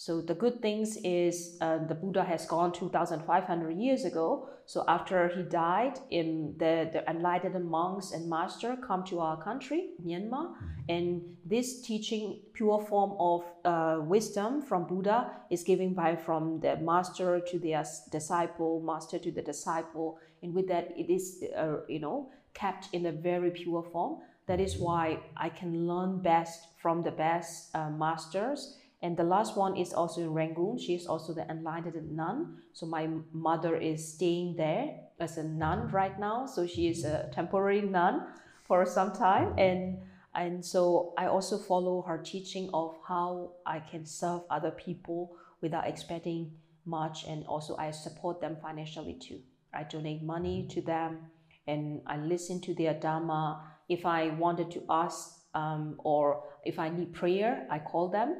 So 0.00 0.22
the 0.22 0.32
good 0.32 0.62
things 0.62 0.96
is 1.04 1.58
uh, 1.60 1.76
the 1.86 1.94
Buddha 1.94 2.24
has 2.24 2.46
gone 2.46 2.72
2,500 2.72 3.76
years 3.76 4.06
ago. 4.06 4.48
So 4.64 4.82
after 4.88 5.28
he 5.28 5.42
died, 5.42 5.98
in 6.08 6.54
the, 6.56 6.88
the 6.90 7.06
enlightened 7.06 7.62
monks 7.68 8.12
and 8.12 8.26
master 8.30 8.78
come 8.82 9.04
to 9.08 9.20
our 9.20 9.36
country, 9.36 9.90
Myanmar, 10.02 10.54
mm-hmm. 10.54 10.64
and 10.88 11.36
this 11.44 11.82
teaching, 11.82 12.40
pure 12.54 12.80
form 12.80 13.14
of 13.20 13.44
uh, 13.66 14.00
wisdom 14.00 14.62
from 14.62 14.86
Buddha, 14.86 15.32
is 15.50 15.62
given 15.64 15.92
by 15.92 16.16
from 16.16 16.60
the 16.60 16.78
master 16.78 17.38
to 17.38 17.58
the 17.58 17.86
disciple, 18.10 18.80
master 18.80 19.18
to 19.18 19.30
the 19.30 19.42
disciple, 19.42 20.18
and 20.42 20.54
with 20.54 20.66
that 20.68 20.94
it 20.96 21.12
is, 21.12 21.44
uh, 21.54 21.80
you 21.90 22.00
know, 22.00 22.30
kept 22.54 22.88
in 22.94 23.04
a 23.04 23.12
very 23.12 23.50
pure 23.50 23.82
form. 23.82 24.22
That 24.46 24.60
is 24.60 24.76
mm-hmm. 24.76 24.84
why 24.84 25.18
I 25.36 25.50
can 25.50 25.86
learn 25.86 26.22
best 26.22 26.68
from 26.80 27.02
the 27.02 27.10
best 27.10 27.76
uh, 27.76 27.90
masters 27.90 28.78
and 29.02 29.16
the 29.16 29.24
last 29.24 29.56
one 29.56 29.76
is 29.76 29.92
also 29.94 30.20
in 30.20 30.34
Rangoon. 30.34 30.78
She 30.78 30.94
is 30.94 31.06
also 31.06 31.32
the 31.32 31.50
enlightened 31.50 32.14
nun. 32.14 32.58
So 32.74 32.84
my 32.84 33.08
mother 33.32 33.76
is 33.76 34.06
staying 34.06 34.56
there 34.56 34.94
as 35.18 35.38
a 35.38 35.44
nun 35.44 35.88
right 35.88 36.18
now. 36.20 36.44
So 36.46 36.66
she 36.66 36.88
is 36.88 37.04
a 37.04 37.30
temporary 37.32 37.80
nun 37.80 38.26
for 38.64 38.84
some 38.84 39.12
time. 39.12 39.58
And 39.58 39.98
and 40.34 40.64
so 40.64 41.14
I 41.18 41.26
also 41.26 41.58
follow 41.58 42.02
her 42.02 42.18
teaching 42.18 42.70
of 42.72 42.96
how 43.08 43.52
I 43.66 43.80
can 43.80 44.04
serve 44.04 44.42
other 44.50 44.70
people 44.70 45.34
without 45.60 45.88
expecting 45.88 46.52
much. 46.84 47.24
And 47.26 47.46
also 47.46 47.76
I 47.76 47.90
support 47.92 48.40
them 48.40 48.58
financially 48.62 49.14
too. 49.14 49.40
I 49.72 49.84
donate 49.84 50.22
money 50.22 50.68
to 50.70 50.82
them 50.82 51.30
and 51.66 52.02
I 52.06 52.18
listen 52.18 52.60
to 52.62 52.74
their 52.74 52.94
Dharma. 52.94 53.64
If 53.88 54.04
I 54.04 54.28
wanted 54.30 54.70
to 54.72 54.82
ask 54.90 55.40
um, 55.54 55.96
or 56.04 56.44
if 56.64 56.78
I 56.78 56.90
need 56.90 57.14
prayer, 57.14 57.66
I 57.70 57.78
call 57.78 58.08
them 58.08 58.36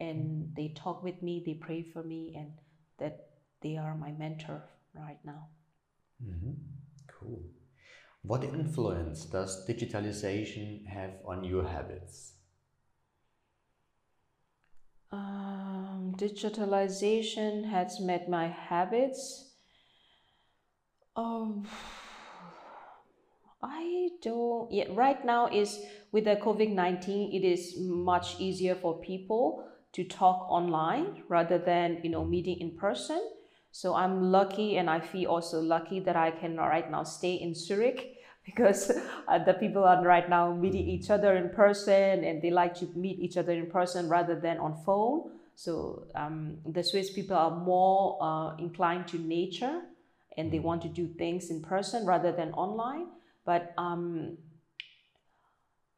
and 0.00 0.54
they 0.56 0.74
talk 0.76 1.02
with 1.02 1.22
me, 1.22 1.42
they 1.44 1.54
pray 1.54 1.82
for 1.82 2.02
me, 2.02 2.34
and 2.36 2.52
that 2.98 3.28
they 3.60 3.76
are 3.76 3.96
my 3.96 4.12
mentor 4.12 4.62
right 4.94 5.18
now. 5.24 5.48
Mm-hmm. 6.24 6.52
Cool. 7.08 7.42
What 8.22 8.44
influence 8.44 9.24
does 9.24 9.66
digitalization 9.66 10.86
have 10.86 11.10
on 11.26 11.42
your 11.44 11.66
habits? 11.66 12.34
Um, 15.10 16.14
digitalization 16.16 17.68
has 17.68 18.00
made 18.00 18.28
my 18.28 18.48
habits. 18.48 19.50
Um, 21.16 21.66
I 23.62 24.08
don't. 24.22 24.72
Yeah, 24.72 24.84
right 24.90 25.24
now 25.24 25.48
is 25.48 25.78
with 26.12 26.24
the 26.24 26.36
COVID 26.36 26.72
nineteen. 26.72 27.32
It 27.32 27.44
is 27.44 27.74
much 27.78 28.40
easier 28.40 28.74
for 28.74 29.00
people 29.00 29.68
to 29.92 30.04
talk 30.04 30.46
online 30.50 31.22
rather 31.28 31.58
than 31.58 32.00
you 32.02 32.10
know 32.10 32.24
meeting 32.24 32.60
in 32.60 32.70
person. 32.72 33.20
So 33.74 33.94
i'm 33.94 34.30
lucky 34.30 34.76
and 34.76 34.90
i 34.90 35.00
feel 35.00 35.30
also 35.30 35.58
lucky 35.58 35.98
that 36.00 36.14
i 36.14 36.30
can 36.30 36.58
right 36.58 36.90
now 36.90 37.04
stay 37.04 37.34
in 37.36 37.54
zurich 37.54 38.18
because 38.44 38.92
uh, 39.28 39.38
the 39.38 39.54
people 39.54 39.84
are 39.84 40.04
right 40.04 40.28
now 40.28 40.52
meeting 40.52 40.86
each 40.88 41.10
other 41.10 41.36
in 41.36 41.48
person 41.50 42.24
and 42.24 42.42
they 42.42 42.50
like 42.50 42.74
to 42.74 42.86
meet 42.96 43.18
each 43.18 43.36
other 43.36 43.52
in 43.52 43.66
person 43.70 44.08
rather 44.08 44.38
than 44.38 44.58
on 44.58 44.74
phone. 44.84 45.30
So 45.54 46.06
um, 46.16 46.58
the 46.66 46.82
swiss 46.82 47.12
people 47.12 47.36
are 47.36 47.56
more 47.56 48.18
uh, 48.20 48.56
inclined 48.56 49.06
to 49.08 49.18
nature 49.18 49.82
and 50.36 50.50
they 50.50 50.58
want 50.58 50.82
to 50.82 50.88
do 50.88 51.06
things 51.06 51.50
in 51.50 51.62
person 51.62 52.04
rather 52.04 52.32
than 52.32 52.52
online. 52.52 53.06
But 53.44 53.74
um, 53.78 54.38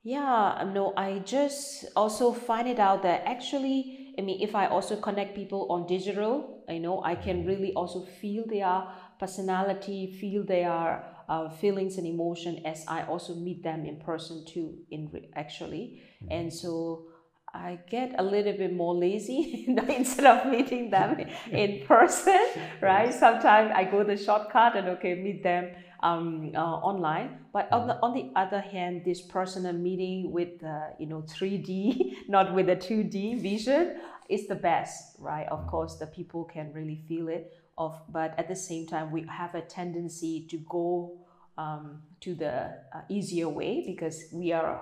yeah, 0.04 0.70
no, 0.74 0.92
I 0.98 1.20
just 1.20 1.86
also 1.96 2.30
find 2.30 2.68
it 2.68 2.78
out 2.78 3.02
that 3.04 3.22
actually, 3.24 4.14
I 4.18 4.20
mean, 4.20 4.42
if 4.42 4.54
I 4.54 4.66
also 4.66 4.96
connect 4.96 5.34
people 5.34 5.66
on 5.70 5.86
digital, 5.86 6.62
I 6.68 6.76
know 6.76 7.02
I 7.02 7.14
can 7.14 7.46
really 7.46 7.72
also 7.72 8.04
feel 8.20 8.44
their 8.46 8.84
personality, 9.18 10.14
feel 10.20 10.44
their 10.44 11.06
uh, 11.26 11.48
feelings 11.48 11.96
and 11.96 12.06
emotion 12.06 12.60
as 12.66 12.84
I 12.86 13.04
also 13.04 13.34
meet 13.34 13.62
them 13.62 13.86
in 13.86 13.96
person 13.96 14.44
too. 14.46 14.76
In 14.90 15.08
re- 15.10 15.30
actually, 15.34 16.02
mm-hmm. 16.22 16.32
and 16.32 16.52
so 16.52 17.06
I 17.54 17.78
get 17.88 18.14
a 18.18 18.22
little 18.22 18.52
bit 18.52 18.74
more 18.74 18.94
lazy 18.94 19.64
instead 19.88 20.26
of 20.26 20.52
meeting 20.52 20.90
them 20.90 21.18
in 21.50 21.86
person, 21.86 22.46
right? 22.82 23.14
Sometimes 23.14 23.72
I 23.74 23.84
go 23.84 24.04
the 24.04 24.18
shortcut 24.18 24.76
and 24.76 24.88
okay, 24.88 25.14
meet 25.14 25.42
them 25.42 25.70
um, 26.04 26.52
uh, 26.54 26.58
online. 26.58 27.38
But 27.52 27.72
on 27.72 27.88
the, 27.88 27.94
mm-hmm. 27.94 28.04
on 28.04 28.14
the 28.14 28.30
other 28.36 28.60
hand, 28.60 29.02
this 29.04 29.20
personal 29.20 29.72
meeting 29.72 30.30
with 30.30 30.62
uh, 30.62 30.94
you 31.00 31.06
know 31.06 31.22
3D, 31.22 32.12
not 32.28 32.54
with 32.54 32.68
a 32.68 32.76
2D 32.76 33.40
vision, 33.40 33.96
is 34.28 34.46
the 34.46 34.54
best, 34.54 35.16
right? 35.18 35.48
Of 35.48 35.60
mm-hmm. 35.60 35.70
course, 35.70 35.96
the 35.96 36.06
people 36.06 36.44
can 36.44 36.72
really 36.72 37.02
feel 37.08 37.28
it. 37.28 37.50
of 37.76 38.00
but 38.08 38.34
at 38.38 38.46
the 38.48 38.54
same 38.56 38.86
time 38.86 39.10
we 39.10 39.26
have 39.28 39.54
a 39.54 39.60
tendency 39.60 40.46
to 40.50 40.56
go 40.68 41.18
um, 41.58 42.02
to 42.20 42.34
the 42.34 42.70
uh, 42.94 43.00
easier 43.08 43.48
way 43.48 43.82
because 43.86 44.24
we 44.32 44.52
are 44.52 44.80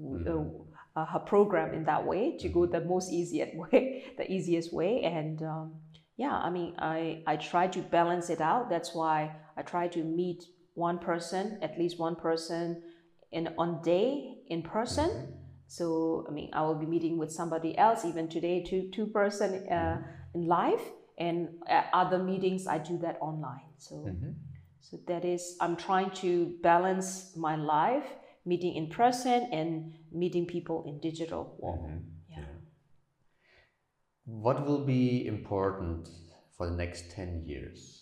uh, 0.00 0.44
uh, 0.96 1.18
program 1.20 1.74
in 1.74 1.84
that 1.84 2.04
way 2.04 2.36
to 2.38 2.48
go 2.48 2.66
the 2.66 2.80
most 2.80 3.12
easiest 3.12 3.54
way 3.62 4.04
the 4.16 4.30
easiest 4.30 4.72
way 4.72 5.02
and 5.02 5.42
um, 5.42 5.74
yeah 6.16 6.36
i 6.36 6.50
mean 6.50 6.74
i 6.78 7.22
i 7.26 7.36
try 7.36 7.66
to 7.66 7.80
balance 7.80 8.30
it 8.30 8.40
out 8.40 8.68
that's 8.70 8.94
why 8.94 9.34
i 9.60 9.62
try 9.74 9.86
to 9.96 10.02
meet 10.20 10.40
one 10.88 10.98
person 11.10 11.58
at 11.66 11.78
least 11.80 11.98
one 12.08 12.16
person 12.26 12.66
in 13.38 13.44
on 13.64 13.70
day 13.82 14.06
in 14.54 14.60
person 14.76 15.10
so 15.66 15.84
i 16.28 16.32
mean 16.36 16.48
i 16.52 16.60
will 16.66 16.78
be 16.84 16.86
meeting 16.94 17.18
with 17.22 17.30
somebody 17.40 17.70
else 17.86 18.04
even 18.10 18.28
today 18.36 18.56
two 18.70 18.82
two 18.96 19.06
person 19.18 19.48
uh, 19.78 19.96
in 20.34 20.46
live 20.46 20.82
and 21.26 21.36
uh, 21.68 21.82
other 22.02 22.18
meetings 22.30 22.66
i 22.66 22.78
do 22.78 22.96
that 22.98 23.16
online 23.20 23.70
so 23.78 23.94
Mhm. 24.10 24.34
so 24.86 24.96
that 25.10 25.24
is 25.34 25.42
i'm 25.60 25.76
trying 25.76 26.10
to 26.24 26.30
balance 26.62 27.08
my 27.36 27.54
life 27.56 28.08
meeting 28.52 28.74
in 28.80 28.86
person 28.88 29.38
and 29.58 29.92
meeting 30.22 30.46
people 30.46 30.78
in 30.88 30.94
digital 31.08 31.42
world 31.60 31.84
Mhm. 31.88 32.00
yeah. 32.36 32.54
What 34.24 34.66
will 34.66 34.84
be 34.86 35.26
important 35.26 36.08
for 36.56 36.66
the 36.70 36.76
next 36.76 37.10
10 37.10 37.44
years? 37.46 37.99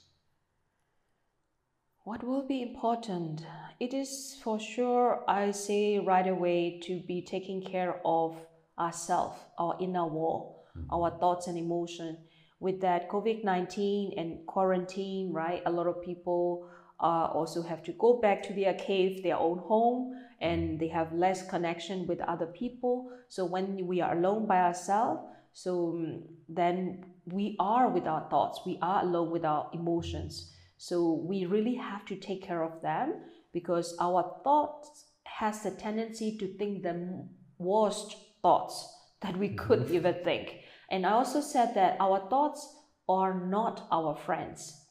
What 2.09 2.25
will 2.25 2.47
be 2.47 2.63
important? 2.63 3.45
It 3.81 3.93
is 3.93 4.39
for 4.43 4.59
sure, 4.59 5.23
I 5.29 5.51
say 5.51 5.99
right 5.99 6.27
away, 6.27 6.81
to 6.85 7.01
be 7.01 7.21
taking 7.21 7.61
care 7.61 8.01
of 8.03 8.35
ourselves, 8.79 9.39
our 9.59 9.77
inner 9.79 10.07
wall, 10.07 10.65
our 10.91 11.11
thoughts 11.21 11.49
and 11.49 11.59
emotion. 11.59 12.17
With 12.61 12.81
that 12.81 13.11
COVID 13.11 13.45
19 13.45 14.15
and 14.17 14.47
quarantine, 14.47 15.35
right? 15.35 15.61
A 15.67 15.71
lot 15.71 15.87
of 15.87 16.01
people 16.01 16.71
uh, 16.99 17.29
also 17.35 17.61
have 17.61 17.83
to 17.83 17.93
go 17.93 18.19
back 18.23 18.43
to 18.45 18.55
their 18.55 18.73
cave, 18.73 19.23
their 19.23 19.37
own 19.37 19.59
home, 19.59 20.15
and 20.41 20.81
they 20.81 20.89
have 20.89 21.13
less 21.13 21.47
connection 21.47 22.07
with 22.07 22.23
other 22.23 22.47
people. 22.47 23.11
So 23.29 23.45
when 23.45 23.87
we 23.87 24.01
are 24.01 24.17
alone 24.17 24.47
by 24.47 24.63
ourselves, 24.63 25.21
so 25.53 25.93
mm, 25.93 26.23
then 26.49 27.05
we 27.27 27.55
are 27.61 27.91
with 27.91 28.07
our 28.07 28.27
thoughts, 28.31 28.61
we 28.65 28.79
are 28.81 29.03
alone 29.03 29.31
with 29.31 29.45
our 29.45 29.69
emotions. 29.75 30.55
So 30.79 31.13
we 31.13 31.45
really 31.45 31.75
have 31.75 32.07
to 32.07 32.17
take 32.17 32.43
care 32.43 32.63
of 32.63 32.81
them 32.81 33.17
because 33.53 33.97
our 34.01 34.41
thoughts 34.43 35.07
has 35.25 35.63
the 35.63 35.73
tendency 35.73 36.39
to 36.39 36.47
think 36.57 36.83
the 36.83 37.27
worst 37.59 38.17
thoughts 38.43 38.89
that 39.21 39.37
we 39.37 39.51
could 39.51 39.91
even 39.91 40.15
think. 40.25 40.61
And 40.91 41.05
I 41.05 41.11
also 41.11 41.41
said 41.41 41.75
that 41.75 41.97
our 42.01 42.29
thoughts 42.31 42.77
are 43.09 43.35
not 43.47 43.87
our 43.91 44.17
friends. 44.17 44.87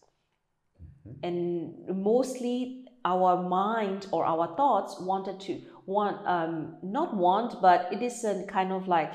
And 1.23 1.73
mostly 1.87 2.85
our 3.05 3.41
mind 3.41 4.07
or 4.11 4.25
our 4.25 4.55
thoughts 4.57 4.99
wanted 4.99 5.39
to 5.39 5.61
want 5.85 6.27
um, 6.27 6.75
not 6.83 7.15
want, 7.15 7.61
but 7.61 7.87
it 7.93 8.01
is 8.01 8.23
a 8.25 8.45
kind 8.45 8.73
of 8.73 8.87
like 8.87 9.13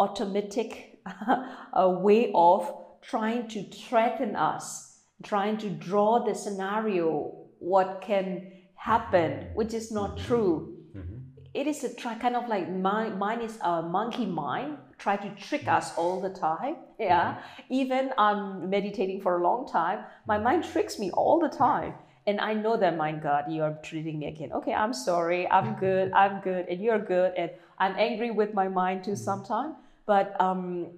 automatic 0.00 0.98
a 1.72 1.88
way 1.88 2.32
of 2.34 2.74
trying 3.00 3.48
to 3.48 3.62
threaten 3.62 4.34
us, 4.34 4.91
trying 5.22 5.56
to 5.58 5.70
draw 5.70 6.24
the 6.24 6.34
scenario 6.34 7.34
what 7.58 8.02
can 8.02 8.52
happen, 8.74 9.46
which 9.54 9.74
is 9.74 9.92
not 9.92 10.16
mm-hmm. 10.16 10.26
true. 10.26 10.76
Mm-hmm. 10.96 11.18
It 11.54 11.66
is 11.66 11.84
a 11.84 11.94
try, 11.94 12.14
kind 12.16 12.36
of 12.36 12.48
like 12.48 12.70
my 12.70 13.08
mind 13.10 13.42
is 13.42 13.58
a 13.62 13.82
monkey 13.82 14.26
mind, 14.26 14.78
try 14.98 15.16
to 15.16 15.30
trick 15.36 15.62
mm-hmm. 15.62 15.76
us 15.76 15.96
all 15.96 16.20
the 16.20 16.30
time. 16.30 16.76
Yeah, 17.02 17.42
even 17.68 18.12
I'm 18.16 18.70
meditating 18.70 19.22
for 19.22 19.40
a 19.40 19.42
long 19.42 19.66
time, 19.66 20.04
my 20.24 20.38
mind 20.38 20.62
tricks 20.62 21.00
me 21.00 21.10
all 21.10 21.40
the 21.40 21.48
time. 21.48 21.94
And 22.28 22.40
I 22.40 22.54
know 22.54 22.76
that, 22.76 22.96
my 22.96 23.10
God, 23.10 23.50
you 23.50 23.64
are 23.64 23.76
treating 23.82 24.20
me 24.20 24.26
again. 24.28 24.52
Okay, 24.52 24.72
I'm 24.72 24.94
sorry, 24.94 25.50
I'm 25.50 25.74
good, 25.74 26.12
I'm 26.12 26.40
good, 26.40 26.66
and 26.68 26.80
you're 26.80 27.00
good, 27.00 27.32
and 27.36 27.50
I'm 27.78 27.96
angry 27.98 28.30
with 28.30 28.54
my 28.54 28.68
mind 28.68 29.02
too 29.02 29.16
sometimes. 29.16 29.74
But 30.06 30.40
um, 30.40 30.90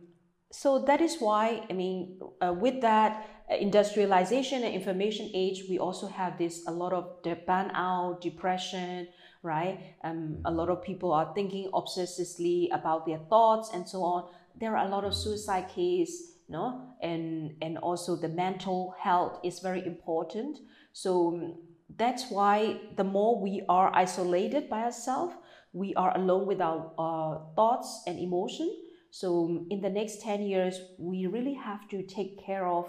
so 0.54 0.78
that 0.86 1.00
is 1.00 1.16
why, 1.18 1.66
I 1.68 1.72
mean, 1.72 2.20
uh, 2.40 2.52
with 2.52 2.80
that 2.82 3.28
uh, 3.50 3.56
industrialization 3.56 4.62
and 4.62 4.72
information 4.72 5.28
age, 5.34 5.64
we 5.68 5.80
also 5.80 6.06
have 6.06 6.38
this 6.38 6.64
a 6.68 6.70
lot 6.70 6.92
of 6.92 7.16
the 7.24 7.36
burnout, 7.48 8.20
depression, 8.20 9.08
right? 9.42 9.96
Um, 10.04 10.38
a 10.44 10.52
lot 10.52 10.68
of 10.68 10.80
people 10.80 11.12
are 11.12 11.32
thinking 11.34 11.72
obsessively 11.72 12.68
about 12.70 13.04
their 13.04 13.18
thoughts 13.28 13.70
and 13.74 13.86
so 13.88 14.04
on. 14.04 14.30
There 14.60 14.76
are 14.76 14.86
a 14.86 14.88
lot 14.88 15.02
of 15.02 15.12
suicide 15.12 15.70
case, 15.70 16.38
know, 16.48 16.94
and 17.02 17.56
and 17.60 17.76
also 17.78 18.14
the 18.14 18.28
mental 18.28 18.94
health 18.96 19.40
is 19.42 19.58
very 19.58 19.84
important. 19.84 20.58
So 20.92 21.34
um, 21.34 21.54
that's 21.96 22.30
why 22.30 22.78
the 22.94 23.02
more 23.02 23.40
we 23.40 23.62
are 23.68 23.90
isolated 23.92 24.70
by 24.70 24.82
ourselves, 24.82 25.34
we 25.72 25.94
are 25.94 26.16
alone 26.16 26.46
with 26.46 26.60
our 26.60 26.92
uh, 26.96 27.38
thoughts 27.56 28.04
and 28.06 28.20
emotion. 28.20 28.70
So 29.14 29.44
um, 29.44 29.68
in 29.70 29.80
the 29.80 29.90
next 29.90 30.22
10 30.22 30.42
years, 30.42 30.80
we 30.98 31.28
really 31.28 31.54
have 31.54 31.88
to 31.90 32.02
take 32.02 32.44
care 32.44 32.66
of 32.66 32.88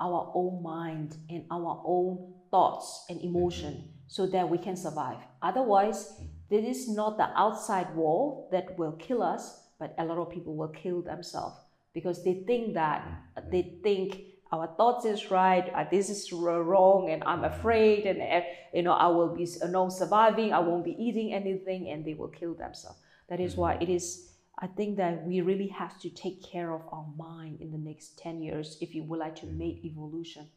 our 0.00 0.32
own 0.34 0.62
mind 0.62 1.18
and 1.28 1.44
our 1.50 1.82
own 1.84 2.32
thoughts 2.50 3.04
and 3.10 3.18
mm-hmm. 3.18 3.36
emotion 3.36 3.90
so 4.06 4.26
that 4.28 4.48
we 4.48 4.56
can 4.56 4.74
survive. 4.74 5.18
Otherwise, 5.42 6.14
this 6.48 6.64
is 6.64 6.88
not 6.88 7.18
the 7.18 7.28
outside 7.36 7.94
wall 7.94 8.48
that 8.52 8.78
will 8.78 8.92
kill 8.92 9.22
us, 9.22 9.68
but 9.78 9.94
a 9.98 10.04
lot 10.06 10.16
of 10.16 10.30
people 10.30 10.56
will 10.56 10.72
kill 10.72 11.02
themselves 11.02 11.58
because 11.92 12.24
they 12.24 12.42
think 12.46 12.72
that 12.72 13.02
mm-hmm. 13.02 13.50
they 13.50 13.78
think 13.82 14.16
our 14.52 14.68
thoughts 14.78 15.04
is 15.04 15.30
right, 15.30 15.70
uh, 15.74 15.84
this 15.90 16.08
is 16.08 16.32
wrong, 16.32 17.10
and 17.10 17.22
I'm 17.24 17.42
mm-hmm. 17.42 17.52
afraid, 17.52 18.06
and 18.06 18.22
uh, 18.22 18.46
you 18.72 18.82
know 18.82 18.92
I 18.92 19.08
will 19.08 19.36
be 19.36 19.46
no 19.68 19.90
surviving, 19.90 20.54
I 20.54 20.60
won't 20.60 20.86
be 20.86 20.96
eating 20.98 21.34
anything, 21.34 21.90
and 21.90 22.02
they 22.02 22.14
will 22.14 22.32
kill 22.32 22.54
themselves. 22.54 22.98
That 23.28 23.40
is 23.40 23.56
why 23.56 23.74
it 23.74 23.90
is. 23.90 24.32
I 24.58 24.66
think 24.66 24.96
that 24.96 25.26
we 25.26 25.42
really 25.42 25.68
have 25.68 25.98
to 26.00 26.08
take 26.08 26.42
care 26.42 26.72
of 26.72 26.82
our 26.90 27.06
mind 27.16 27.60
in 27.60 27.70
the 27.72 27.78
next 27.78 28.18
ten 28.18 28.40
years 28.40 28.78
if 28.80 28.94
you 28.94 29.02
would 29.04 29.18
like 29.18 29.36
to 29.36 29.46
make 29.46 29.84
evolution. 29.84 30.48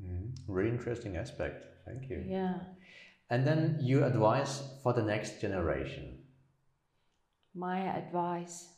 Mhm. 0.00 0.36
Really 0.46 0.70
interesting 0.70 1.16
aspect. 1.16 1.64
Thank 1.86 2.10
you. 2.10 2.24
Yeah. 2.26 2.60
And 3.30 3.46
then 3.46 3.78
you 3.80 4.04
advise 4.04 4.62
for 4.82 4.92
the 4.92 5.02
next 5.02 5.40
generation. 5.40 6.18
My 7.54 7.80
advice 7.80 8.68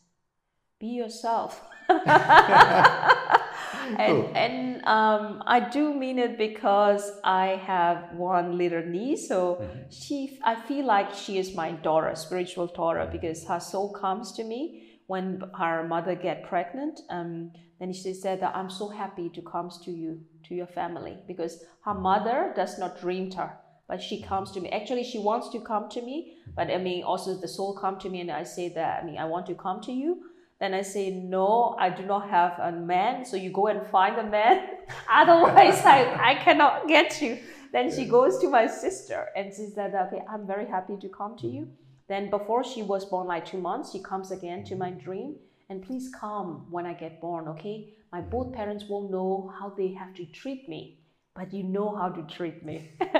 be 0.78 0.86
yourself. 0.86 1.60
and 3.98 4.12
oh. 4.12 4.32
and 4.34 4.84
um, 4.86 5.42
I 5.46 5.60
do 5.60 5.94
mean 5.94 6.18
it 6.18 6.36
because 6.38 7.10
I 7.24 7.60
have 7.66 8.12
one 8.16 8.58
little 8.58 8.84
niece, 8.84 9.28
so 9.28 9.56
mm-hmm. 9.60 9.80
she 9.90 10.38
I 10.44 10.54
feel 10.54 10.86
like 10.86 11.14
she 11.14 11.38
is 11.38 11.54
my 11.54 11.72
daughter, 11.72 12.14
spiritual 12.14 12.68
daughter, 12.68 13.00
mm-hmm. 13.00 13.12
because 13.12 13.46
her 13.46 13.60
soul 13.60 13.92
comes 13.92 14.32
to 14.32 14.44
me 14.44 15.00
when 15.06 15.42
her 15.58 15.86
mother 15.86 16.14
get 16.14 16.44
pregnant. 16.44 17.00
Um, 17.10 17.52
then 17.80 17.92
she 17.92 18.14
said 18.14 18.40
that 18.40 18.54
I'm 18.56 18.70
so 18.70 18.88
happy 18.88 19.28
to 19.30 19.42
comes 19.42 19.78
to 19.84 19.90
you 19.90 20.20
to 20.48 20.54
your 20.54 20.66
family 20.68 21.18
because 21.26 21.62
her 21.84 21.92
mm-hmm. 21.92 22.02
mother 22.02 22.52
does 22.56 22.78
not 22.78 23.00
dream 23.00 23.30
her 23.32 23.58
but 23.86 24.00
she 24.00 24.22
comes 24.22 24.50
to 24.50 24.60
me. 24.60 24.70
Actually 24.70 25.04
she 25.04 25.18
wants 25.18 25.50
to 25.50 25.60
come 25.60 25.90
to 25.90 26.00
me 26.00 26.36
but 26.56 26.70
i 26.70 26.78
mean 26.78 27.02
also 27.02 27.38
the 27.38 27.48
soul 27.48 27.76
come 27.76 27.98
to 27.98 28.08
me 28.08 28.20
and 28.20 28.30
i 28.30 28.42
say 28.42 28.68
that 28.68 29.02
i 29.02 29.06
mean 29.06 29.18
i 29.18 29.24
want 29.24 29.46
to 29.46 29.54
come 29.54 29.80
to 29.80 29.92
you 29.92 30.22
then 30.64 30.72
i 30.72 30.80
say 30.80 31.10
no 31.10 31.76
i 31.78 31.88
do 31.90 32.04
not 32.06 32.28
have 32.30 32.58
a 32.58 32.72
man. 32.72 33.24
So 33.24 33.36
you 33.36 33.50
go 33.50 33.66
and 33.66 33.86
find 33.88 34.18
a 34.18 34.24
man. 34.24 34.56
Otherwise 35.20 35.84
I, 35.84 35.98
I 36.30 36.34
cannot 36.36 36.88
get 36.88 37.20
you. 37.20 37.38
Then 37.72 37.94
she 37.94 38.04
goes 38.06 38.38
to 38.38 38.48
my 38.48 38.66
sister 38.66 39.26
and 39.36 39.52
she 39.52 39.66
said 39.74 39.94
okay 39.94 40.22
i'm 40.32 40.46
very 40.46 40.66
happy 40.66 40.96
to 41.04 41.08
come 41.08 41.36
to 41.42 41.46
you. 41.46 41.68
Then 42.08 42.30
before 42.30 42.64
she 42.64 42.82
was 42.82 43.04
born 43.04 43.26
like 43.26 43.44
two 43.44 43.62
months 43.70 43.92
she 43.92 44.02
comes 44.02 44.30
again 44.30 44.64
to 44.64 44.76
my 44.76 44.90
dream. 44.90 45.36
And 45.68 45.82
please 45.82 46.10
come 46.20 46.66
when 46.70 46.86
i 46.86 46.94
get 46.94 47.20
born 47.20 47.48
okay? 47.48 47.76
My 48.12 48.20
both 48.20 48.52
parents 48.54 48.84
won't 48.88 49.10
know 49.10 49.52
how 49.58 49.70
they 49.76 49.92
have 50.00 50.14
to 50.14 50.24
treat 50.40 50.68
me 50.68 50.98
but 51.34 51.52
you 51.52 51.62
know 51.62 51.94
how 51.94 52.08
to 52.08 52.22
treat 52.22 52.64
me. 52.64 52.90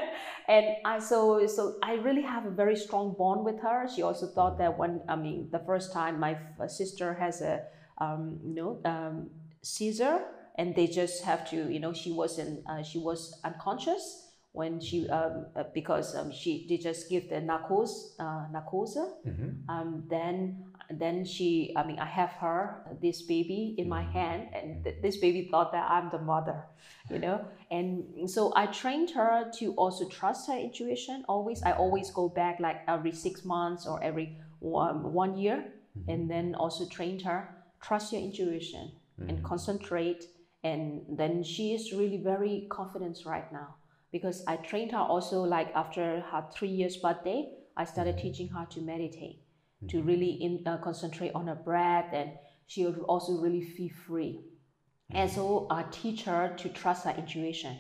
And 0.47 0.77
i 0.85 0.99
so 0.99 1.47
so 1.47 1.77
i 1.83 1.95
really 1.95 2.21
have 2.23 2.45
a 2.45 2.51
very 2.51 2.77
strong 2.77 3.15
bond 3.19 3.45
with 3.45 3.61
her. 3.61 3.89
She 3.89 4.03
also 4.03 4.27
thought 4.27 4.59
that 4.59 4.77
when 4.79 5.01
i 5.09 5.17
mean 5.17 5.49
the 5.51 5.59
first 5.61 5.93
time 5.93 6.21
my 6.21 6.37
f- 6.61 6.71
sister 6.71 7.15
has 7.15 7.41
a 7.41 7.63
um, 7.99 8.39
you 8.45 8.55
know 8.55 8.79
um, 8.85 9.31
caesar 9.63 10.21
and 10.57 10.75
they 10.77 10.87
just 10.87 11.25
have 11.25 11.49
to 11.51 11.73
you 11.73 11.81
know 11.81 11.93
she 11.95 12.13
wasn't 12.13 12.61
uh, 12.69 12.83
she 12.83 12.99
was 12.99 13.41
unconscious 13.45 14.29
when 14.53 14.81
she 14.81 15.09
um, 15.09 15.47
uh, 15.57 15.65
because 15.73 16.15
um, 16.15 16.31
she 16.31 16.67
they 16.69 16.77
just 16.77 17.09
give 17.09 17.29
the 17.31 17.37
narcos 17.37 18.13
uh, 18.21 18.45
narcosa. 18.53 19.13
Um, 19.69 20.05
then 20.11 20.65
then 20.99 21.25
she 21.25 21.73
i 21.77 21.85
mean 21.87 21.99
i 21.99 22.05
have 22.07 22.31
her 22.31 22.85
this 23.01 23.23
baby 23.23 23.75
in 23.79 23.89
my 23.89 24.03
mm. 24.03 24.13
hand 24.13 24.49
and 24.55 24.77
mm. 24.77 24.85
th- 24.85 24.97
this 25.03 25.17
baby 25.19 25.49
thought 25.51 25.73
that 25.73 25.91
i'm 25.91 26.11
the 26.11 26.19
mother 26.19 26.65
you 27.11 27.19
know? 27.19 27.45
And 27.71 28.31
so 28.31 28.53
i 28.57 28.67
trained 28.67 29.11
her 29.11 29.51
to 29.59 29.73
also 29.75 30.09
trust 30.09 30.49
her 30.49 30.57
intuition 30.57 31.25
always. 31.29 31.63
I 31.63 31.73
always 31.73 32.11
go 32.11 32.29
back 32.29 32.61
like 32.61 32.83
every 32.89 33.13
six 33.13 33.45
months 33.45 33.87
or 33.87 34.03
every 34.03 34.39
one, 34.61 35.13
one 35.13 35.37
year 35.37 35.73
mm-hmm. 35.99 36.11
and 36.11 36.31
then 36.31 36.55
also 36.55 36.87
trained 36.89 37.23
her. 37.23 37.49
Trust 37.83 38.13
your 38.13 38.23
intuition 38.23 38.93
and 39.19 39.31
mm-hmm. 39.31 39.45
concentrate 39.45 40.25
and 40.63 41.03
then 41.11 41.43
she 41.43 41.75
is 41.75 41.93
really 41.93 42.17
very 42.17 42.67
confident 42.71 43.19
right 43.27 43.53
now 43.53 43.75
because 44.11 44.43
I 44.47 44.57
trained 44.57 44.93
her 44.93 44.99
also 44.99 45.43
like 45.43 45.69
after 45.75 46.21
her 46.21 46.47
three 46.55 46.69
years 46.69 46.97
birthday, 46.97 47.51
I 47.77 47.85
started 47.85 48.17
mm-hmm. 48.17 48.23
teaching 48.23 48.49
her 48.49 48.67
to 48.71 48.81
meditate, 48.81 49.41
mm-hmm. 49.87 49.99
to 49.99 50.03
really 50.03 50.33
in, 50.43 50.63
uh, 50.67 50.79
concentrate 50.79 51.33
on 51.35 51.47
her 51.47 51.55
breath, 51.55 52.13
and 52.13 52.31
she 52.67 52.85
would 52.85 52.99
also 53.01 53.35
really 53.41 53.63
feel 53.63 53.91
free. 54.07 54.41
Mm-hmm. 54.41 55.17
And 55.17 55.31
so 55.31 55.67
I 55.71 55.85
teach 55.91 56.23
her 56.25 56.55
to 56.57 56.69
trust 56.71 57.05
her 57.05 57.15
intuition, 57.17 57.77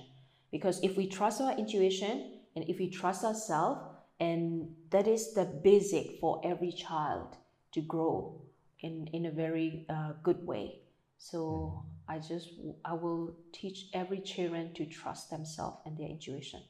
because 0.53 0.83
if 0.83 0.97
we 0.97 1.09
trust 1.09 1.41
our 1.41 1.57
intuition 1.57 2.33
and 2.55 2.65
if 2.69 2.79
we 2.79 2.91
trust 2.91 3.25
ourselves, 3.25 3.81
and 4.21 4.69
that 4.91 5.09
is 5.09 5.35
the 5.35 5.45
basic 5.45 6.21
for 6.21 6.41
every 6.45 6.71
child 6.71 7.37
to 7.73 7.81
grow 7.81 8.41
in 8.81 9.09
in 9.13 9.27
a 9.27 9.31
very 9.31 9.87
uh, 9.89 10.13
good 10.23 10.47
way. 10.47 10.81
So 11.19 11.39
mm-hmm. 11.39 12.13
I 12.13 12.19
just 12.19 12.51
I 12.85 12.93
will 12.93 13.35
teach 13.53 13.87
every 13.93 14.21
children 14.21 14.73
to 14.75 14.87
trust 14.87 15.31
themselves 15.31 15.79
and 15.85 15.97
their 15.99 16.09
intuition. 16.09 16.61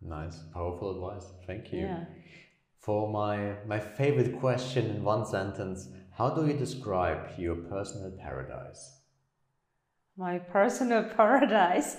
Nice, 0.00 0.38
powerful 0.52 0.94
advice. 0.96 1.30
Thank 1.46 1.72
you. 1.72 1.80
Yeah. 1.80 2.04
For 2.86 3.10
my 3.10 3.56
my 3.66 3.80
favorite 3.80 4.38
question 4.38 4.86
in 4.86 5.02
one 5.02 5.26
sentence, 5.26 5.88
how 6.12 6.30
do 6.30 6.46
you 6.46 6.56
describe 6.56 7.36
your 7.36 7.56
personal 7.56 8.12
paradise? 8.12 9.00
My 10.16 10.38
personal 10.38 11.02
paradise 11.16 11.96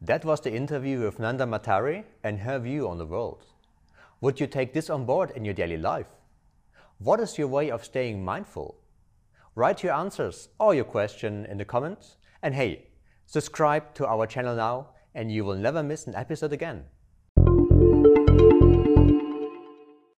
That 0.00 0.24
was 0.24 0.40
the 0.40 0.54
interview 0.54 1.00
with 1.00 1.18
Nanda 1.18 1.44
Matari 1.44 2.04
and 2.22 2.40
her 2.40 2.58
view 2.58 2.88
on 2.88 2.98
the 2.98 3.06
world. 3.06 3.44
Would 4.20 4.40
you 4.40 4.46
take 4.46 4.72
this 4.72 4.88
on 4.88 5.04
board 5.04 5.32
in 5.34 5.44
your 5.44 5.54
daily 5.54 5.76
life? 5.76 6.06
What 6.98 7.20
is 7.20 7.36
your 7.36 7.48
way 7.48 7.70
of 7.70 7.84
staying 7.84 8.24
mindful? 8.24 8.76
Write 9.54 9.82
your 9.82 9.92
answers 9.92 10.48
or 10.58 10.74
your 10.74 10.84
question 10.84 11.44
in 11.46 11.58
the 11.58 11.64
comments. 11.64 12.16
And 12.42 12.54
hey, 12.54 12.86
subscribe 13.26 13.94
to 13.94 14.06
our 14.06 14.26
channel 14.26 14.56
now 14.56 14.90
and 15.14 15.32
you 15.32 15.44
will 15.44 15.56
never 15.56 15.82
miss 15.82 16.06
an 16.06 16.14
episode 16.14 16.52
again. 16.52 16.84